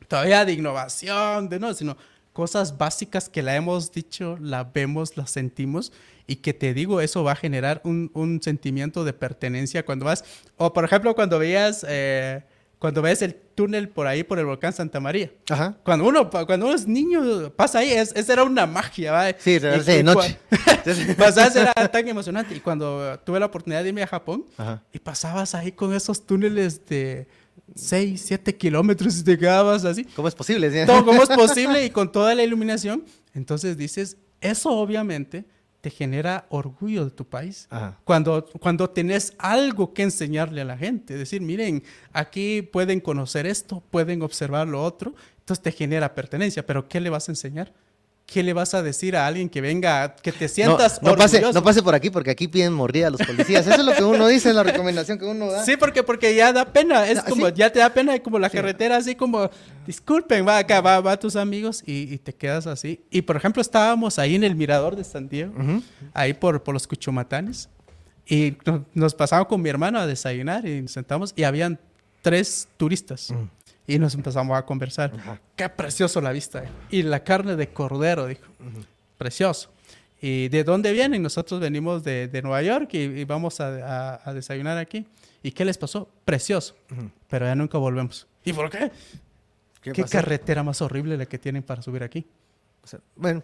todavía 0.08 0.44
de 0.44 0.52
innovación, 0.52 1.48
de 1.48 1.58
no, 1.58 1.74
sino 1.74 1.96
cosas 2.32 2.78
básicas 2.78 3.28
que 3.28 3.42
la 3.42 3.56
hemos 3.56 3.92
dicho, 3.92 4.38
la 4.40 4.64
vemos, 4.64 5.16
la 5.16 5.26
sentimos 5.26 5.92
y 6.26 6.36
que 6.36 6.54
te 6.54 6.72
digo, 6.72 7.00
eso 7.00 7.24
va 7.24 7.32
a 7.32 7.36
generar 7.36 7.80
un, 7.84 8.10
un 8.14 8.40
sentimiento 8.40 9.04
de 9.04 9.12
pertenencia 9.12 9.84
cuando 9.84 10.06
vas, 10.06 10.24
o 10.56 10.72
por 10.72 10.84
ejemplo 10.84 11.14
cuando 11.14 11.38
veías, 11.38 11.84
eh, 11.88 12.42
cuando 12.80 13.02
ves 13.02 13.20
el 13.20 13.34
túnel 13.34 13.90
por 13.90 14.06
ahí 14.06 14.24
por 14.24 14.38
el 14.38 14.46
volcán 14.46 14.72
Santa 14.72 15.00
María. 15.00 15.30
Ajá. 15.50 15.76
Cuando 15.84 16.06
uno, 16.06 16.30
cuando 16.30 16.64
uno 16.66 16.74
es 16.74 16.88
niño, 16.88 17.52
pasa 17.54 17.80
ahí, 17.80 17.90
es, 17.90 18.10
esa 18.16 18.32
era 18.32 18.42
una 18.42 18.66
magia, 18.66 19.12
¿va? 19.12 19.26
Sí, 19.38 19.58
de 19.58 20.02
noche. 20.02 20.38
pasabas, 21.18 21.54
era 21.54 21.74
tan 21.74 22.08
emocionante. 22.08 22.54
Y 22.54 22.60
cuando 22.60 23.20
tuve 23.20 23.38
la 23.38 23.46
oportunidad 23.46 23.82
de 23.82 23.90
irme 23.90 24.02
a 24.02 24.06
Japón, 24.06 24.46
y 24.94 24.98
pasabas 24.98 25.54
ahí 25.54 25.72
con 25.72 25.92
esos 25.92 26.24
túneles 26.24 26.86
de 26.86 27.28
6, 27.74 28.18
7 28.18 28.56
kilómetros 28.56 29.18
y 29.18 29.24
te 29.24 29.38
quedabas 29.38 29.84
así. 29.84 30.06
¿Cómo 30.16 30.28
es 30.28 30.34
posible? 30.34 30.86
Todo, 30.86 31.04
¿Cómo 31.04 31.22
es 31.22 31.28
posible? 31.28 31.84
Y 31.84 31.90
con 31.90 32.10
toda 32.10 32.34
la 32.34 32.42
iluminación. 32.44 33.04
Entonces 33.34 33.76
dices, 33.76 34.16
eso 34.40 34.70
obviamente 34.70 35.44
te 35.80 35.90
genera 35.90 36.46
orgullo 36.50 37.04
de 37.04 37.10
tu 37.10 37.24
país. 37.24 37.68
Cuando, 38.04 38.44
cuando 38.60 38.90
tenés 38.90 39.34
algo 39.38 39.94
que 39.94 40.02
enseñarle 40.02 40.60
a 40.60 40.64
la 40.64 40.76
gente, 40.76 41.16
decir, 41.16 41.40
miren, 41.40 41.82
aquí 42.12 42.62
pueden 42.62 43.00
conocer 43.00 43.46
esto, 43.46 43.82
pueden 43.90 44.22
observar 44.22 44.68
lo 44.68 44.82
otro, 44.82 45.14
entonces 45.38 45.62
te 45.62 45.72
genera 45.72 46.14
pertenencia, 46.14 46.66
pero 46.66 46.88
¿qué 46.88 47.00
le 47.00 47.10
vas 47.10 47.28
a 47.28 47.32
enseñar? 47.32 47.72
¿Qué 48.30 48.42
le 48.42 48.52
vas 48.52 48.74
a 48.74 48.82
decir 48.82 49.16
a 49.16 49.26
alguien 49.26 49.48
que 49.48 49.60
venga, 49.60 50.14
que 50.14 50.30
te 50.30 50.48
sientas 50.48 51.02
no, 51.02 51.10
no 51.10 51.16
pase, 51.16 51.40
no 51.40 51.62
pase 51.62 51.82
por 51.82 51.94
aquí 51.94 52.10
porque 52.10 52.30
aquí 52.30 52.46
piden 52.46 52.72
mordida 52.72 53.08
a 53.08 53.10
los 53.10 53.20
policías. 53.20 53.66
Eso 53.66 53.80
es 53.80 53.84
lo 53.84 53.92
que 53.92 54.04
uno 54.04 54.28
dice, 54.28 54.52
la 54.52 54.62
recomendación 54.62 55.18
que 55.18 55.24
uno 55.24 55.50
da. 55.50 55.64
Sí, 55.64 55.76
porque, 55.76 56.02
porque 56.02 56.34
ya 56.34 56.52
da 56.52 56.72
pena. 56.72 57.08
Es 57.08 57.22
como, 57.22 57.48
ya 57.48 57.70
te 57.70 57.80
da 57.80 57.92
pena, 57.92 58.18
como 58.20 58.38
la 58.38 58.48
carretera, 58.48 58.96
así 58.96 59.16
como, 59.16 59.50
disculpen, 59.86 60.46
va 60.46 60.58
acá, 60.58 60.80
va, 60.80 61.00
va 61.00 61.18
tus 61.18 61.34
amigos 61.34 61.82
y, 61.84 62.18
te 62.18 62.32
quedas 62.32 62.66
así. 62.66 63.00
Y 63.10 63.22
por 63.22 63.36
ejemplo, 63.36 63.60
estábamos 63.60 64.18
ahí 64.18 64.36
en 64.36 64.44
el 64.44 64.54
mirador 64.54 64.94
de 64.94 65.04
San 65.04 65.28
Diego, 65.28 65.52
ahí 66.14 66.32
por, 66.32 66.62
por 66.62 66.74
los 66.74 66.86
Cuchumatanes, 66.86 67.68
y 68.26 68.56
nos, 68.94 69.14
pasamos 69.14 69.48
con 69.48 69.60
mi 69.60 69.68
hermano 69.68 69.98
a 69.98 70.06
desayunar 70.06 70.64
y 70.66 70.82
nos 70.82 70.92
sentamos 70.92 71.32
y 71.34 71.42
habían 71.42 71.80
tres 72.22 72.68
turistas. 72.76 73.34
Y 73.90 73.98
nos 73.98 74.14
empezamos 74.14 74.56
a 74.56 74.64
conversar. 74.64 75.12
Qué 75.56 75.68
precioso 75.68 76.20
la 76.20 76.30
vista. 76.30 76.62
Eh. 76.62 76.68
Y 76.90 77.02
la 77.02 77.24
carne 77.24 77.56
de 77.56 77.68
cordero, 77.70 78.26
dijo. 78.26 78.46
Precioso. 79.18 79.72
¿Y 80.20 80.48
de 80.48 80.62
dónde 80.62 80.92
vienen? 80.92 81.20
Nosotros 81.22 81.60
venimos 81.60 82.04
de, 82.04 82.28
de 82.28 82.40
Nueva 82.40 82.62
York 82.62 82.94
y, 82.94 83.24
vamos 83.24 83.60
a, 83.60 84.20
a, 84.24 84.32
desayunar 84.32 84.78
aquí. 84.78 85.06
¿Y 85.42 85.50
qué 85.50 85.64
les 85.64 85.76
pasó? 85.76 86.08
Precioso. 86.24 86.76
Pero 87.28 87.46
ya 87.46 87.56
nunca 87.56 87.78
volvemos. 87.78 88.28
¿Y 88.44 88.52
por 88.52 88.70
qué? 88.70 88.92
¿Qué, 89.80 90.04
carretera 90.04 90.62
más 90.62 90.80
horrible 90.82 91.16
la 91.16 91.26
que 91.26 91.38
tienen 91.38 91.64
para 91.64 91.82
subir 91.82 92.04
aquí? 92.04 92.24
bueno, 93.16 93.42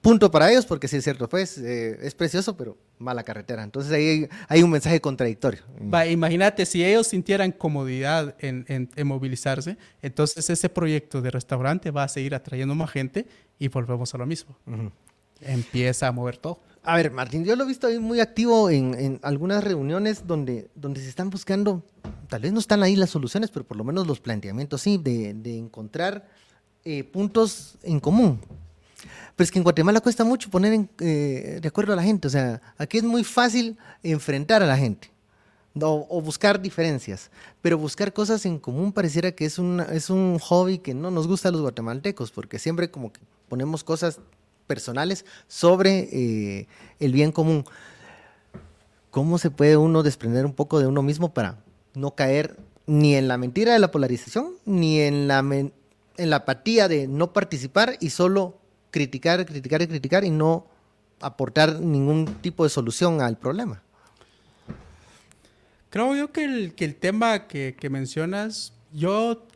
punto 0.00 0.30
para 0.30 0.50
ellos, 0.50 0.66
porque 0.66 0.88
sí 0.88 0.96
es 0.96 1.04
cierto, 1.04 1.28
pues 1.28 1.58
es 1.58 2.14
precioso, 2.14 2.56
pero 2.56 2.76
mala 2.98 3.22
carretera. 3.22 3.62
Entonces 3.62 3.92
ahí 3.92 4.28
hay, 4.48 4.62
un 4.62 4.70
mensaje 4.70 5.00
contradictorio. 5.00 5.62
imagínate, 6.08 6.66
si 6.66 6.84
ellos 6.84 7.08
sintieran 7.08 7.52
comodidad 7.52 8.34
en, 8.38 8.88
movilizarse, 9.04 9.76
entonces 10.02 10.48
ese 10.50 10.68
proyecto 10.68 11.20
de 11.20 11.30
restaurante 11.30 11.90
va 11.90 12.04
a 12.04 12.08
seguir 12.08 12.34
atrayendo 12.34 12.74
más 12.74 12.90
gente 12.90 13.26
y 13.58 13.68
volvemos 13.68 14.14
a 14.14 14.18
lo 14.18 14.26
mismo. 14.26 14.56
Empieza 15.40 16.06
a 16.06 16.12
mover 16.12 16.36
todo. 16.36 16.60
A 16.82 16.96
ver, 16.96 17.10
Martín, 17.10 17.44
yo 17.44 17.56
lo 17.56 17.64
he 17.64 17.66
visto 17.66 17.86
ahí 17.86 17.98
muy 17.98 18.20
activo 18.20 18.70
en, 18.70 19.20
algunas 19.22 19.62
reuniones 19.62 20.26
donde, 20.26 20.70
donde 20.74 21.00
se 21.00 21.08
están 21.08 21.28
buscando, 21.28 21.84
tal 22.28 22.40
vez 22.40 22.52
no 22.52 22.58
están 22.58 22.82
ahí 22.82 22.96
las 22.96 23.10
soluciones, 23.10 23.50
pero 23.50 23.66
por 23.66 23.76
lo 23.76 23.84
menos 23.84 24.06
los 24.06 24.20
planteamientos, 24.20 24.80
sí, 24.80 24.96
de, 24.96 25.58
encontrar 25.58 26.26
eh, 26.84 27.04
puntos 27.04 27.76
en 27.82 28.00
común. 28.00 28.40
Pero 29.40 29.46
es 29.46 29.52
que 29.52 29.58
en 29.58 29.62
Guatemala 29.62 30.02
cuesta 30.02 30.22
mucho 30.22 30.50
poner 30.50 30.86
eh, 30.98 31.60
de 31.62 31.66
acuerdo 31.66 31.94
a 31.94 31.96
la 31.96 32.02
gente. 32.02 32.28
O 32.28 32.30
sea, 32.30 32.60
aquí 32.76 32.98
es 32.98 33.04
muy 33.04 33.24
fácil 33.24 33.78
enfrentar 34.02 34.62
a 34.62 34.66
la 34.66 34.76
gente 34.76 35.10
o, 35.80 36.20
buscar 36.20 36.60
diferencias. 36.60 37.30
Pero 37.62 37.78
buscar 37.78 38.12
cosas 38.12 38.44
en 38.44 38.58
común 38.58 38.92
pareciera 38.92 39.32
que 39.32 39.46
es, 39.46 39.58
es 39.92 40.10
un 40.10 40.38
hobby 40.40 40.76
que 40.76 40.92
no 40.92 41.10
nos 41.10 41.26
gusta 41.26 41.48
a 41.48 41.52
los 41.52 41.62
guatemaltecos, 41.62 42.32
porque 42.32 42.58
siempre 42.58 42.90
como 42.90 43.14
que 43.14 43.20
ponemos 43.48 43.82
cosas 43.82 44.20
personales 44.66 45.24
sobre 45.48 46.10
eh, 46.12 46.68
el 46.98 47.12
bien 47.12 47.32
común. 47.32 47.64
¿Cómo 49.10 49.38
se 49.38 49.50
puede 49.50 49.78
uno 49.78 50.02
desprender 50.02 50.44
un 50.44 50.52
poco 50.52 50.80
de 50.80 50.86
uno 50.86 51.00
mismo 51.00 51.32
para 51.32 51.64
no 51.94 52.14
caer 52.14 52.58
ni 52.86 53.14
en 53.14 53.26
la 53.26 53.38
mentira 53.38 53.72
de 53.72 53.78
la 53.78 53.90
polarización, 53.90 54.56
ni 54.66 55.00
en 55.00 55.28
la, 55.28 55.38
en 55.38 55.72
la 56.18 56.36
apatía 56.36 56.88
de 56.88 57.08
no 57.08 57.32
participar 57.32 57.96
y 58.00 58.10
solo 58.10 58.59
criticar, 58.90 59.44
criticar 59.46 59.82
y 59.82 59.86
criticar 59.86 60.24
y 60.24 60.30
no 60.30 60.66
aportar 61.20 61.80
ningún 61.80 62.26
tipo 62.40 62.64
de 62.64 62.70
solución 62.70 63.20
al 63.20 63.36
problema. 63.36 63.82
Creo 65.90 66.14
yo 66.14 66.32
que 66.32 66.44
el, 66.44 66.74
que 66.74 66.84
el 66.84 66.94
tema 66.94 67.46
que, 67.46 67.74
mencionas, 67.90 68.72
yo 68.92 69.46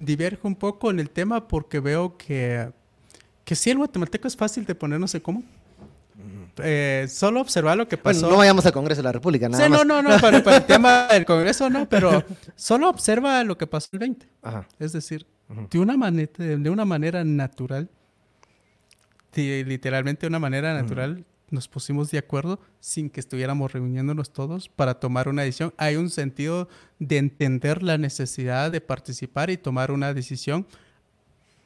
diverjo 0.00 0.48
un 0.48 0.56
poco 0.56 0.90
en 0.90 0.98
el 0.98 1.08
tema 1.08 1.46
porque 1.46 1.78
veo 1.78 2.16
que, 2.16 2.70
que 3.44 3.54
sí, 3.54 3.70
el 3.70 3.78
guatemalteco 3.78 4.26
es 4.26 4.36
fácil 4.36 4.64
de 4.66 4.74
ponernos 4.74 5.14
en 5.14 5.20
común. 5.20 5.44
Eh, 6.58 7.06
solo 7.08 7.40
observar 7.40 7.78
lo 7.78 7.88
que 7.88 7.96
pasó. 7.96 8.28
no 8.28 8.36
vayamos 8.36 8.66
al 8.66 8.72
Congreso 8.72 9.00
de 9.00 9.04
la 9.04 9.12
República, 9.12 9.48
nada 9.48 9.64
sí, 9.64 9.70
no, 9.70 9.84
no, 9.84 10.02
no, 10.02 10.18
para, 10.18 10.38
el 10.38 10.64
tema 10.66 11.06
del 11.08 11.24
Congreso 11.24 11.70
no, 11.70 11.88
pero 11.88 12.22
solo 12.54 12.90
observa 12.90 13.42
lo 13.44 13.56
que 13.56 13.66
pasó 13.66 13.88
el 13.92 14.00
20. 14.00 14.28
Es 14.78 14.92
decir, 14.92 15.26
de, 15.70 15.78
una 15.78 15.96
manera, 15.96 16.32
de 16.36 16.70
una 16.70 16.84
manera 16.84 17.24
natural, 17.24 17.88
literalmente 19.34 20.22
de 20.22 20.28
una 20.28 20.38
manera 20.38 20.74
natural 20.74 21.24
nos 21.52 21.68
pusimos 21.68 22.10
de 22.10 22.18
acuerdo 22.18 22.58
sin 22.80 23.10
que 23.10 23.20
estuviéramos 23.20 23.72
reuniéndonos 23.72 24.32
todos 24.32 24.68
para 24.68 24.98
tomar 24.98 25.28
una 25.28 25.42
decisión. 25.42 25.74
Hay 25.76 25.96
un 25.96 26.10
sentido 26.10 26.68
de 26.98 27.18
entender 27.18 27.82
la 27.82 27.98
necesidad 27.98 28.72
de 28.72 28.80
participar 28.80 29.50
y 29.50 29.58
tomar 29.58 29.90
una 29.90 30.14
decisión 30.14 30.66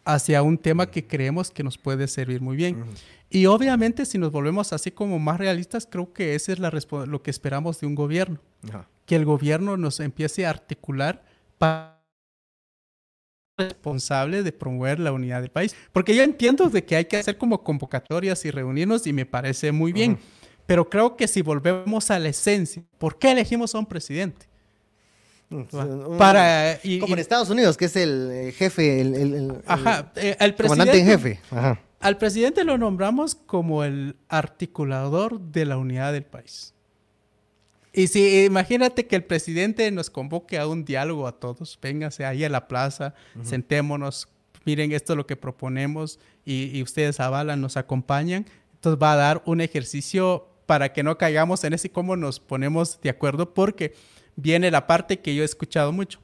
hacia 0.04 0.42
un 0.42 0.58
tema 0.58 0.90
que 0.90 1.06
creemos 1.06 1.50
que 1.50 1.62
nos 1.62 1.78
puede 1.78 2.08
servir 2.08 2.40
muy 2.40 2.56
bien. 2.56 2.84
Y 3.30 3.46
obviamente 3.46 4.04
si 4.06 4.18
nos 4.18 4.32
volvemos 4.32 4.72
así 4.72 4.90
como 4.90 5.18
más 5.18 5.38
realistas, 5.38 5.86
creo 5.90 6.12
que 6.12 6.34
ese 6.34 6.52
es 6.52 6.58
la 6.58 6.72
lo 7.06 7.22
que 7.22 7.30
esperamos 7.30 7.80
de 7.80 7.86
un 7.86 7.94
gobierno. 7.94 8.40
Que 9.04 9.16
el 9.16 9.24
gobierno 9.24 9.76
nos 9.76 10.00
empiece 10.00 10.46
a 10.46 10.50
articular 10.50 11.24
para 11.58 11.95
responsable 13.58 14.42
de 14.42 14.52
promover 14.52 15.00
la 15.00 15.12
unidad 15.12 15.40
del 15.40 15.50
país. 15.50 15.74
Porque 15.92 16.14
yo 16.14 16.22
entiendo 16.22 16.68
de 16.68 16.84
que 16.84 16.96
hay 16.96 17.04
que 17.06 17.16
hacer 17.16 17.38
como 17.38 17.62
convocatorias 17.62 18.44
y 18.44 18.50
reunirnos 18.50 19.06
y 19.06 19.12
me 19.12 19.24
parece 19.24 19.72
muy 19.72 19.92
bien. 19.92 20.18
Pero 20.66 20.88
creo 20.88 21.16
que 21.16 21.28
si 21.28 21.42
volvemos 21.42 22.10
a 22.10 22.18
la 22.18 22.28
esencia, 22.28 22.82
¿por 22.98 23.18
qué 23.18 23.30
elegimos 23.32 23.74
a 23.74 23.78
un 23.78 23.86
presidente? 23.86 24.46
Para, 26.18 26.80
como 27.00 27.14
en 27.14 27.20
Estados 27.20 27.48
Unidos, 27.50 27.76
que 27.76 27.84
es 27.84 27.94
el 27.94 28.30
eh, 28.32 28.52
jefe, 28.52 29.00
el, 29.00 29.14
el, 29.14 29.62
ajá, 29.64 30.10
eh, 30.16 30.36
comandante 30.56 30.98
en 30.98 31.06
jefe. 31.06 31.40
Al 32.00 32.18
presidente 32.18 32.64
lo 32.64 32.76
nombramos 32.78 33.36
como 33.36 33.84
el 33.84 34.16
articulador 34.28 35.40
de 35.40 35.64
la 35.64 35.78
unidad 35.78 36.12
del 36.12 36.24
país. 36.24 36.74
Y 37.96 38.08
si 38.08 38.44
imagínate 38.44 39.06
que 39.06 39.16
el 39.16 39.24
presidente 39.24 39.90
nos 39.90 40.10
convoque 40.10 40.58
a 40.58 40.66
un 40.66 40.84
diálogo 40.84 41.26
a 41.26 41.32
todos, 41.32 41.78
véngase 41.80 42.26
ahí 42.26 42.44
a 42.44 42.50
la 42.50 42.68
plaza, 42.68 43.14
sentémonos, 43.42 44.28
miren 44.66 44.92
esto 44.92 45.14
es 45.14 45.16
lo 45.16 45.26
que 45.26 45.34
proponemos 45.34 46.18
y, 46.44 46.82
ustedes 46.82 47.20
avalan, 47.20 47.58
nos 47.58 47.78
acompañan, 47.78 48.44
entonces 48.74 49.02
va 49.02 49.14
a 49.14 49.16
dar 49.16 49.42
un 49.46 49.62
ejercicio 49.62 50.46
para 50.66 50.92
que 50.92 51.02
no 51.02 51.16
caigamos 51.16 51.64
en 51.64 51.72
ese 51.72 51.88
cómo 51.88 52.16
nos 52.16 52.38
ponemos 52.38 53.00
de 53.00 53.08
acuerdo, 53.08 53.54
porque 53.54 53.94
viene 54.36 54.70
la 54.70 54.86
parte 54.86 55.20
que 55.20 55.34
yo 55.34 55.40
he 55.40 55.46
escuchado 55.46 55.90
mucho. 55.90 56.20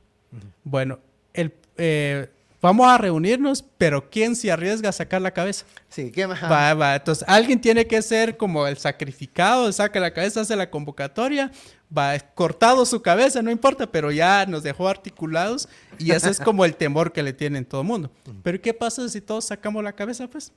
Bueno, 0.65 0.99
el, 1.33 1.55
eh, 1.79 2.29
vamos 2.63 2.87
a 2.87 2.97
reunirnos, 2.97 3.63
pero 3.77 4.09
¿quién 4.09 4.37
se 4.37 4.51
arriesga 4.51 4.89
a 4.89 4.93
sacar 4.93 5.21
la 5.21 5.33
cabeza? 5.33 5.67
Sí, 5.89 6.11
¿qué 6.11 6.27
más? 6.27 6.43
Va, 6.45 6.73
va. 6.73 6.95
Entonces, 6.95 7.25
alguien 7.29 7.61
tiene 7.61 7.87
que 7.87 8.01
ser 8.01 8.37
como 8.37 8.67
el 8.67 8.79
sacrificado, 8.79 9.71
saca 9.73 10.01
la 10.01 10.15
cabeza, 10.15 10.41
hace 10.41 10.57
la 10.57 10.71
convocatoria, 10.71 11.51
va 11.97 12.19
cortado 12.19 12.87
su 12.87 13.03
cabeza, 13.03 13.43
no 13.43 13.51
importa, 13.51 13.91
pero 13.91 14.11
ya 14.11 14.47
nos 14.47 14.63
dejó 14.63 14.89
articulados 14.89 15.69
y 15.99 16.13
ese 16.13 16.31
es 16.31 16.41
como 16.41 16.65
el 16.65 16.77
temor 16.77 17.13
que 17.13 17.23
le 17.23 17.33
tienen 17.33 17.65
todo 17.65 17.83
el 17.83 17.87
mundo. 17.87 18.11
Pero 18.43 18.61
¿qué 18.61 18.73
pasa 18.73 19.09
si 19.09 19.21
todos 19.21 19.45
sacamos 19.45 19.85
la 19.85 19.93
cabeza? 19.93 20.29
Pues 20.29 20.53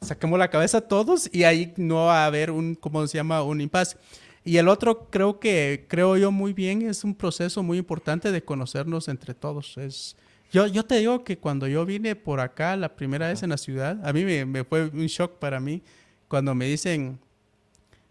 sacamos 0.00 0.38
la 0.38 0.48
cabeza 0.48 0.80
todos 0.80 1.28
y 1.32 1.44
ahí 1.44 1.72
no 1.76 2.06
va 2.06 2.24
a 2.24 2.26
haber 2.26 2.50
un, 2.50 2.74
¿cómo 2.74 3.06
se 3.06 3.18
llama? 3.18 3.42
Un 3.42 3.60
impasse. 3.60 3.96
Y 4.44 4.58
el 4.58 4.68
otro 4.68 5.08
creo 5.10 5.40
que, 5.40 5.86
creo 5.88 6.16
yo 6.16 6.30
muy 6.30 6.52
bien, 6.52 6.82
es 6.82 7.04
un 7.04 7.14
proceso 7.14 7.62
muy 7.62 7.78
importante 7.78 8.30
de 8.30 8.42
conocernos 8.42 9.08
entre 9.08 9.34
todos. 9.34 9.76
Es, 9.76 10.16
yo, 10.52 10.66
yo 10.66 10.84
te 10.84 10.98
digo 10.98 11.24
que 11.24 11.38
cuando 11.38 11.66
yo 11.66 11.84
vine 11.84 12.16
por 12.16 12.40
acá 12.40 12.76
la 12.76 12.94
primera 12.94 13.28
vez 13.28 13.42
en 13.42 13.50
la 13.50 13.56
ciudad, 13.56 13.98
a 14.06 14.12
mí 14.12 14.24
me, 14.24 14.44
me 14.44 14.64
fue 14.64 14.86
un 14.86 15.06
shock 15.06 15.38
para 15.38 15.60
mí 15.60 15.82
cuando 16.28 16.54
me 16.54 16.66
dicen, 16.66 17.18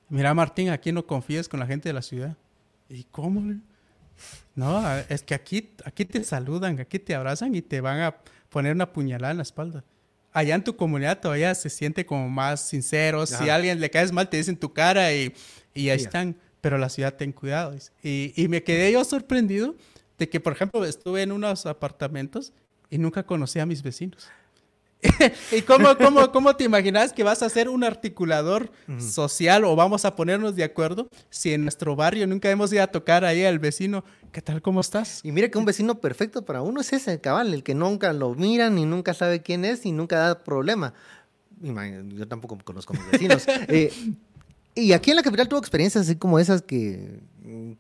mira 0.10 0.34
Martín, 0.34 0.70
aquí 0.70 0.92
no 0.92 1.06
confíes 1.06 1.50
con 1.50 1.60
la 1.60 1.68
gente 1.68 1.90
de 1.90 1.94
la 1.94 2.02
ciudad. 2.02 2.36
¿Y 2.90 3.04
cómo? 3.06 3.42
No, 4.56 4.98
es 5.10 5.24
que 5.24 5.34
aquí, 5.34 5.72
aquí 5.84 6.06
te 6.06 6.24
saludan, 6.24 6.80
aquí 6.80 7.00
te 7.00 7.16
abrazan 7.16 7.56
y 7.56 7.62
te 7.62 7.82
van 7.82 8.02
a 8.02 8.16
poner 8.50 8.74
una 8.74 8.92
puñalada 8.92 9.32
en 9.32 9.38
la 9.38 9.44
espalda. 9.44 9.84
Allá 10.32 10.56
en 10.56 10.64
tu 10.64 10.76
comunidad 10.76 11.20
todavía 11.20 11.56
se 11.56 11.70
siente 11.70 12.06
como 12.06 12.30
más 12.30 12.62
sincero. 12.62 13.26
Si 13.26 13.50
a 13.50 13.56
alguien 13.56 13.80
le 13.80 13.90
caes 13.90 14.12
mal, 14.12 14.30
te 14.30 14.38
dicen 14.38 14.58
tu 14.58 14.74
cara 14.74 15.14
y, 15.14 15.34
y 15.74 15.90
ahí 15.90 15.98
están. 15.98 16.36
Pero 16.60 16.78
la 16.78 16.90
ciudad, 16.90 17.14
ten 17.14 17.32
cuidado. 17.32 17.76
Y, 18.04 18.34
y 18.36 18.48
me 18.48 18.64
quedé 18.64 18.92
yo 18.92 19.04
sorprendido 19.06 19.76
de 20.18 20.30
que, 20.30 20.40
por 20.40 20.54
ejemplo, 20.54 20.84
estuve 20.86 21.22
en 21.22 21.32
unos 21.32 21.66
apartamentos 21.66 22.54
y 22.90 22.98
nunca 22.98 23.24
conocí 23.24 23.60
a 23.60 23.66
mis 23.66 23.84
vecinos. 23.84 24.28
¿Y 25.52 25.62
cómo, 25.62 25.96
cómo, 25.98 26.32
cómo, 26.32 26.56
te 26.56 26.64
imaginas 26.64 27.14
que 27.14 27.24
vas 27.24 27.44
a 27.44 27.50
ser 27.50 27.70
un 27.70 27.84
articulador 27.84 28.72
social 28.98 29.64
o 29.66 29.76
vamos 29.76 30.06
a 30.06 30.16
ponernos 30.16 30.56
de 30.56 30.64
acuerdo 30.64 31.10
si 31.30 31.54
en 31.54 31.64
nuestro 31.64 31.96
barrio 31.96 32.26
nunca 32.28 32.50
hemos 32.50 32.72
ido 32.74 32.84
a 32.84 32.88
tocar 32.88 33.24
ahí 33.26 33.44
al 33.44 33.60
vecino? 33.60 34.04
¿Qué 34.32 34.42
tal? 34.42 34.62
¿Cómo 34.62 34.82
estás? 34.82 35.22
Y 35.24 35.32
mira 35.32 35.50
que 35.50 35.58
un 35.58 35.66
vecino 35.66 36.00
perfecto 36.00 36.44
para 36.44 36.62
uno 36.62 36.82
es 36.82 36.94
ese, 36.94 37.20
cabal, 37.22 37.54
el 37.54 37.64
que 37.64 37.76
nunca 37.76 38.14
lo 38.14 38.34
miran 38.34 38.76
ni 38.76 38.86
nunca 38.86 39.14
sabe 39.14 39.42
quién 39.42 39.66
es 39.66 39.86
y 39.86 39.92
nunca 39.92 40.18
da 40.18 40.44
problema. 40.44 40.94
Yo 41.62 42.28
tampoco 42.28 42.58
conozco 42.64 42.94
a 42.94 42.98
mis 42.98 43.12
vecinos. 43.12 43.46
eh, 43.68 43.92
y 44.74 44.92
aquí 44.92 45.12
en 45.12 45.18
la 45.18 45.24
capital 45.24 45.48
tuvo 45.48 45.60
experiencias 45.60 46.06
así 46.06 46.16
como 46.16 46.40
esas 46.40 46.62
que, 46.62 47.20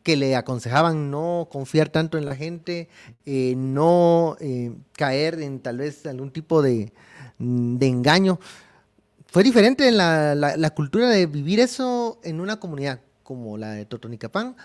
que 0.04 0.16
le 0.16 0.36
aconsejaban 0.36 1.10
no 1.10 1.48
confiar 1.52 1.90
tanto 1.90 2.18
en 2.18 2.26
la 2.26 2.36
gente, 2.36 2.90
eh, 3.26 3.56
no 3.58 4.38
eh, 4.40 4.74
caer 4.94 5.42
en 5.42 5.60
tal 5.60 5.78
vez 5.78 6.06
algún 6.06 6.32
tipo 6.32 6.62
de, 6.62 6.94
de 7.40 7.88
engaño. 7.88 8.40
Fue 9.28 9.44
diferente 9.44 9.92
la, 9.92 10.36
la, 10.36 10.56
la, 10.56 10.70
cultura 10.70 11.10
de 11.10 11.26
vivir 11.26 11.60
eso 11.60 12.20
en 12.24 12.40
una 12.40 12.60
comunidad 12.60 13.02
como 13.24 13.58
la 13.58 13.72
de 13.72 13.86
Totonicapán 13.86 14.56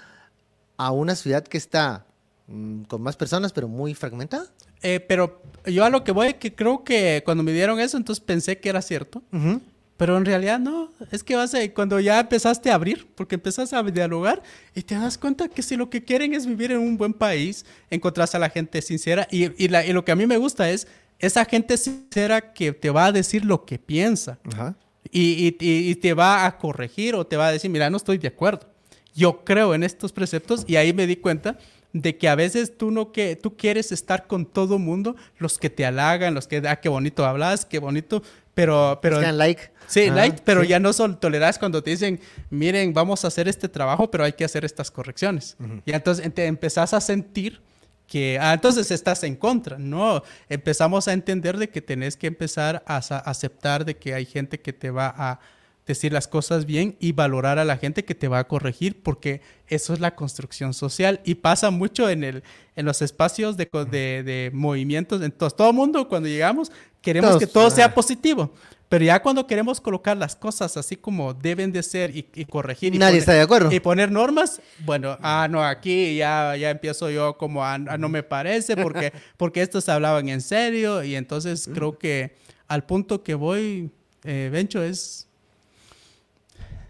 a 0.76 0.92
una 0.92 1.16
ciudad 1.16 1.44
que 1.44 1.58
está 1.58 2.06
mmm, 2.46 2.82
con 2.82 3.02
más 3.02 3.16
personas 3.16 3.52
pero 3.52 3.68
muy 3.68 3.94
fragmentada. 3.94 4.46
Eh, 4.82 5.00
pero 5.00 5.42
yo 5.66 5.84
a 5.84 5.90
lo 5.90 6.04
que 6.04 6.12
voy, 6.12 6.34
que 6.34 6.54
creo 6.54 6.84
que 6.84 7.22
cuando 7.24 7.42
me 7.42 7.52
dieron 7.52 7.80
eso, 7.80 7.96
entonces 7.96 8.24
pensé 8.24 8.58
que 8.58 8.68
era 8.68 8.80
cierto. 8.80 9.22
Uh 9.32 9.36
-huh. 9.36 9.60
Pero 10.00 10.16
en 10.16 10.24
realidad 10.24 10.58
no, 10.58 10.90
es 11.10 11.22
que 11.22 11.36
vas 11.36 11.52
a, 11.52 11.58
cuando 11.74 12.00
ya 12.00 12.20
empezaste 12.20 12.70
a 12.70 12.74
abrir, 12.74 13.06
porque 13.14 13.34
empezás 13.34 13.74
a 13.74 13.82
dialogar 13.82 14.42
y 14.74 14.80
te 14.80 14.94
das 14.94 15.18
cuenta 15.18 15.46
que 15.46 15.60
si 15.60 15.76
lo 15.76 15.90
que 15.90 16.02
quieren 16.02 16.32
es 16.32 16.46
vivir 16.46 16.72
en 16.72 16.78
un 16.78 16.96
buen 16.96 17.12
país, 17.12 17.66
encontrás 17.90 18.34
a 18.34 18.38
la 18.38 18.48
gente 18.48 18.80
sincera 18.80 19.28
y, 19.30 19.62
y, 19.62 19.68
la, 19.68 19.84
y 19.84 19.92
lo 19.92 20.02
que 20.02 20.12
a 20.12 20.16
mí 20.16 20.24
me 20.24 20.38
gusta 20.38 20.70
es 20.70 20.88
esa 21.18 21.44
gente 21.44 21.76
sincera 21.76 22.54
que 22.54 22.72
te 22.72 22.88
va 22.88 23.04
a 23.04 23.12
decir 23.12 23.44
lo 23.44 23.66
que 23.66 23.78
piensa 23.78 24.38
Ajá. 24.50 24.74
y, 25.12 25.54
y, 25.60 25.94
te 25.96 26.14
va 26.14 26.46
a 26.46 26.56
corregir 26.56 27.14
o 27.14 27.26
te 27.26 27.36
va 27.36 27.48
a 27.48 27.52
decir, 27.52 27.70
mira, 27.70 27.90
no 27.90 27.98
estoy 27.98 28.16
de 28.16 28.28
acuerdo. 28.28 28.70
Yo 29.14 29.44
creo 29.44 29.74
en 29.74 29.82
estos 29.82 30.12
preceptos 30.12 30.64
y 30.66 30.76
ahí 30.76 30.94
me 30.94 31.06
di 31.06 31.16
cuenta 31.16 31.58
de 31.92 32.16
que 32.16 32.28
a 32.28 32.34
veces 32.34 32.78
tú 32.78 32.90
no 32.90 33.12
que 33.12 33.36
tú 33.36 33.56
quieres 33.56 33.92
estar 33.92 34.26
con 34.26 34.46
todo 34.46 34.78
mundo, 34.78 35.16
los 35.38 35.58
que 35.58 35.70
te 35.70 35.84
halagan, 35.84 36.34
los 36.34 36.46
que 36.46 36.62
ah 36.66 36.80
qué 36.80 36.88
bonito 36.88 37.26
hablas, 37.26 37.66
qué 37.66 37.78
bonito, 37.78 38.22
pero 38.60 38.98
pero 39.00 39.20
like. 39.32 39.70
Sí, 39.86 40.06
ah, 40.08 40.14
like, 40.14 40.42
pero 40.44 40.62
sí. 40.62 40.68
ya 40.68 40.78
no 40.78 40.92
son 40.92 41.18
toleras 41.18 41.58
cuando 41.58 41.82
te 41.82 41.90
dicen, 41.90 42.20
"Miren, 42.50 42.92
vamos 42.94 43.24
a 43.24 43.28
hacer 43.28 43.48
este 43.48 43.68
trabajo, 43.68 44.10
pero 44.10 44.22
hay 44.24 44.32
que 44.34 44.44
hacer 44.44 44.64
estas 44.64 44.90
correcciones." 44.90 45.56
Uh 45.58 45.64
-huh. 45.64 45.82
Y 45.84 45.92
entonces 45.92 46.32
te 46.32 46.46
empezás 46.46 46.94
a 46.94 47.00
sentir 47.00 47.60
que 48.06 48.38
ah, 48.40 48.52
entonces 48.52 48.90
estás 48.90 49.24
en 49.24 49.36
contra. 49.36 49.78
No, 49.78 50.22
empezamos 50.48 51.08
a 51.08 51.12
entender 51.12 51.56
de 51.56 51.68
que 51.70 51.80
tenés 51.80 52.16
que 52.16 52.26
empezar 52.26 52.82
a, 52.86 52.96
a 52.96 53.18
aceptar 53.18 53.84
de 53.84 53.96
que 53.96 54.14
hay 54.14 54.26
gente 54.26 54.60
que 54.60 54.72
te 54.72 54.90
va 54.90 55.12
a 55.16 55.40
decir 55.86 56.12
las 56.12 56.28
cosas 56.28 56.66
bien 56.66 56.96
y 57.00 57.12
valorar 57.12 57.58
a 57.58 57.64
la 57.64 57.76
gente 57.76 58.04
que 58.04 58.14
te 58.14 58.28
va 58.28 58.38
a 58.38 58.46
corregir 58.46 59.02
porque 59.02 59.40
eso 59.66 59.92
es 59.92 60.00
la 60.00 60.14
construcción 60.14 60.72
social 60.72 61.20
y 61.24 61.36
pasa 61.36 61.70
mucho 61.70 62.08
en, 62.08 62.22
el, 62.22 62.42
en 62.76 62.86
los 62.86 63.02
espacios 63.02 63.56
de, 63.56 63.68
de, 63.90 64.22
de 64.22 64.50
movimientos. 64.52 65.20
Entonces, 65.22 65.56
todo 65.56 65.70
el 65.70 65.76
mundo 65.76 66.08
cuando 66.08 66.28
llegamos 66.28 66.70
queremos 67.00 67.30
Todos, 67.30 67.40
que 67.40 67.46
todo 67.46 67.70
sea 67.70 67.94
positivo. 67.94 68.52
Pero 68.88 69.04
ya 69.04 69.22
cuando 69.22 69.46
queremos 69.46 69.80
colocar 69.80 70.16
las 70.16 70.34
cosas 70.34 70.76
así 70.76 70.96
como 70.96 71.32
deben 71.32 71.70
de 71.70 71.82
ser 71.84 72.14
y, 72.16 72.26
y 72.34 72.44
corregir. 72.44 72.92
Y 72.92 72.98
Nadie 72.98 73.12
poner, 73.12 73.20
está 73.20 73.32
de 73.34 73.40
acuerdo. 73.40 73.72
Y 73.72 73.78
poner 73.78 74.10
normas, 74.10 74.60
bueno, 74.84 75.16
ah, 75.22 75.46
no, 75.48 75.64
aquí 75.64 76.16
ya, 76.16 76.56
ya 76.56 76.70
empiezo 76.70 77.08
yo 77.08 77.38
como 77.38 77.64
a, 77.64 77.74
a 77.74 77.98
no 77.98 78.08
me 78.08 78.24
parece 78.24 78.76
porque, 78.76 79.12
porque 79.36 79.62
estos 79.62 79.88
hablaban 79.88 80.28
en 80.28 80.40
serio. 80.40 81.04
Y 81.04 81.14
entonces 81.14 81.70
creo 81.72 81.98
que 81.98 82.34
al 82.66 82.84
punto 82.84 83.22
que 83.22 83.34
voy, 83.34 83.92
eh, 84.24 84.48
Bencho, 84.52 84.82
es 84.82 85.28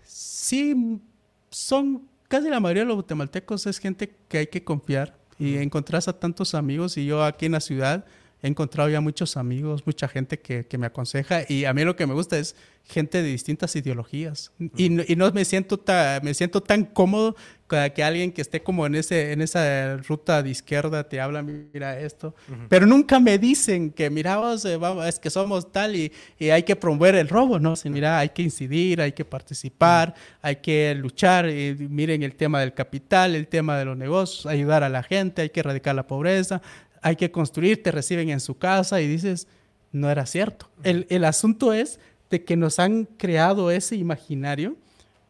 sí 0.04 1.00
son 1.50 2.08
casi 2.28 2.48
la 2.48 2.60
mayoría 2.60 2.82
de 2.82 2.86
los 2.86 2.96
guatemaltecos 2.96 3.66
es 3.66 3.78
gente 3.78 4.14
que 4.28 4.38
hay 4.38 4.46
que 4.46 4.64
confiar 4.64 5.16
y 5.38 5.56
encontrás 5.56 6.06
a 6.06 6.18
tantos 6.18 6.54
amigos 6.54 6.96
y 6.96 7.04
yo 7.04 7.24
aquí 7.24 7.46
en 7.46 7.52
la 7.52 7.60
ciudad 7.60 8.04
he 8.42 8.48
encontrado 8.48 8.88
ya 8.88 9.00
muchos 9.00 9.36
amigos, 9.36 9.86
mucha 9.86 10.08
gente 10.08 10.38
que, 10.38 10.66
que 10.66 10.78
me 10.78 10.86
aconseja 10.86 11.42
y 11.48 11.64
a 11.64 11.74
mí 11.74 11.84
lo 11.84 11.96
que 11.96 12.06
me 12.06 12.14
gusta 12.14 12.38
es 12.38 12.56
gente 12.84 13.22
de 13.22 13.28
distintas 13.28 13.76
ideologías 13.76 14.52
y, 14.76 15.12
y 15.12 15.16
no 15.16 15.30
me 15.32 15.44
siento, 15.44 15.78
ta, 15.78 16.20
me 16.22 16.34
siento 16.34 16.62
tan 16.62 16.84
cómodo 16.84 17.36
que 17.94 18.02
alguien 18.02 18.32
que 18.32 18.42
esté 18.42 18.62
como 18.62 18.84
en, 18.86 18.96
ese, 18.96 19.32
en 19.32 19.40
esa 19.42 19.96
ruta 19.98 20.42
de 20.42 20.50
izquierda 20.50 21.08
te 21.08 21.20
habla, 21.20 21.42
mira 21.42 22.00
esto, 22.00 22.34
uh 22.48 22.52
-huh. 22.52 22.66
pero 22.68 22.84
nunca 22.86 23.20
me 23.20 23.38
dicen 23.38 23.92
que, 23.92 24.10
mira, 24.10 24.38
vos, 24.38 24.64
eh, 24.64 24.76
vamos, 24.76 25.06
es 25.06 25.20
que 25.20 25.30
somos 25.30 25.70
tal 25.70 25.94
y, 25.94 26.12
y, 26.38 26.50
hay 26.50 26.64
que 26.64 26.74
promover 26.74 27.14
el 27.14 27.28
robo, 27.28 27.60
¿no? 27.60 27.76
Sea, 27.76 27.90
mira, 27.90 28.18
hay 28.18 28.30
que 28.30 28.42
incidir, 28.42 29.00
hay 29.00 29.12
que 29.12 29.24
participar, 29.24 30.08
uh 30.08 30.12
-huh. 30.12 30.38
hay 30.42 30.56
que 30.56 30.94
luchar, 30.96 31.48
y 31.48 31.76
miren 31.88 32.22
el 32.24 32.34
tema 32.34 32.60
del 32.60 32.74
capital, 32.74 33.36
el 33.36 33.46
tema 33.46 33.78
de 33.78 33.84
los 33.84 33.96
negocios, 33.96 34.46
ayudar 34.46 34.82
a 34.82 34.88
la 34.88 35.02
gente, 35.04 35.42
hay 35.42 35.50
que 35.50 35.60
erradicar 35.60 35.94
la 35.94 36.06
pobreza, 36.06 36.60
hay 37.02 37.16
que 37.16 37.30
construir, 37.30 37.82
te 37.82 37.90
reciben 37.90 38.30
en 38.30 38.40
su 38.40 38.58
casa 38.58 39.00
y 39.00 39.08
dices, 39.08 39.48
no 39.92 40.10
era 40.10 40.26
cierto. 40.26 40.68
El, 40.82 41.06
el 41.10 41.24
asunto 41.24 41.72
es 41.72 41.98
de 42.30 42.44
que 42.44 42.56
nos 42.56 42.78
han 42.78 43.04
creado 43.04 43.70
ese 43.70 43.96
imaginario 43.96 44.76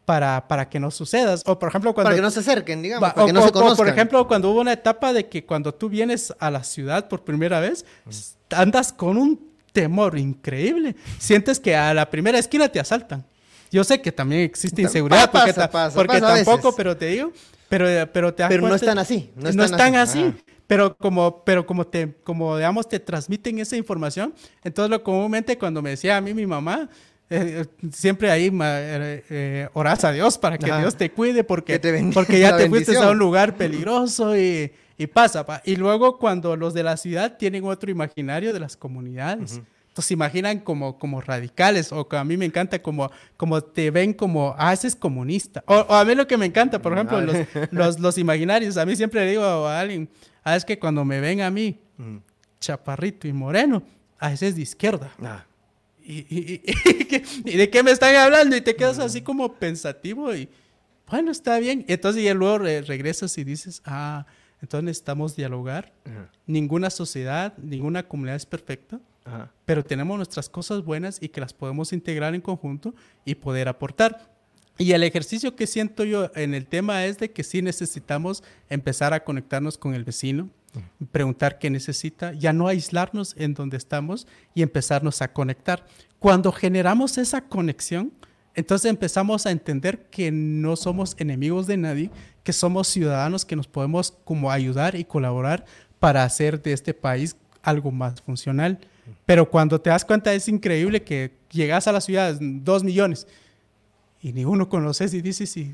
para, 0.05 0.47
para 0.47 0.69
que 0.69 0.79
no 0.79 0.91
suceda. 0.91 1.35
O 1.45 1.57
por 1.57 1.69
ejemplo, 1.69 1.93
cuando... 1.93 2.07
Para 2.07 2.15
que 2.15 2.21
no 2.21 2.31
se 2.31 2.41
acerquen, 2.41 2.81
digamos, 2.81 3.13
para 3.13 3.25
que 3.25 3.33
no 3.33 3.41
o, 3.41 3.45
se 3.45 3.51
conozcan. 3.51 3.73
O 3.73 3.77
por 3.77 3.87
ejemplo, 3.87 4.27
cuando 4.27 4.51
hubo 4.51 4.61
una 4.61 4.73
etapa 4.73 5.13
de 5.13 5.27
que 5.27 5.45
cuando 5.45 5.73
tú 5.73 5.89
vienes 5.89 6.33
a 6.39 6.51
la 6.51 6.63
ciudad 6.63 7.07
por 7.07 7.23
primera 7.23 7.59
vez, 7.59 7.85
mm. 8.05 8.11
andas 8.55 8.93
con 8.93 9.17
un 9.17 9.51
temor 9.71 10.17
increíble. 10.17 10.95
Sientes 11.17 11.59
que 11.59 11.75
a 11.75 11.93
la 11.93 12.09
primera 12.09 12.37
esquina 12.37 12.67
te 12.69 12.79
asaltan. 12.79 13.25
Yo 13.71 13.83
sé 13.85 14.01
que 14.01 14.11
también 14.11 14.41
existe 14.41 14.81
inseguridad, 14.81 15.31
pasa, 15.31 15.45
porque, 15.45 15.67
pasa, 15.69 15.95
porque 15.95 16.19
pasa 16.19 16.35
tampoco, 16.35 16.75
pero 16.75 16.97
te 16.97 17.05
digo, 17.05 17.31
pero, 17.69 17.85
pero 18.11 18.33
te 18.33 18.45
Pero 18.49 18.67
no 18.67 18.75
están 18.75 18.99
así. 18.99 19.31
No 19.35 19.47
están, 19.49 19.55
no 19.55 19.63
están 19.63 19.95
así. 19.95 20.23
así. 20.23 20.35
Pero 20.71 20.95
como, 20.95 21.43
pero 21.43 21.65
como 21.65 21.85
te, 21.85 22.13
como 22.23 22.55
digamos, 22.55 22.87
te 22.87 22.97
transmiten 22.97 23.59
esa 23.59 23.75
información, 23.75 24.33
entonces 24.63 24.89
lo 24.89 25.03
comúnmente 25.03 25.57
cuando 25.57 25.81
me 25.81 25.89
decía 25.89 26.15
a 26.15 26.21
mí 26.21 26.33
mi 26.33 26.45
mamá, 26.45 26.87
eh, 27.29 27.65
siempre 27.91 28.31
ahí 28.31 28.45
eh, 28.45 29.23
eh, 29.29 29.69
oras 29.73 30.05
a 30.05 30.13
Dios 30.13 30.37
para 30.37 30.57
que 30.57 30.71
Ajá. 30.71 30.79
Dios 30.79 30.95
te 30.95 31.11
cuide 31.11 31.43
porque, 31.43 31.77
te 31.77 32.01
porque 32.13 32.39
ya 32.39 32.55
te 32.55 32.69
fuiste 32.69 32.95
a 32.95 33.09
un 33.09 33.17
lugar 33.17 33.57
peligroso 33.57 34.37
y, 34.37 34.71
y 34.97 35.07
pasa. 35.07 35.45
Pa. 35.45 35.61
Y 35.65 35.75
luego 35.75 36.17
cuando 36.17 36.55
los 36.55 36.73
de 36.73 36.83
la 36.83 36.95
ciudad 36.95 37.35
tienen 37.35 37.65
otro 37.65 37.91
imaginario 37.91 38.53
de 38.53 38.61
las 38.61 38.77
comunidades. 38.77 39.55
Uh 39.55 39.57
-huh. 39.57 39.65
Entonces 39.89 40.11
imaginan 40.11 40.59
como, 40.59 40.97
como 40.97 41.19
radicales 41.19 41.91
o 41.91 42.07
que 42.07 42.15
a 42.15 42.23
mí 42.23 42.37
me 42.37 42.45
encanta 42.45 42.81
como, 42.81 43.11
como 43.35 43.61
te 43.61 43.91
ven 43.91 44.13
como, 44.13 44.55
ah, 44.57 44.71
ese 44.71 44.87
es 44.87 44.95
comunista. 44.95 45.65
O, 45.67 45.75
o 45.75 45.95
a 45.95 46.05
mí 46.05 46.15
lo 46.15 46.25
que 46.27 46.37
me 46.37 46.45
encanta, 46.45 46.81
por 46.81 46.93
ejemplo, 46.93 47.19
los, 47.19 47.35
los, 47.71 47.99
los, 47.99 48.17
imaginarios. 48.17 48.77
A 48.77 48.85
mí 48.85 48.95
siempre 48.95 49.25
le 49.25 49.31
digo 49.31 49.43
a 49.43 49.81
alguien, 49.81 50.07
ah, 50.43 50.55
es 50.55 50.65
que 50.65 50.79
cuando 50.79 51.05
me 51.05 51.19
ven 51.19 51.41
a 51.41 51.49
mí, 51.49 51.79
-huh. 51.97 52.21
chaparrito 52.59 53.27
y 53.27 53.33
moreno, 53.33 53.83
ah, 54.19 54.31
ese 54.33 54.47
es 54.47 54.55
de 54.55 54.61
izquierda. 54.61 55.11
Ah. 55.21 55.45
¿Y, 56.03 56.19
y, 56.29 56.61
y, 56.65 57.23
y, 57.53 57.57
de 57.57 57.69
qué 57.69 57.83
me 57.83 57.91
están 57.91 58.15
hablando? 58.15 58.55
Y 58.55 58.61
te 58.61 58.75
quedas 58.75 58.99
así 58.99 59.21
como 59.21 59.53
pensativo 59.53 60.33
y 60.33 60.49
bueno, 61.11 61.31
está 61.31 61.59
bien. 61.59 61.85
Entonces 61.87 62.23
ya 62.23 62.33
luego 62.33 62.59
re 62.59 62.81
regresas 62.81 63.37
y 63.37 63.43
dices, 63.43 63.81
ah, 63.85 64.25
Entonces 64.61 64.85
necesitamos 64.85 65.35
dialogar. 65.35 65.91
Ninguna 66.45 66.89
sociedad, 66.89 67.57
ninguna 67.57 68.07
comunidad 68.07 68.37
es 68.37 68.45
perfecta, 68.45 68.99
pero 69.65 69.83
tenemos 69.83 70.17
nuestras 70.17 70.49
cosas 70.49 70.83
buenas 70.83 71.17
y 71.21 71.29
que 71.29 71.41
las 71.41 71.53
podemos 71.53 71.91
integrar 71.93 72.33
en 72.33 72.41
conjunto 72.41 72.93
y 73.25 73.35
poder 73.35 73.67
aportar. 73.67 74.31
Y 74.77 74.93
el 74.93 75.03
ejercicio 75.03 75.55
que 75.55 75.67
siento 75.67 76.03
yo 76.03 76.31
en 76.35 76.53
el 76.53 76.65
tema 76.65 77.05
es 77.05 77.17
de 77.19 77.31
que 77.31 77.43
sí 77.43 77.61
necesitamos 77.61 78.43
empezar 78.69 79.13
a 79.13 79.23
conectarnos 79.23 79.77
con 79.77 79.93
el 79.93 80.03
vecino, 80.03 80.49
preguntar 81.11 81.59
qué 81.59 81.69
necesita, 81.69 82.33
ya 82.33 82.53
no 82.53 82.67
aislarnos 82.67 83.35
en 83.37 83.53
donde 83.53 83.77
estamos 83.77 84.27
y 84.55 84.61
empezarnos 84.61 85.21
a 85.21 85.33
conectar. 85.33 85.85
Cuando 86.19 86.51
generamos 86.51 87.17
esa 87.17 87.41
conexión, 87.41 88.11
entonces 88.53 88.89
empezamos 88.89 89.45
a 89.45 89.51
entender 89.51 90.07
que 90.09 90.31
no 90.31 90.75
somos 90.75 91.15
enemigos 91.19 91.67
de 91.67 91.77
nadie, 91.77 92.09
que 92.43 92.53
somos 92.53 92.87
ciudadanos 92.87 93.45
que 93.45 93.55
nos 93.55 93.67
podemos 93.67 94.17
como 94.23 94.51
ayudar 94.51 94.95
y 94.95 95.05
colaborar 95.05 95.65
para 95.99 96.23
hacer 96.23 96.61
de 96.61 96.73
este 96.73 96.93
país 96.93 97.35
algo 97.61 97.91
más 97.91 98.21
funcional. 98.21 98.79
Pero 99.25 99.49
cuando 99.49 99.79
te 99.79 99.89
das 99.89 100.05
cuenta 100.05 100.33
es 100.33 100.47
increíble 100.47 101.03
que 101.03 101.31
llegas 101.51 101.87
a 101.87 101.91
la 101.91 102.01
ciudad, 102.01 102.37
dos 102.39 102.83
millones, 102.83 103.27
y 104.21 104.33
ni 104.33 104.45
uno 104.45 104.69
conoces 104.69 105.13
y 105.13 105.21
dices, 105.21 105.49
sí, 105.49 105.73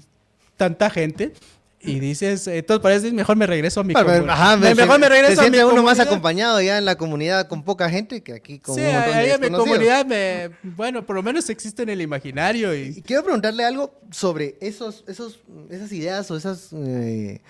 tanta 0.55 0.89
gente, 0.89 1.33
y 1.79 1.99
dices, 1.99 2.47
entonces 2.47 2.81
parece 2.81 3.11
mejor 3.11 3.37
me 3.37 3.45
regreso 3.45 3.81
a 3.81 3.83
mi 3.83 3.93
comunidad. 3.93 4.29
Ajá, 4.29 4.57
mejor 4.57 4.99
me 4.99 5.09
regreso 5.09 5.41
a 5.41 5.49
mi 5.49 5.57
uno 5.59 5.83
más 5.83 5.99
acompañado 5.99 6.59
ya 6.59 6.77
en 6.77 6.85
la 6.85 6.95
comunidad 6.95 7.47
con 7.47 7.63
poca 7.63 7.89
gente 7.89 8.23
que 8.23 8.33
aquí 8.33 8.59
con 8.59 8.75
sí, 8.75 8.81
un 8.81 8.93
montón 8.93 9.13
ahí 9.13 9.29
en 9.29 9.41
mi 9.41 9.49
comunidad, 9.49 10.05
me, 10.05 10.49
bueno, 10.63 11.05
por 11.05 11.15
lo 11.15 11.23
menos 11.23 11.49
existe 11.49 11.83
en 11.83 11.89
el 11.89 12.01
imaginario. 12.01 12.75
Y... 12.75 13.01
quiero 13.03 13.23
preguntarle 13.23 13.63
algo 13.63 13.93
sobre 14.11 14.57
esos, 14.59 15.03
esos, 15.07 15.39
esas 15.69 15.91
ideas 15.91 16.29
o 16.31 16.37
esas 16.37 16.73
eh, 16.73 17.41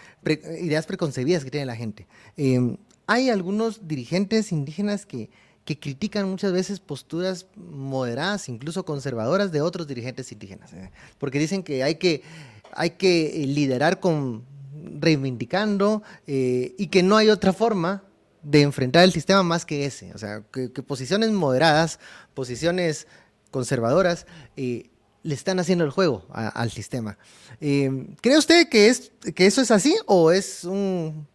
ideas 0.62 0.86
preconcebidas 0.86 1.44
que 1.44 1.52
tiene 1.52 1.66
la 1.66 1.76
gente. 1.76 2.06
Em, 2.36 2.78
hay 3.08 3.30
algunos 3.30 3.88
dirigentes 3.88 4.52
indígenas 4.52 5.06
que, 5.06 5.30
que 5.68 5.78
critican 5.78 6.30
muchas 6.30 6.54
veces 6.54 6.80
posturas 6.80 7.46
moderadas, 7.58 8.48
incluso 8.48 8.86
conservadoras 8.86 9.52
de 9.52 9.60
otros 9.60 9.86
dirigentes 9.86 10.32
indígenas, 10.32 10.72
eh, 10.72 10.92
porque 11.18 11.40
dicen 11.40 11.62
que 11.62 11.84
hay 11.84 11.96
que 11.96 12.24
hay 12.72 12.92
que 12.92 13.44
eh, 13.44 13.48
liderar 13.48 14.00
con 14.00 14.46
reivindicando 14.98 16.04
eh, 16.26 16.74
y 16.78 16.88
que 16.88 17.04
no 17.04 17.18
hay 17.18 17.30
otra 17.30 17.52
forma 17.52 18.06
de 18.44 18.62
enfrentar 18.62 19.04
el 19.04 19.12
sistema 19.12 19.44
más 19.44 19.66
que 19.66 19.86
ese. 19.86 20.14
O 20.14 20.18
sea, 20.18 20.42
que, 20.54 20.70
posiciones 20.70 21.32
moderadas, 21.32 22.00
posiciones 22.34 23.06
conservadoras, 23.52 24.26
le 24.56 24.90
están 25.24 25.60
haciendo 25.60 25.84
el 25.84 25.92
juego 25.92 26.26
al 26.32 26.72
sistema. 26.72 27.18
¿Cree 27.60 28.38
usted 28.38 28.70
que, 28.70 28.88
es, 28.88 29.12
que 29.36 29.48
eso 29.48 29.62
es 29.62 29.72
así 29.72 29.98
o 30.06 30.32
es 30.32 30.64
un 30.64 31.28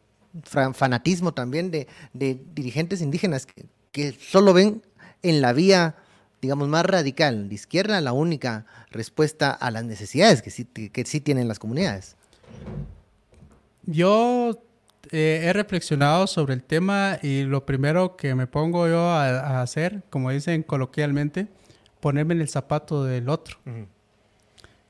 fanatismo 0.73 1.35
también 1.35 1.71
de, 1.71 1.87
dirigentes 2.55 3.03
indígenas 3.03 3.47
que 3.93 4.13
solo 4.13 4.53
ven 4.53 4.83
en 5.23 5.41
la 5.41 5.53
vía 5.53 5.97
digamos, 6.43 6.69
más 6.69 6.85
radical, 6.85 7.49
de 7.49 7.55
izquierda, 7.55 8.01
la 8.01 8.13
única 8.13 8.67
respuesta 8.91 9.53
a 9.53 9.71
las 9.71 9.85
necesidades 9.85 10.43
que 10.43 10.51
sí, 10.51 10.65
que 10.65 11.05
sí 11.07 11.21
tienen 11.21 11.47
las 11.47 11.61
comunidades. 11.61 12.17
Yo 13.85 14.61
eh, 15.13 15.43
he 15.45 15.53
reflexionado 15.53 16.27
sobre 16.27 16.55
el 16.55 16.65
tema 16.65 17.19
y 17.23 17.45
lo 17.45 17.65
primero 17.65 18.17
que 18.17 18.35
me 18.35 18.49
pongo 18.49 18.89
yo 18.89 19.09
a, 19.09 19.63
hacer, 19.63 20.03
como 20.11 20.31
dicen 20.31 20.65
coloquialmente, 20.65 21.47
ponerme 22.01 22.35
en 22.35 22.41
el 22.41 22.49
zapato 22.49 23.05
del 23.05 23.29
otro. 23.29 23.59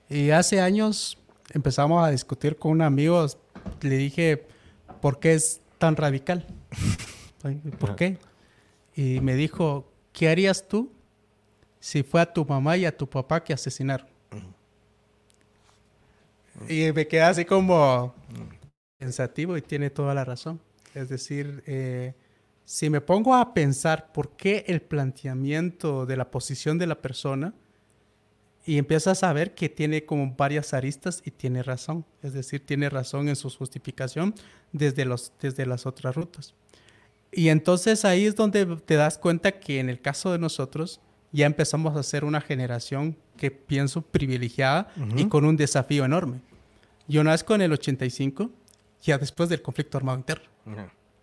Y 0.08 0.30
hace 0.30 0.62
años 0.62 1.18
empezamos 1.52 2.02
a 2.02 2.10
discutir 2.10 2.56
con 2.56 2.72
un 2.72 2.82
amigo, 2.82 3.26
le 3.82 3.96
dije, 3.96 4.46
¿por 5.02 5.20
qué 5.20 5.34
es 5.34 5.60
tan 5.76 5.96
radical? 5.96 6.46
¿Por 7.78 7.94
qué? 7.94 8.16
Y 8.94 9.20
me 9.20 9.34
dijo, 9.34 9.90
¿qué 10.12 10.28
harías 10.28 10.68
tú 10.68 10.92
si 11.82 12.04
fue 12.04 12.20
a 12.20 12.32
tu 12.32 12.44
mamá 12.44 12.76
y 12.76 12.84
a 12.86 12.96
tu 12.96 13.10
papá 13.10 13.42
que 13.42 13.52
asesinaron. 13.52 14.06
Y 16.68 16.92
me 16.92 17.08
queda 17.08 17.30
así 17.30 17.44
como 17.44 18.14
pensativo 18.98 19.56
y 19.56 19.62
tiene 19.62 19.90
toda 19.90 20.14
la 20.14 20.24
razón. 20.24 20.60
Es 20.94 21.08
decir, 21.08 21.60
eh, 21.66 22.14
si 22.64 22.88
me 22.88 23.00
pongo 23.00 23.34
a 23.34 23.52
pensar 23.52 24.12
por 24.12 24.36
qué 24.36 24.64
el 24.68 24.80
planteamiento 24.80 26.06
de 26.06 26.16
la 26.16 26.30
posición 26.30 26.78
de 26.78 26.86
la 26.86 27.02
persona 27.02 27.52
y 28.64 28.78
empiezas 28.78 29.24
a 29.24 29.32
ver 29.32 29.56
que 29.56 29.68
tiene 29.68 30.04
como 30.04 30.36
varias 30.36 30.74
aristas 30.74 31.20
y 31.24 31.32
tiene 31.32 31.64
razón. 31.64 32.04
Es 32.22 32.32
decir, 32.32 32.64
tiene 32.64 32.90
razón 32.90 33.28
en 33.28 33.34
su 33.34 33.50
justificación 33.50 34.36
desde, 34.70 35.04
los, 35.04 35.32
desde 35.40 35.66
las 35.66 35.84
otras 35.84 36.14
rutas. 36.14 36.54
Y 37.32 37.48
entonces 37.48 38.04
ahí 38.04 38.26
es 38.26 38.36
donde 38.36 38.66
te 38.84 38.94
das 38.94 39.16
cuenta 39.16 39.52
que 39.52 39.80
en 39.80 39.88
el 39.88 40.00
caso 40.00 40.32
de 40.32 40.38
nosotros, 40.38 41.00
ya 41.32 41.46
empezamos 41.46 41.96
a 41.96 42.02
ser 42.02 42.24
una 42.24 42.42
generación 42.42 43.16
que 43.38 43.50
pienso 43.50 44.02
privilegiada 44.02 44.92
y 45.16 45.24
con 45.26 45.46
un 45.46 45.56
desafío 45.56 46.04
enorme. 46.04 46.40
Yo 47.08 47.24
nazco 47.24 47.54
en 47.54 47.62
el 47.62 47.72
85, 47.72 48.50
ya 49.02 49.18
después 49.18 49.48
del 49.48 49.62
conflicto 49.62 49.96
armado 49.96 50.18
interno. 50.18 50.44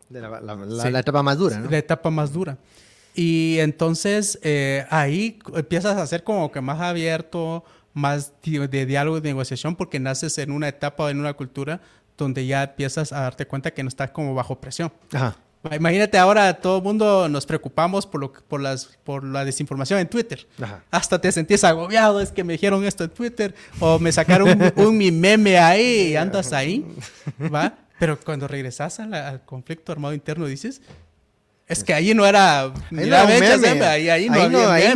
la, 0.09 0.99
etapa 0.99 1.21
más 1.21 1.37
dura, 1.37 1.59
¿no? 1.59 1.69
La 1.69 1.77
etapa 1.77 2.09
más 2.09 2.33
dura. 2.33 2.57
Y 3.13 3.57
entonces 3.59 4.39
eh, 4.41 4.85
ahí 4.89 5.39
empiezas 5.53 5.97
a 5.97 6.07
ser 6.07 6.23
como 6.23 6.51
que 6.51 6.61
más 6.61 6.79
abierto, 6.79 7.63
más 7.93 8.33
de 8.43 8.85
diálogo 8.85 9.17
y 9.17 9.21
de 9.21 9.29
negociación, 9.29 9.75
porque 9.75 9.99
naces 9.99 10.37
en 10.39 10.51
una 10.51 10.67
etapa 10.67 11.03
o 11.03 11.09
en 11.09 11.19
una 11.19 11.33
cultura 11.33 11.81
donde 12.17 12.45
ya 12.45 12.63
empiezas 12.63 13.13
a 13.13 13.21
darte 13.21 13.45
cuenta 13.47 13.71
que 13.71 13.83
no 13.83 13.89
estás 13.89 14.11
como 14.11 14.33
bajo 14.33 14.59
presión. 14.59 14.91
Ajá. 15.13 15.37
Imagínate 15.71 16.17
ahora 16.17 16.53
todo 16.53 16.77
el 16.77 16.83
mundo 16.83 17.27
nos 17.27 17.45
preocupamos 17.45 18.07
por, 18.07 18.21
lo, 18.21 18.31
por, 18.31 18.61
las, 18.61 18.97
por 19.03 19.25
la 19.25 19.43
desinformación 19.43 19.99
en 19.99 20.07
Twitter. 20.07 20.47
Hasta 20.89 21.19
te 21.19 21.31
sentís 21.31 21.65
agobiado, 21.65 22.21
es 22.21 22.31
que 22.31 22.45
me 22.45 22.53
dijeron 22.53 22.85
esto 22.85 23.03
en 23.03 23.09
Twitter 23.09 23.53
o 23.79 23.99
me 23.99 24.11
sacaron 24.11 24.57
un, 24.75 24.97
mi 24.97 25.11
meme 25.11 25.57
ahí 25.57 26.07
y 26.11 26.15
andas 26.15 26.53
ahí, 26.53 26.85
¿va? 27.53 27.77
Pero 27.99 28.17
cuando 28.17 28.47
regresas 28.47 29.01
al 29.01 29.43
conflicto 29.43 29.91
armado 29.91 30.13
interno 30.13 30.45
dices, 30.45 30.81
es 31.67 31.83
que 31.83 31.93
ahí 31.93 32.13
no 32.13 32.25
era... 32.25 32.61
Ahí 32.63 32.71
no, 32.89 33.03
era, 33.03 33.21
ahí, 33.91 34.29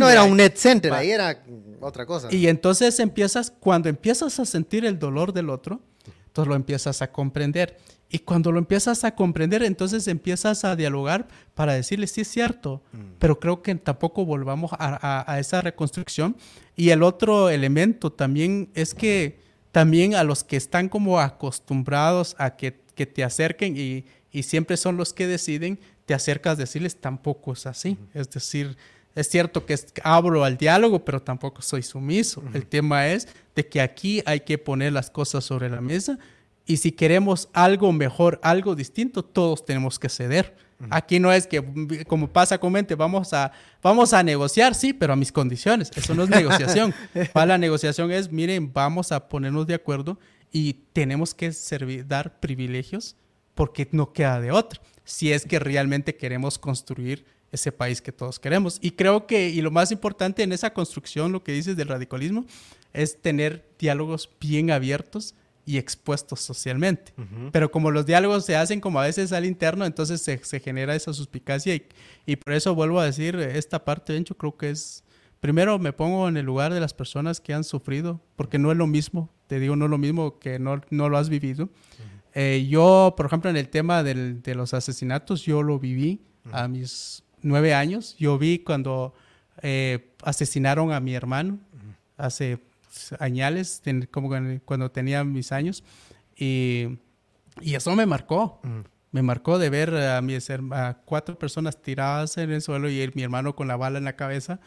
no, 0.00 0.08
era 0.08 0.22
un 0.24 0.36
net 0.36 0.56
center, 0.56 0.94
ahí 0.94 1.10
era 1.10 1.42
otra 1.80 2.06
cosa. 2.06 2.28
Y 2.30 2.48
entonces 2.48 2.98
empiezas, 3.00 3.50
cuando 3.50 3.90
empiezas 3.90 4.40
a 4.40 4.46
sentir 4.46 4.86
el 4.86 4.98
dolor 4.98 5.34
del 5.34 5.50
otro, 5.50 5.82
entonces 6.26 6.48
lo 6.48 6.56
empiezas 6.56 7.02
a 7.02 7.12
comprender. 7.12 7.76
Y 8.08 8.20
cuando 8.20 8.52
lo 8.52 8.58
empiezas 8.58 9.02
a 9.04 9.14
comprender, 9.14 9.62
entonces 9.62 10.06
empiezas 10.06 10.64
a 10.64 10.76
dialogar 10.76 11.26
para 11.54 11.72
decirle, 11.74 12.06
sí 12.06 12.20
es 12.20 12.28
cierto, 12.28 12.82
mm. 12.92 12.98
pero 13.18 13.40
creo 13.40 13.62
que 13.62 13.74
tampoco 13.74 14.24
volvamos 14.24 14.70
a, 14.78 15.36
esa 15.38 15.60
reconstrucción. 15.62 16.36
Y 16.76 16.90
el 16.90 17.02
otro 17.02 17.50
elemento 17.50 18.12
también 18.12 18.68
es 18.74 18.94
que 18.94 19.38
también 19.72 20.14
a 20.14 20.22
los 20.22 20.44
que 20.44 20.56
están 20.56 20.88
como 20.88 21.18
acostumbrados 21.18 22.36
a 22.38 22.56
que, 22.56 22.72
te 22.72 23.24
acerquen 23.24 23.76
y, 23.76 24.04
siempre 24.42 24.76
son 24.76 24.96
los 24.96 25.12
que 25.12 25.26
deciden, 25.26 25.80
te 26.06 26.14
acercas 26.14 26.52
a 26.52 26.60
decirles, 26.60 27.00
tampoco 27.00 27.52
es 27.52 27.66
así. 27.66 27.96
Es 28.12 28.30
decir, 28.30 28.76
es 29.14 29.28
cierto 29.28 29.64
que 29.64 29.76
abro 30.02 30.44
al 30.44 30.56
diálogo, 30.56 31.04
pero 31.04 31.20
tampoco 31.20 31.62
soy 31.62 31.82
sumiso. 31.82 32.42
El 32.52 32.66
tema 32.66 33.08
es 33.08 33.28
de 33.54 33.66
que 33.66 33.80
aquí 33.80 34.22
hay 34.26 34.40
que 34.40 34.58
poner 34.58 34.92
las 34.92 35.10
cosas 35.10 35.44
sobre 35.44 35.68
la 35.70 35.80
mesa 35.80 36.18
y 36.66 36.78
si 36.78 36.92
queremos 36.92 37.48
algo 37.52 37.92
mejor, 37.92 38.40
algo 38.42 38.74
distinto, 38.74 39.22
todos 39.24 39.64
tenemos 39.64 39.98
que 39.98 40.08
ceder. 40.08 40.56
Aquí 40.90 41.18
no 41.18 41.32
es 41.32 41.46
que, 41.46 42.04
como 42.06 42.28
pasa 42.28 42.58
con 42.58 42.72
mente, 42.72 42.94
vamos 42.94 43.32
a, 43.32 43.52
vamos 43.82 44.12
a 44.12 44.22
negociar, 44.22 44.74
sí, 44.74 44.92
pero 44.92 45.12
a 45.12 45.16
mis 45.16 45.32
condiciones. 45.32 45.90
Eso 45.94 46.14
no 46.14 46.24
es 46.24 46.28
negociación. 46.28 46.94
la 47.34 47.58
negociación 47.58 48.10
es, 48.10 48.30
miren, 48.30 48.72
vamos 48.72 49.12
a 49.12 49.28
ponernos 49.28 49.66
de 49.66 49.74
acuerdo 49.74 50.18
y 50.50 50.74
tenemos 50.92 51.34
que 51.34 51.52
servir, 51.52 52.06
dar 52.06 52.38
privilegios 52.40 53.16
porque 53.54 53.88
no 53.92 54.12
queda 54.12 54.40
de 54.40 54.50
otra. 54.50 54.80
Si 55.04 55.32
es 55.32 55.46
que 55.46 55.58
realmente 55.58 56.16
queremos 56.16 56.58
construir 56.58 57.24
ese 57.52 57.70
país 57.72 58.02
que 58.02 58.12
todos 58.12 58.38
queremos. 58.38 58.78
Y 58.80 58.92
creo 58.92 59.26
que, 59.26 59.48
y 59.48 59.62
lo 59.62 59.70
más 59.70 59.92
importante 59.92 60.42
en 60.42 60.52
esa 60.52 60.72
construcción, 60.72 61.30
lo 61.32 61.44
que 61.44 61.52
dices 61.52 61.76
del 61.76 61.88
radicalismo, 61.88 62.44
es 62.92 63.20
tener 63.22 63.64
diálogos 63.78 64.28
bien 64.40 64.70
abiertos 64.70 65.34
y 65.66 65.78
expuestos 65.78 66.40
socialmente. 66.40 67.12
Pero 67.52 67.70
como 67.70 67.90
los 67.90 68.06
diálogos 68.06 68.44
se 68.44 68.56
hacen 68.56 68.80
como 68.80 69.00
a 69.00 69.04
veces 69.04 69.32
al 69.32 69.44
interno, 69.44 69.84
entonces 69.84 70.20
se, 70.20 70.38
se 70.44 70.60
genera 70.60 70.94
esa 70.94 71.12
suspicacia 71.12 71.74
y, 71.74 71.86
y, 72.26 72.36
por 72.36 72.52
eso 72.52 72.74
vuelvo 72.74 73.00
a 73.00 73.06
decir, 73.06 73.36
esta 73.36 73.84
parte, 73.84 74.22
yo 74.22 74.36
creo 74.36 74.56
que 74.56 74.70
es, 74.70 75.04
primero 75.40 75.78
me 75.78 75.92
pongo 75.92 76.28
en 76.28 76.36
el 76.36 76.44
lugar 76.44 76.72
de 76.74 76.80
las 76.80 76.94
personas 76.94 77.40
que 77.40 77.54
han 77.54 77.64
sufrido, 77.64 78.20
porque 78.36 78.58
no 78.58 78.70
es 78.72 78.76
lo 78.76 78.86
mismo, 78.86 79.30
te 79.46 79.58
digo, 79.58 79.76
no 79.76 79.86
es 79.86 79.90
lo 79.90 79.98
mismo 79.98 80.38
que 80.38 80.58
no, 80.58 80.80
no 80.90 81.08
lo 81.08 81.18
has 81.18 81.28
vivido. 81.28 81.68
Eh, 82.34 82.66
yo, 82.68 83.14
por 83.16 83.26
ejemplo, 83.26 83.48
en 83.48 83.56
el 83.56 83.68
tema 83.68 84.02
del, 84.02 84.42
de 84.42 84.54
los 84.54 84.74
asesinatos, 84.74 85.42
yo 85.42 85.62
lo 85.62 85.78
viví 85.78 86.20
a 86.52 86.68
mis 86.68 87.22
nueve 87.42 87.74
años, 87.74 88.16
yo 88.18 88.38
vi 88.38 88.58
cuando 88.58 89.14
eh, 89.62 90.12
asesinaron 90.22 90.92
a 90.92 91.00
mi 91.00 91.14
hermano 91.14 91.58
hace 92.16 92.58
añales, 93.18 93.82
como 94.10 94.30
cuando 94.64 94.90
tenía 94.90 95.24
mis 95.24 95.52
años. 95.52 95.84
Y 96.36 96.98
Y 97.60 97.74
eso 97.74 97.94
me 97.94 98.06
marcó. 98.06 98.60
Me 99.12 99.22
marcó 99.22 99.58
de 99.58 99.70
ver 99.70 99.94
a, 99.94 100.20
mis, 100.22 100.50
a 100.50 100.98
cuatro 101.04 101.38
personas 101.38 101.80
tiradas 101.80 102.36
en 102.36 102.50
el 102.50 102.62
suelo 102.62 102.90
y 102.90 103.10
mi 103.14 103.22
hermano 103.22 103.54
con 103.54 103.68
la 103.68 103.76
bala 103.76 103.98
en 103.98 104.04
la 104.04 104.16
cabeza. 104.16 104.58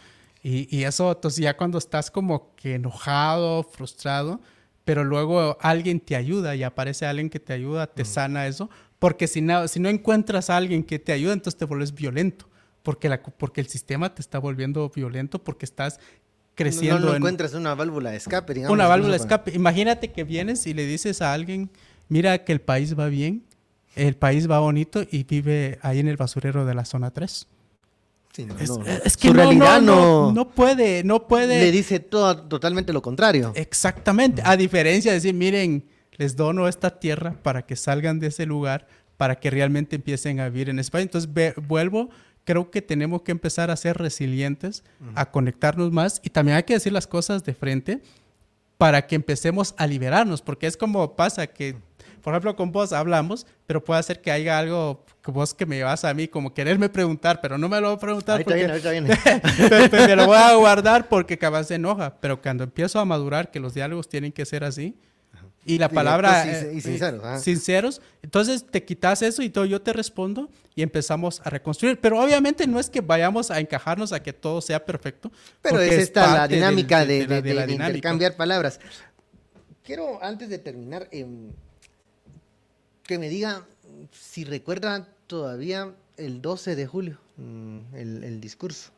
Y, 0.41 0.73
y, 0.75 0.83
eso, 0.83 1.11
entonces 1.11 1.43
ya 1.43 1.57
cuando 1.57 1.77
estás 1.77 2.09
como 2.09 2.55
que 2.55 2.75
enojado, 2.75 3.63
frustrado, 3.63 4.39
pero 4.85 5.03
luego 5.03 5.57
alguien 5.59 5.99
te 5.99 6.15
ayuda 6.15 6.55
y 6.55 6.63
aparece 6.63 7.05
alguien 7.05 7.29
que 7.29 7.41
te 7.41 7.51
ayuda, 7.51 7.87
te 7.87 8.05
sana 8.05 8.47
eso, 8.47 8.69
porque 8.99 9.27
si 9.27 9.41
no, 9.41 9.67
si 9.67 9.81
no 9.81 9.89
encuentras 9.89 10.49
a 10.49 10.55
alguien 10.55 10.83
que 10.83 10.99
te 10.99 11.11
ayuda, 11.11 11.33
entonces 11.33 11.57
te 11.57 11.65
vuelves 11.65 11.93
violento, 11.93 12.47
porque, 12.83 13.09
la, 13.09 13.21
porque 13.21 13.59
el 13.59 13.67
sistema 13.67 14.15
te 14.15 14.21
está 14.21 14.39
volviendo 14.39 14.89
violento, 14.89 15.43
porque 15.43 15.65
estás 15.65 15.99
creciendo. 16.57 16.99
No, 16.99 17.05
no, 17.11 17.15
encuentras 17.15 17.53
una 17.53 17.73
válvula 17.73 18.11
de 18.11 18.17
escape, 18.17 18.53
digamos. 18.53 18.73
Una 18.73 18.87
válvula 18.87 19.11
de 19.11 19.17
escape. 19.19 19.53
Imagínate 19.55 20.11
que 20.11 20.25
vienes 20.25 20.67
y 20.67 20.73
le 20.73 20.85
dices 20.85 21.21
a 21.21 21.31
alguien, 21.31 21.69
mira 22.09 22.43
que 22.43 22.51
el 22.51 22.59
país 22.59 22.99
va 22.99 23.07
bien, 23.07 23.45
el 23.95 24.17
país 24.17 24.51
va 24.51 24.59
bonito 24.59 25.03
y 25.09 25.23
vive 25.23 25.79
ahí 25.81 25.99
en 25.99 26.09
el 26.09 26.17
basurero 26.17 26.65
de 26.65 26.75
la 26.75 26.83
zona 26.83 27.11
3 27.11 27.47
es, 29.03 29.17
que 29.17 29.31
realidad 29.31 29.81
no, 29.81 30.31
no, 30.31 30.49
puede, 30.49 31.03
no 31.03 31.27
puede. 31.27 31.59
Le 31.59 31.71
dice 31.71 31.99
todo, 31.99 32.37
totalmente 32.43 32.93
lo 32.93 33.01
contrario. 33.01 33.51
Exactamente. 33.55 34.41
A 34.45 34.55
diferencia 34.55 35.11
de 35.11 35.17
decir, 35.17 35.33
miren, 35.33 35.85
les 36.13 36.35
dono 36.35 36.67
esta 36.67 36.99
tierra 36.99 37.35
para 37.41 37.65
que 37.65 37.75
salgan 37.75 38.19
de 38.19 38.27
ese 38.27 38.45
lugar, 38.45 38.87
para 39.17 39.39
que 39.39 39.49
realmente 39.49 39.95
empiecen 39.95 40.39
a 40.39 40.49
vivir 40.49 40.69
en 40.69 40.79
España. 40.79 41.03
Entonces, 41.03 41.29
vuelvo, 41.67 42.09
creo 42.47 42.71
que 42.71 42.81
tenemos 42.81 43.23
que 43.23 43.33
empezar 43.33 43.69
a 43.69 43.75
ser 43.75 43.97
resilientes, 43.97 44.85
a 45.15 45.29
conectarnos 45.31 45.91
más 45.91 46.21
y 46.23 46.29
también 46.29 46.55
hay 46.55 46.63
que 46.63 46.75
decir 46.75 46.93
las 46.93 47.05
cosas 47.05 47.43
de 47.43 47.53
frente 47.53 48.01
para 48.77 49.05
que 49.05 49.15
empecemos 49.15 49.75
a 49.77 49.85
liberarnos, 49.85 50.41
porque 50.41 50.65
es 50.65 50.77
como 50.77 51.17
pasa 51.17 51.47
que 51.47 51.75
por 52.21 52.33
ejemplo, 52.33 52.55
con 52.55 52.71
vos 52.71 52.91
hablamos, 52.91 53.45
pero 53.65 53.83
puede 53.83 54.01
ser 54.03 54.21
que 54.21 54.31
haya 54.31 54.59
algo 54.59 55.05
que 55.23 55.31
vos 55.31 55.53
que 55.53 55.65
me 55.65 55.81
vas 55.83 56.03
a 56.03 56.13
mí 56.13 56.27
como 56.27 56.53
quererme 56.53 56.89
preguntar, 56.89 57.39
pero 57.41 57.57
no 57.57 57.69
me 57.69 57.79
lo 57.79 57.87
voy 57.87 57.95
a 57.95 57.99
preguntar. 57.99 58.33
Ahorita 58.33 58.49
porque... 58.49 58.59
viene, 58.59 58.73
ahorita 58.73 58.91
viene. 58.91 60.07
me 60.07 60.15
lo 60.15 60.25
voy 60.25 60.37
a 60.37 60.53
guardar 60.55 61.07
porque 61.07 61.37
capaz 61.37 61.65
se 61.65 61.75
enoja, 61.75 62.17
pero 62.19 62.41
cuando 62.41 62.65
empiezo 62.65 62.99
a 62.99 63.05
madurar, 63.05 63.49
que 63.49 63.61
los 63.61 63.73
diálogos 63.73 64.09
tienen 64.09 64.31
que 64.31 64.45
ser 64.45 64.63
así, 64.63 64.97
y 65.67 65.77
la 65.77 65.89
palabra 65.89 66.45
y, 66.71 66.77
y, 66.77 66.81
sinceros, 66.81 67.41
sinceros. 67.43 68.01
Entonces 68.23 68.65
te 68.65 68.83
quitas 68.83 69.21
eso 69.21 69.43
y 69.43 69.49
todo, 69.49 69.65
yo 69.65 69.81
te 69.81 69.93
respondo 69.93 70.49
y 70.73 70.81
empezamos 70.81 71.41
a 71.43 71.49
reconstruir. 71.49 71.99
Pero 71.99 72.19
obviamente 72.19 72.65
no 72.65 72.79
es 72.79 72.89
que 72.89 73.01
vayamos 73.01 73.51
a 73.51 73.59
encajarnos 73.59 74.13
a 74.13 74.23
que 74.23 74.33
todo 74.33 74.61
sea 74.61 74.83
perfecto. 74.83 75.31
Pero 75.61 75.79
es 75.79 75.93
esta 75.93 76.33
la 76.33 76.47
dinámica 76.47 77.05
de, 77.05 77.27
de, 77.27 77.41
de, 77.41 77.65
de 77.65 77.73
intercambiar 77.73 78.35
palabras. 78.35 78.79
Quiero, 79.83 80.23
antes 80.23 80.49
de 80.49 80.57
terminar, 80.57 81.07
eh, 81.11 81.25
que 83.03 83.19
me 83.19 83.29
diga 83.29 83.65
si 84.11 84.43
recuerda 84.43 85.07
todavía 85.27 85.93
el 86.17 86.41
12 86.41 86.75
de 86.75 86.87
julio, 86.87 87.17
mm, 87.37 87.95
el, 87.95 88.41
discurso. 88.41 88.91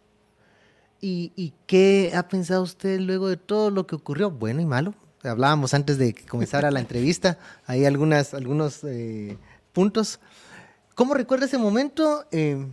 ¿Y, 1.02 1.54
qué 1.66 2.12
ha 2.14 2.28
pensado 2.28 2.64
usted 2.64 3.00
luego 3.00 3.30
de 3.30 3.38
todo 3.38 3.70
lo 3.70 3.88
que 3.88 3.96
ocurrió, 3.96 4.32
bueno 4.32 4.62
y 4.62 4.66
malo? 4.66 4.94
Hablábamos 5.24 5.74
antes 5.74 5.98
de 5.98 6.14
que 6.14 6.26
comenzara 6.26 6.72
la 6.72 6.80
entrevista, 6.80 7.38
hay 7.66 7.86
algunas, 7.86 8.34
algunos 8.34 8.84
eh, 8.84 9.38
puntos. 9.74 10.20
¿Cómo 10.96 11.14
recuerda 11.14 11.46
ese 11.46 11.58
momento? 11.58 12.26
Eh, 12.32 12.66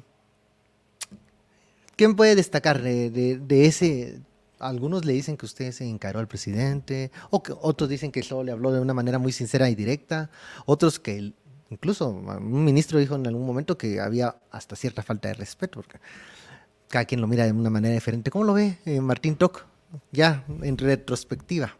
¿Quién 1.97 2.15
puede 2.15 2.37
destacar 2.37 2.83
de, 2.83 3.67
ese? 3.67 4.21
Algunos 4.59 5.05
le 5.05 5.13
dicen 5.13 5.37
que 5.37 5.47
usted 5.47 5.73
se 5.73 5.85
encaró 5.89 6.21
al 6.21 6.29
presidente, 6.29 7.11
o 7.31 7.43
que 7.43 7.53
otros 7.53 7.91
dicen 7.91 8.13
que 8.13 8.23
solo 8.23 8.45
le 8.45 8.53
habló 8.53 8.71
de 8.71 8.81
una 8.81 8.95
manera 8.95 9.19
muy 9.19 9.33
sincera 9.33 9.69
y 9.69 9.75
directa, 9.75 10.31
otros 10.67 11.01
que 11.01 11.33
incluso 11.71 12.11
un 12.11 12.65
ministro 12.65 12.99
dijo 12.99 13.17
en 13.17 13.27
algún 13.27 13.45
momento 13.45 13.77
que 13.77 14.01
había 14.01 14.37
hasta 14.51 14.77
cierta 14.77 15.03
falta 15.03 15.29
de 15.29 15.35
respeto, 15.35 15.81
porque 15.81 15.99
cada 16.89 17.05
quien 17.07 17.21
lo 17.21 17.27
mira 17.27 17.45
de 17.45 17.53
una 17.53 17.71
manera 17.71 17.95
diferente. 17.95 18.31
¿Cómo 18.31 18.45
lo 18.45 18.55
ve 18.55 18.79
eh, 18.85 19.01
Martín 19.01 19.37
Toc, 19.37 19.65
ya 20.13 20.45
en 20.63 20.79
retrospectiva? 20.79 21.77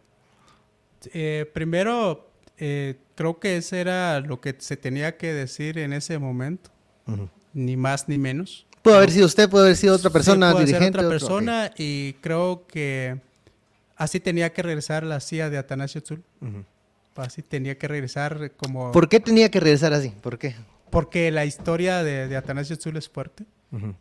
Eh, 1.13 1.49
primero, 1.53 2.31
eh, 2.57 2.95
creo 3.15 3.39
que 3.39 3.57
ese 3.57 3.81
era 3.81 4.19
lo 4.19 4.41
que 4.41 4.55
se 4.57 4.77
tenía 4.77 5.17
que 5.17 5.33
decir 5.33 5.77
en 5.77 5.93
ese 5.93 6.17
momento, 6.19 6.71
ni 7.53 7.77
más 7.77 8.09
ni 8.09 8.17
menos. 8.17 8.65
Puede 8.81 8.97
haber 8.97 9.11
sido 9.11 9.25
usted, 9.25 9.49
puede 9.49 9.65
haber 9.65 9.77
sido 9.77 9.95
otra 9.95 10.09
persona, 10.09 10.51
sí, 10.51 10.73
puede 10.73 10.87
otra 10.87 11.09
persona 11.09 11.71
y 11.77 12.13
creo 12.21 12.65
que 12.67 13.19
así 13.95 14.19
tenía 14.19 14.53
que 14.53 14.61
regresar 14.63 15.03
la 15.03 15.19
CIA 15.19 15.49
de 15.49 15.57
Atanasio 15.57 16.01
Tzul. 16.01 16.23
Así 17.15 17.41
tenía 17.41 17.77
que 17.77 17.87
regresar 17.87 18.51
como... 18.55 18.91
¿Por 18.91 19.09
qué 19.09 19.19
tenía 19.19 19.49
que 19.49 19.59
regresar 19.59 19.93
así? 19.93 20.09
¿Por 20.21 20.37
qué? 20.37 20.55
Porque 20.91 21.31
la 21.31 21.45
historia 21.45 22.03
de, 22.03 22.27
de 22.27 22.37
Atanasio 22.37 22.77
Tzul 22.77 22.97
es 22.97 23.09
fuerte. 23.09 23.45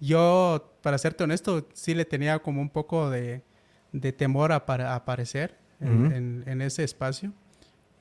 Yo, 0.01 0.79
para 0.83 0.97
serte 0.99 1.25
honesto, 1.25 1.67
sí 1.73 1.95
le 1.95 2.05
tenía 2.05 2.39
como 2.39 2.61
un 2.61 2.71
poco 2.71 3.11
de, 3.11 3.43
de 3.93 4.13
temor 4.13 4.53
a, 4.53 4.65
para, 4.65 4.95
aparecer 4.95 5.59
en, 5.81 6.45
en, 6.47 6.63
ese 6.63 6.85
espacio. 6.85 7.33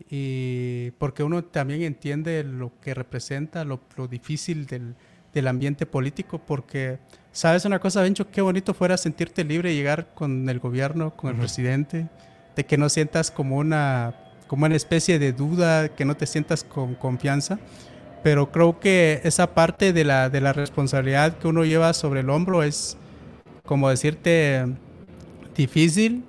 Y 0.09 0.91
porque 0.97 1.23
uno 1.23 1.43
también 1.43 1.81
entiende 1.81 2.43
lo 2.43 2.71
que 2.81 2.93
representa, 2.93 3.63
lo, 3.63 3.81
lo 3.95 4.07
difícil 4.07 4.65
del, 4.65 4.95
del 5.35 5.47
ambiente 5.47 5.85
político, 5.85 6.39
porque, 6.39 6.97
¿sabes 7.31 7.65
una 7.65 7.79
cosa, 7.79 8.01
Bencho? 8.01 8.31
Qué 8.31 8.41
bonito 8.41 8.73
fuera 8.73 8.97
sentirte 8.97 9.43
libre 9.43 9.73
y 9.73 9.75
llegar 9.75 10.13
con 10.13 10.49
el 10.49 10.59
gobierno, 10.59 11.15
con 11.15 11.31
el 11.31 11.37
presidente, 11.37 12.07
de 12.55 12.65
que 12.65 12.77
no 12.77 12.87
sientas 12.89 13.31
como 13.31 13.57
una, 13.57 14.15
como 14.47 14.65
una 14.65 14.75
especie 14.75 15.19
de 15.19 15.33
duda, 15.33 15.89
que 15.89 16.05
no 16.05 16.15
te 16.15 16.25
sientas 16.25 16.63
con 16.63 16.95
confianza. 16.95 17.59
Pero 18.23 18.51
creo 18.51 18.79
que 18.79 19.21
esa 19.23 19.53
parte 19.53 19.93
de 19.93 20.03
la, 20.03 20.29
de 20.29 20.41
la 20.41 20.53
responsabilidad 20.53 21.37
que 21.37 21.47
uno 21.47 21.65
lleva 21.65 21.93
sobre 21.93 22.21
el 22.21 22.29
hombro 22.29 22.63
es, 22.63 22.97
como 23.65 23.89
decirte, 23.89 24.65
difícil, 25.55 26.23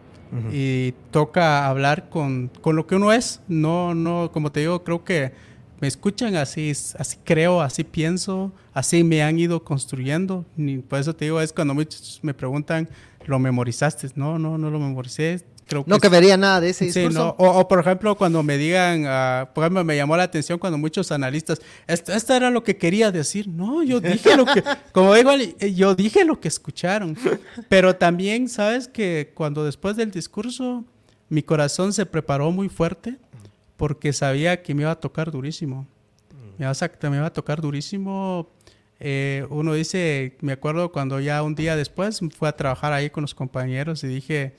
y 0.52 0.92
toca 1.10 1.66
hablar 1.66 2.08
con, 2.08 2.50
con, 2.60 2.76
lo 2.76 2.86
que 2.86 2.96
uno 2.96 3.12
es. 3.12 3.40
No, 3.48 3.94
no, 3.94 4.30
como 4.32 4.52
te 4.52 4.60
digo, 4.60 4.82
creo 4.82 5.04
que 5.04 5.32
me 5.80 5.88
escuchan 5.88 6.36
así, 6.36 6.70
así 6.70 7.18
creo, 7.24 7.60
así 7.60 7.84
pienso, 7.84 8.52
así 8.72 9.04
me 9.04 9.22
han 9.22 9.38
ido 9.38 9.62
construyendo. 9.62 10.44
por 10.88 10.98
eso 10.98 11.14
te 11.14 11.26
digo, 11.26 11.40
es 11.40 11.52
cuando 11.52 11.74
muchos 11.74 12.20
me 12.22 12.34
preguntan, 12.34 12.88
¿lo 13.26 13.38
memorizaste? 13.38 14.08
No, 14.14 14.38
no, 14.38 14.58
no 14.58 14.70
lo 14.70 14.78
memoricé. 14.78 15.44
Creo 15.66 15.84
que 15.84 15.90
no 15.90 15.98
que 15.98 16.08
vería 16.08 16.36
nada 16.36 16.60
de 16.60 16.70
ese 16.70 16.84
discurso. 16.84 17.34
o, 17.38 17.66
por 17.66 17.80
ejemplo, 17.80 18.16
cuando 18.16 18.42
me 18.44 18.56
digan, 18.56 19.04
uh, 19.04 19.52
por 19.52 19.64
ejemplo, 19.64 19.82
me 19.82 19.96
llamó 19.96 20.16
la 20.16 20.22
atención 20.22 20.60
cuando 20.60 20.78
muchos 20.78 21.10
analistas, 21.10 21.60
esto, 21.88 22.34
era 22.34 22.50
lo 22.50 22.62
que 22.62 22.76
quería 22.76 23.10
decir. 23.10 23.48
No, 23.48 23.82
yo 23.82 24.00
dije 24.00 24.36
lo 24.36 24.44
que, 24.46 24.62
como 24.92 25.12
digo, 25.14 25.32
yo 25.34 25.96
dije 25.96 26.24
lo 26.24 26.38
que 26.38 26.46
escucharon. 26.46 27.16
Pero 27.68 27.96
también, 27.96 28.48
sabes 28.48 28.86
que 28.86 29.32
cuando 29.34 29.64
después 29.64 29.96
del 29.96 30.12
discurso, 30.12 30.84
mi 31.28 31.42
corazón 31.42 31.92
se 31.92 32.06
preparó 32.06 32.52
muy 32.52 32.68
fuerte 32.68 33.16
porque 33.76 34.12
sabía 34.12 34.62
que 34.62 34.72
me 34.72 34.82
iba 34.82 34.92
a 34.92 35.00
tocar 35.00 35.32
durísimo. 35.32 35.88
Me 36.58 36.64
iba 36.64 36.70
a, 36.70 37.10
me 37.10 37.16
iba 37.16 37.26
a 37.26 37.32
tocar 37.32 37.60
durísimo. 37.60 38.48
Eh, 39.00 39.44
uno 39.50 39.74
dice, 39.74 40.36
me 40.40 40.52
acuerdo 40.52 40.92
cuando 40.92 41.18
ya 41.18 41.42
un 41.42 41.56
día 41.56 41.74
después 41.74 42.20
fui 42.38 42.48
a 42.48 42.52
trabajar 42.52 42.92
ahí 42.92 43.10
con 43.10 43.22
los 43.22 43.34
compañeros 43.34 44.04
y 44.04 44.06
dije, 44.06 44.54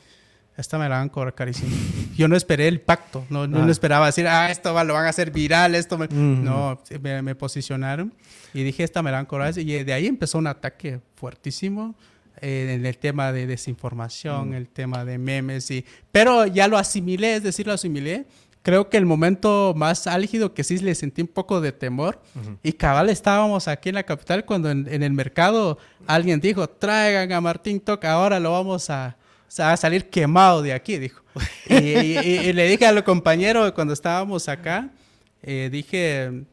esta 0.58 0.78
me 0.80 0.89
la 0.89 0.97
van 0.97 1.08
a 1.08 1.12
cobrar 1.12 1.36
carísimo. 1.36 1.70
Yo 2.16 2.28
no 2.28 2.36
esperé 2.36 2.68
el 2.68 2.82
pacto, 2.82 3.26
no, 3.30 3.47
no, 3.47 3.64
ah. 3.64 3.72
esperaba 3.72 4.08
decir, 4.08 4.28
ah, 4.28 4.49
esto 4.49 4.74
va, 4.74 4.84
lo 4.84 4.95
van 4.95 5.05
a 5.05 5.10
hacer 5.10 5.32
viral, 5.32 5.76
esto 5.76 5.97
No, 6.10 6.80
me, 7.01 7.36
posicionaron 7.36 8.14
y 8.53 8.64
dije, 8.64 8.84
esta 8.84 9.03
me 9.03 9.12
la 9.12 9.18
van 9.18 9.26
a 9.26 9.28
cobrar. 9.28 9.58
Y 9.58 9.84
de 9.84 9.93
ahí 9.93 10.08
empezó 10.08 10.39
un 10.39 10.47
ataque 10.47 10.99
fuertísimo 11.16 11.95
eh, 12.41 12.76
en 12.76 12.86
el 12.86 12.97
tema 12.97 13.32
de 13.32 13.45
desinformación, 13.45 14.53
el 14.53 14.68
tema 14.68 15.05
de 15.05 15.18
memes, 15.20 15.70
y... 15.70 15.86
pero 16.12 16.47
ya 16.47 16.68
lo 16.68 16.78
asimilé, 16.78 17.36
es 17.36 17.43
decir, 17.43 17.68
lo 17.68 17.74
asimilé 17.74 18.26
creo 18.68 18.89
que 18.89 18.97
el 18.97 19.05
momento 19.05 19.74
más 19.78 20.08
álgido 20.08 20.53
que 20.53 20.62
sí 20.62 20.78
le 20.80 20.93
sentí 20.93 21.22
un 21.22 21.30
poco 21.30 21.62
de 21.62 21.72
temor. 21.72 22.22
Y 22.64 22.74
cabal 22.74 23.10
estábamos 23.10 23.70
aquí 23.70 23.88
en 23.88 23.95
la 23.95 24.03
capital 24.03 24.43
cuando 24.43 24.70
en, 24.70 25.03
el 25.03 25.14
mercado 25.14 25.78
alguien 26.05 26.41
dijo, 26.41 26.68
traigan 26.68 27.32
a 27.32 27.39
Martín 27.39 27.80
Toca, 27.80 28.12
ahora 28.12 28.41
lo 28.41 28.51
vamos 28.51 28.89
a, 28.89 29.16
a 29.58 29.78
salir 29.78 30.10
quemado 30.10 30.62
de 30.62 30.74
aquí, 30.74 30.98
dijo. 30.98 31.22
y, 31.70 32.54
le 32.54 32.68
dije 32.68 32.86
a 32.86 32.91
los 32.91 33.04
compañeros 33.04 33.72
cuando 33.74 33.93
estábamos 33.93 34.48
acá, 34.50 34.89
eh, 35.41 35.70
dije, 35.72 36.45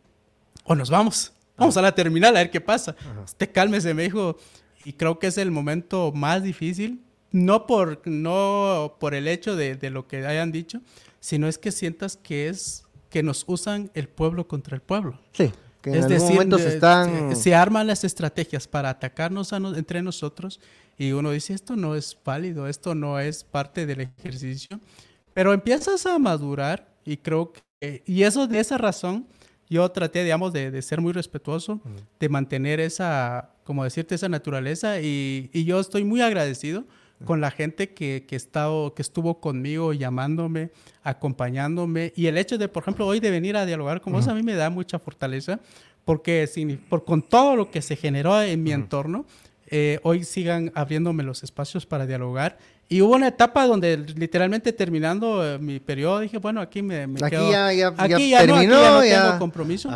o 0.64 0.74
nos 0.74 0.90
vamos, 0.90 1.32
vamos 1.57 1.76
a 1.76 1.82
la 1.82 1.95
terminal 1.95 2.36
a 2.36 2.40
ver 2.40 2.51
qué 2.51 2.61
pasa. 2.61 2.95
Este 3.24 3.51
cálmese, 3.51 3.95
me 3.95 4.05
dijo, 4.05 4.36
y 4.84 4.92
creo 4.92 5.18
que 5.18 5.28
es 5.28 5.38
el 5.38 5.51
momento 5.51 6.12
más 6.12 6.42
difícil, 6.42 7.01
no 7.30 7.66
por, 7.66 8.07
no 8.07 8.97
por 9.01 9.14
el 9.14 9.26
hecho 9.26 9.57
de, 9.57 9.74
de 9.74 9.90
lo 9.90 10.07
que 10.07 10.24
hayan 10.26 10.53
dicho, 10.53 10.80
sino 11.20 11.49
es 11.49 11.59
que 11.59 11.72
sientas 11.72 12.16
que 12.16 12.49
es 12.49 12.84
que 13.11 13.22
nos 13.22 13.45
usan 13.47 13.90
el 13.95 14.09
pueblo 14.09 14.49
contra 14.49 14.74
el 14.74 14.82
pueblo. 14.82 15.20
Sí. 15.32 15.53
Que 15.80 15.90
en 15.90 15.97
es 15.97 16.09
decir, 16.09 16.40
se, 16.59 16.68
están... 16.68 17.36
se, 17.36 17.55
arman 17.55 17.86
las 17.86 18.03
estrategias 18.03 18.66
para 18.66 18.90
atacarnos 18.90 19.53
entre 19.53 20.03
nosotros 20.03 20.59
y 20.99 21.12
uno 21.12 21.30
dice, 21.30 21.55
esto 21.55 21.76
no 21.76 21.95
es 21.95 22.16
válido, 22.24 22.68
esto 22.68 22.95
no 22.95 23.18
es 23.18 23.45
parte 23.45 23.86
del 23.86 24.01
ejercicio, 24.01 24.80
pero 25.32 25.53
empiezas 25.53 26.07
a 26.07 26.18
madurar 26.18 26.88
y 27.05 27.16
creo 27.18 27.53
que, 27.53 28.03
y 28.07 28.22
eso 28.22 28.47
de 28.47 28.61
esa 28.61 28.78
razón, 28.78 29.26
yo 29.68 29.90
traté, 29.90 30.22
digamos, 30.22 30.53
de, 30.53 30.80
ser 30.82 31.01
muy 31.01 31.12
respetuoso, 31.12 31.80
de 32.20 32.28
mantener 32.28 32.80
esa, 32.80 33.51
como 33.64 33.82
decirte, 33.82 34.14
esa 34.14 34.28
naturaleza 34.28 35.01
y, 35.01 35.51
y 35.53 35.64
yo 35.64 35.80
estoy 35.80 36.05
muy 36.05 36.20
agradecido 36.20 36.84
con 37.24 37.40
la 37.40 37.51
gente 37.51 37.90
que, 37.90 38.24
que, 38.28 38.36
estado, 38.36 38.95
que 38.95 39.03
estuvo 39.03 39.40
conmigo, 39.40 39.92
llamándome, 39.92 40.70
acompañándome. 41.03 42.12
Y 42.16 42.26
el 42.26 42.36
hecho 42.38 42.59
de, 42.59 42.68
por 42.68 42.82
ejemplo, 42.82 43.07
hoy 43.07 43.20
de 43.20 43.30
venir 43.30 43.57
a 43.57 43.66
dialogar 43.66 44.01
con 44.01 44.12
vos, 44.12 44.28
a 44.28 44.34
mí 44.34 44.42
me 44.42 44.55
da 44.55 44.70
mucha 44.70 44.99
fortaleza, 44.99 45.61
porque 46.05 46.49
por, 46.88 47.05
con 47.05 47.22
todo 47.22 47.57
lo 47.57 47.70
que 47.70 47.82
se 47.82 47.97
generó 47.97 48.40
en 48.42 48.62
mi 48.62 48.72
entorno, 48.72 49.24
eh, 49.77 49.99
hoy 50.05 50.22
sigan 50.22 50.70
abriéndome 50.77 51.25
los 51.25 51.43
espacios 51.43 51.85
para 51.85 52.07
dialogar. 52.07 52.59
Y 52.89 53.01
hubo 53.01 53.16
una 53.16 53.27
etapa 53.27 53.66
donde 53.66 53.97
literalmente 53.97 54.72
terminando 54.72 55.45
eh, 55.45 55.59
mi 55.59 55.81
periodo 55.81 56.20
dije, 56.20 56.39
bueno, 56.39 56.61
aquí 56.61 56.81
me, 56.81 57.09
me 57.09 57.18
aquí 57.20 57.35
Ya, 57.35 57.72
ya, 57.72 57.93
aquí 57.97 58.31
ya, 58.31 58.39
terminó, 58.47 58.77
no, 58.77 58.99
aquí 58.99 59.09
ya 59.09 59.18
no 59.18 59.25
tengo 59.27 59.39
compromiso. 59.41 59.91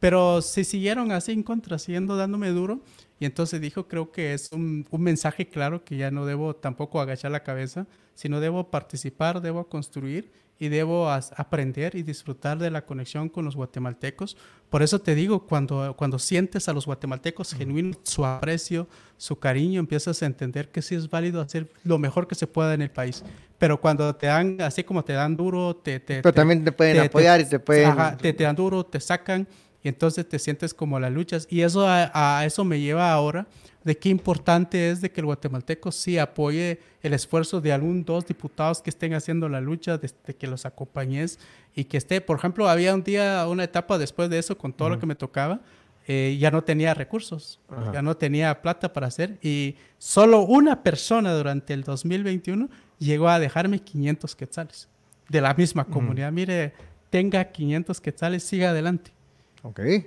Pero 0.00 0.42
se 0.42 0.64
siguieron 0.64 1.12
así 1.12 1.32
en 1.32 1.42
contra, 1.42 1.78
siguiendo 1.78 2.16
dándome 2.16 2.50
duro. 2.50 2.80
Y 3.20 3.26
entonces 3.26 3.60
dijo, 3.60 3.88
creo 3.88 4.10
que 4.12 4.34
es 4.34 4.50
un, 4.52 4.86
un, 4.90 5.02
mensaje 5.02 5.48
claro 5.48 5.84
que 5.84 5.96
ya 5.96 6.10
no 6.10 6.26
debo 6.26 6.56
tampoco 6.56 7.00
agachar 7.00 7.30
la 7.30 7.42
cabeza, 7.42 7.86
sino 8.14 8.40
debo 8.40 8.70
participar, 8.70 9.40
debo 9.40 9.68
construir 9.68 10.30
y 10.58 10.68
debo 10.68 11.10
aprender 11.10 11.96
y 11.96 12.02
disfrutar 12.02 12.58
de 12.58 12.70
la 12.70 12.84
conexión 12.84 13.28
con 13.28 13.44
los 13.44 13.56
guatemaltecos. 13.56 14.36
Por 14.70 14.82
eso 14.82 15.00
te 15.00 15.14
digo, 15.14 15.46
cuando, 15.46 15.94
cuando 15.96 16.18
sientes 16.18 16.68
a 16.68 16.72
los 16.72 16.86
guatemaltecos 16.86 17.54
genuino 17.54 17.96
su 18.04 18.24
aprecio, 18.24 18.88
su 19.16 19.38
cariño, 19.38 19.80
empiezas 19.80 20.22
a 20.22 20.26
entender 20.26 20.70
que 20.70 20.80
sí 20.80 20.94
es 20.94 21.10
válido 21.10 21.40
hacer 21.40 21.70
lo 21.82 21.98
mejor 21.98 22.28
que 22.28 22.34
se 22.34 22.46
pueda 22.46 22.72
en 22.74 22.82
el 22.82 22.90
país. 22.90 23.24
Pero 23.58 23.80
cuando 23.80 24.14
te 24.14 24.26
dan, 24.26 24.60
así 24.60 24.84
como 24.84 25.04
te 25.04 25.12
dan 25.12 25.36
duro, 25.36 25.74
te... 25.76 25.98
te 26.00 26.22
Pero 26.22 26.32
también 26.32 26.64
te 26.64 26.72
pueden 26.72 27.00
apoyar 27.00 27.40
y 27.40 27.48
te 27.48 27.58
pueden... 27.58 28.16
te 28.18 28.32
dan 28.32 28.54
duro, 28.56 28.84
te 28.84 29.00
sacan 29.00 29.48
y 29.84 29.88
entonces 29.88 30.26
te 30.26 30.38
sientes 30.38 30.72
como 30.72 30.98
las 30.98 31.12
luchas. 31.12 31.46
Y 31.50 31.60
eso 31.60 31.86
a, 31.86 32.42
eso 32.44 32.64
me 32.64 32.80
lleva 32.80 33.12
ahora 33.12 33.46
de 33.84 33.98
qué 33.98 34.08
importante 34.08 34.90
es 34.90 35.02
de 35.02 35.12
que 35.12 35.20
el 35.20 35.26
guatemalteco 35.26 35.92
sí 35.92 36.16
apoye 36.16 36.80
el 37.02 37.12
esfuerzo 37.12 37.60
de 37.60 37.70
algún 37.70 38.02
dos 38.02 38.26
diputados 38.26 38.80
que 38.80 38.88
estén 38.88 39.12
haciendo 39.12 39.46
la 39.46 39.60
lucha, 39.60 39.98
de, 39.98 40.08
que 40.08 40.46
los 40.46 40.64
acompañes 40.64 41.38
y 41.76 41.84
que 41.84 41.98
esté, 41.98 42.22
por 42.22 42.38
ejemplo, 42.38 42.66
había 42.66 42.94
un 42.94 43.04
día, 43.04 43.46
una 43.46 43.64
etapa 43.64 43.98
después 43.98 44.30
de 44.30 44.38
eso, 44.38 44.56
con 44.56 44.72
todo 44.72 44.88
lo 44.88 44.98
que 44.98 45.04
me 45.04 45.14
tocaba, 45.14 45.60
eh, 46.06 46.38
ya 46.40 46.50
no 46.50 46.64
tenía 46.64 46.94
recursos, 46.94 47.60
ya 47.92 48.00
no 48.00 48.16
tenía 48.16 48.62
plata 48.62 48.90
para 48.90 49.08
hacer 49.08 49.38
y 49.42 49.76
solo 49.98 50.40
una 50.40 50.82
persona 50.82 51.34
durante 51.34 51.74
el 51.74 51.82
2021 51.82 52.70
llegó 52.98 53.28
a 53.28 53.38
dejarme 53.38 53.80
500 53.80 54.34
quetzales 54.34 54.88
de 55.28 55.42
la 55.42 55.52
misma 55.52 55.84
comunidad. 55.84 56.32
Mire, 56.32 56.72
tenga 57.10 57.44
500 57.44 58.00
quetzales, 58.00 58.42
siga 58.42 58.70
adelante. 58.70 59.13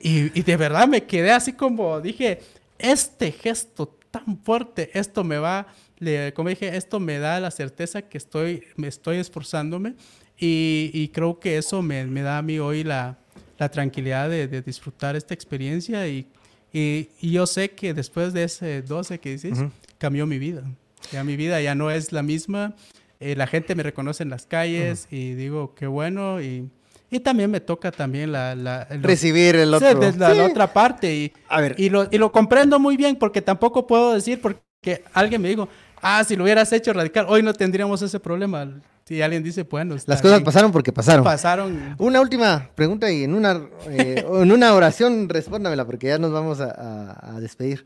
Y, 0.01 0.41
de 0.41 0.57
verdad 0.57 0.87
me 0.87 1.03
quedé 1.03 1.31
así 1.31 1.53
como 1.53 1.99
dije, 1.99 2.39
este 2.77 3.31
gesto 3.31 3.97
tan 4.11 4.37
fuerte, 4.43 4.91
esto 4.93 5.23
me 5.23 5.37
va, 5.37 5.67
como 6.35 6.49
dije, 6.49 6.75
esto 6.77 6.99
me 6.99 7.19
da 7.19 7.39
la 7.39 7.51
certeza 7.51 8.03
que 8.03 8.17
estoy, 8.17 8.63
me 8.75 8.87
estoy 8.87 9.17
esforzándome 9.17 9.95
y, 10.37 11.07
creo 11.09 11.39
que 11.39 11.57
eso 11.57 11.81
me, 11.81 12.05
da 12.21 12.37
a 12.37 12.41
mí 12.41 12.59
hoy 12.59 12.83
la, 12.83 13.17
tranquilidad 13.71 14.29
de, 14.29 14.61
disfrutar 14.61 15.15
esta 15.15 15.33
experiencia 15.33 16.07
y, 16.07 16.27
y, 16.71 17.09
yo 17.21 17.47
sé 17.47 17.71
que 17.71 17.93
después 17.93 18.33
de 18.33 18.43
ese 18.43 18.81
12 18.83 19.19
que 19.19 19.31
dices, 19.31 19.57
cambió 19.97 20.27
mi 20.27 20.37
vida. 20.37 20.63
Ya 21.11 21.23
mi 21.23 21.35
vida 21.35 21.61
ya 21.61 21.73
no 21.73 21.89
es 21.89 22.11
la 22.11 22.21
misma. 22.21 22.75
Eh, 23.19 23.35
la 23.35 23.47
gente 23.47 23.73
me 23.75 23.83
reconoce 23.83 24.23
en 24.23 24.29
las 24.29 24.45
calles 24.45 25.07
y 25.09 25.33
digo, 25.33 25.73
qué 25.73 25.87
bueno 25.87 26.41
y 26.41 26.69
y 27.09 27.19
también 27.21 27.49
me 27.49 27.61
toca 27.61 27.91
también 27.91 28.31
la... 28.31 28.87
Recibir 29.01 29.55
el 29.55 29.73
otro. 29.73 30.11
la, 30.17 30.45
otra 30.45 30.73
parte. 30.73 31.13
Y, 31.13 31.33
a 31.47 31.61
ver. 31.61 31.75
Y, 31.77 31.89
lo, 31.89 32.07
y 32.11 32.17
lo 32.17 32.31
comprendo 32.31 32.79
muy 32.79 32.97
bien 32.97 33.15
porque 33.15 33.41
tampoco 33.41 33.87
puedo 33.87 34.13
decir 34.13 34.41
porque 34.41 35.03
alguien 35.13 35.41
me 35.41 35.49
dijo, 35.49 35.69
ah, 36.01 36.23
si 36.25 36.35
lo 36.35 36.43
hubieras 36.43 36.71
hecho 36.73 36.91
radical, 36.91 37.25
hoy 37.29 37.43
no 37.43 37.53
tendríamos 37.53 38.01
ese 38.01 38.19
problema. 38.19 38.69
Si 39.05 39.21
alguien 39.21 39.41
dice, 39.41 39.63
bueno... 39.63 39.95
Las 40.05 40.21
cosas 40.21 40.41
pasaron 40.41 40.73
porque 40.73 40.91
pasaron. 40.91 41.23
Pasaron. 41.23 41.95
Una 41.97 42.19
última 42.19 42.69
pregunta 42.75 43.09
y 43.09 43.23
en 43.23 43.33
una, 43.33 43.61
eh, 43.89 44.25
en 44.41 44.51
una 44.51 44.73
oración 44.73 45.29
respóndamela 45.29 45.85
porque 45.85 46.07
ya 46.07 46.17
nos 46.17 46.33
vamos 46.33 46.59
a, 46.59 47.35
a 47.35 47.39
despedir. 47.39 47.85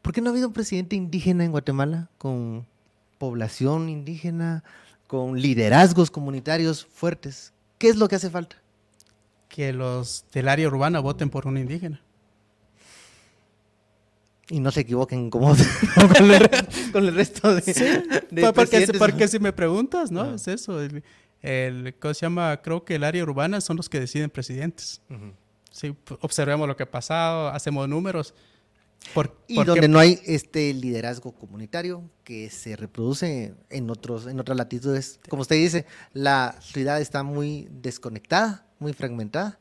¿Por 0.00 0.12
qué 0.12 0.20
no 0.20 0.28
ha 0.28 0.32
habido 0.32 0.46
un 0.46 0.54
presidente 0.54 0.94
indígena 0.94 1.44
en 1.44 1.50
Guatemala 1.50 2.08
con 2.18 2.66
población 3.18 3.88
indígena, 3.88 4.62
con 5.08 5.40
liderazgos 5.40 6.12
comunitarios 6.12 6.86
fuertes? 6.86 7.52
¿Qué 7.80 7.88
es 7.88 7.96
lo 7.96 8.08
que 8.08 8.16
hace 8.16 8.28
falta? 8.28 8.56
Que 9.48 9.72
los 9.72 10.26
del 10.32 10.50
área 10.50 10.68
urbana 10.68 11.00
voten 11.00 11.30
por 11.30 11.46
un 11.46 11.56
indígena. 11.56 12.02
Y 14.50 14.60
no 14.60 14.70
se 14.70 14.80
equivoquen 14.80 15.30
como 15.30 15.56
con, 16.92 17.04
el, 17.06 17.14
resto 17.14 17.54
de, 17.54 17.62
sí, 17.62 17.84
porque, 18.54 18.86
porque, 18.98 19.28
si 19.28 19.38
me 19.38 19.54
preguntas, 19.54 20.10
¿no? 20.10 20.34
Es 20.34 20.46
eso. 20.46 20.78
El, 21.40 21.94
¿Cómo 21.98 22.12
se 22.12 22.26
llama? 22.26 22.60
Creo 22.60 22.84
que 22.84 22.96
el 22.96 23.04
área 23.04 23.22
urbana 23.22 23.62
son 23.62 23.78
los 23.78 23.88
que 23.88 23.98
deciden 23.98 24.28
presidentes. 24.28 25.00
Sí, 25.70 25.96
observemos 26.20 26.68
lo 26.68 26.76
que 26.76 26.82
ha 26.82 26.90
pasado, 26.90 27.48
hacemos 27.48 27.88
números 27.88 28.34
y 29.48 29.62
donde 29.64 29.88
no 29.88 29.98
hay 29.98 30.20
este 30.24 30.72
liderazgo 30.74 31.32
comunitario 31.32 32.02
que 32.22 32.50
se 32.50 32.76
reproduce 32.76 33.54
en 33.68 33.90
otros 33.90 34.26
en 34.26 34.38
otras 34.38 34.56
latitudes. 34.56 35.18
Como 35.28 35.42
usted 35.42 35.56
dice, 35.56 35.86
la 36.12 36.56
ciudad 36.60 37.00
está 37.00 37.22
muy 37.22 37.68
desconectada, 37.70 38.66
muy 38.78 38.92
fragmentada 38.92 39.58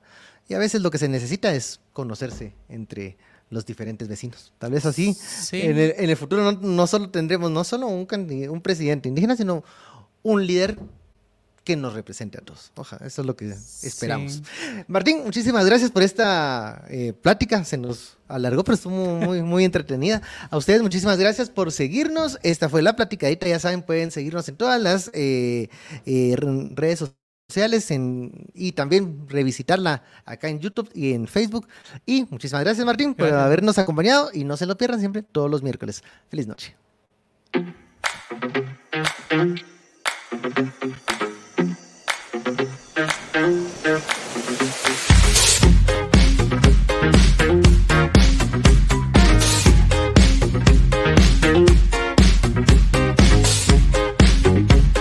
y 0.47 0.53
a 0.53 0.59
veces 0.59 0.81
lo 0.81 0.91
que 0.91 0.97
se 0.97 1.07
necesita 1.07 1.53
es 1.53 1.79
conocerse 1.93 2.53
entre 2.67 3.17
los 3.49 3.65
diferentes 3.65 4.07
vecinos. 4.07 4.53
Tal 4.59 4.71
vez 4.71 4.85
así, 4.85 5.15
en, 5.51 5.77
el, 5.77 6.17
futuro 6.17 6.51
no, 6.51 6.87
solo 6.87 7.09
tendremos 7.09 7.49
no 7.49 7.63
solo 7.63 7.87
un, 7.87 8.07
un 8.49 8.61
presidente 8.61 9.09
indígena, 9.09 9.35
sino 9.35 9.63
un 10.21 10.45
líder 10.45 10.77
que 11.69 11.75
nos 11.75 11.93
represente 11.93 12.39
a 12.39 12.41
todos. 12.41 12.71
Ojalá, 12.73 13.05
eso 13.05 13.21
es 13.21 13.27
lo 13.27 13.35
que 13.35 13.53
esperamos. 13.83 14.41
Martín, 14.87 15.21
muchísimas 15.23 15.67
gracias 15.67 15.91
por 15.91 16.01
esta 16.01 16.83
eh, 16.89 17.13
plática. 17.13 17.63
Se 17.63 17.77
nos 17.77 18.17
alargó, 18.27 18.63
pero 18.63 18.73
estuvo 18.73 19.19
muy, 19.19 19.43
muy 19.43 19.65
entretenida. 19.65 20.23
A 20.49 20.57
ustedes, 20.57 20.81
muchísimas 20.81 21.19
gracias 21.19 21.51
por 21.51 21.71
seguirnos. 21.71 22.39
Esta 22.41 22.69
fue 22.69 22.81
la 22.81 22.95
platicadita. 22.95 23.47
Ya 23.47 23.59
saben, 23.59 23.83
pueden 23.83 24.09
seguirnos 24.09 24.49
en 24.49 24.55
todas 24.55 24.81
las 24.81 25.11
eh, 25.13 25.69
eh, 26.07 26.35
redes 26.73 27.05
sociales 27.47 27.87
y 28.55 28.71
también 28.71 29.27
revisitarla 29.29 30.01
acá 30.25 30.49
en 30.49 30.61
YouTube 30.61 30.89
y 30.95 31.13
en 31.13 31.27
Facebook. 31.27 31.67
Y 32.03 32.25
muchísimas 32.31 32.63
gracias, 32.63 32.83
Martín, 32.83 33.13
por 33.13 33.31
habernos 33.31 33.77
acompañado. 33.77 34.31
Y 34.33 34.43
no 34.43 34.57
se 34.57 34.65
lo 34.65 34.75
pierdan 34.75 35.01
siempre 35.01 35.21
todos 35.21 35.51
los 35.51 35.61
miércoles. 35.61 36.03
Feliz 36.31 36.47
noche. 36.47 36.75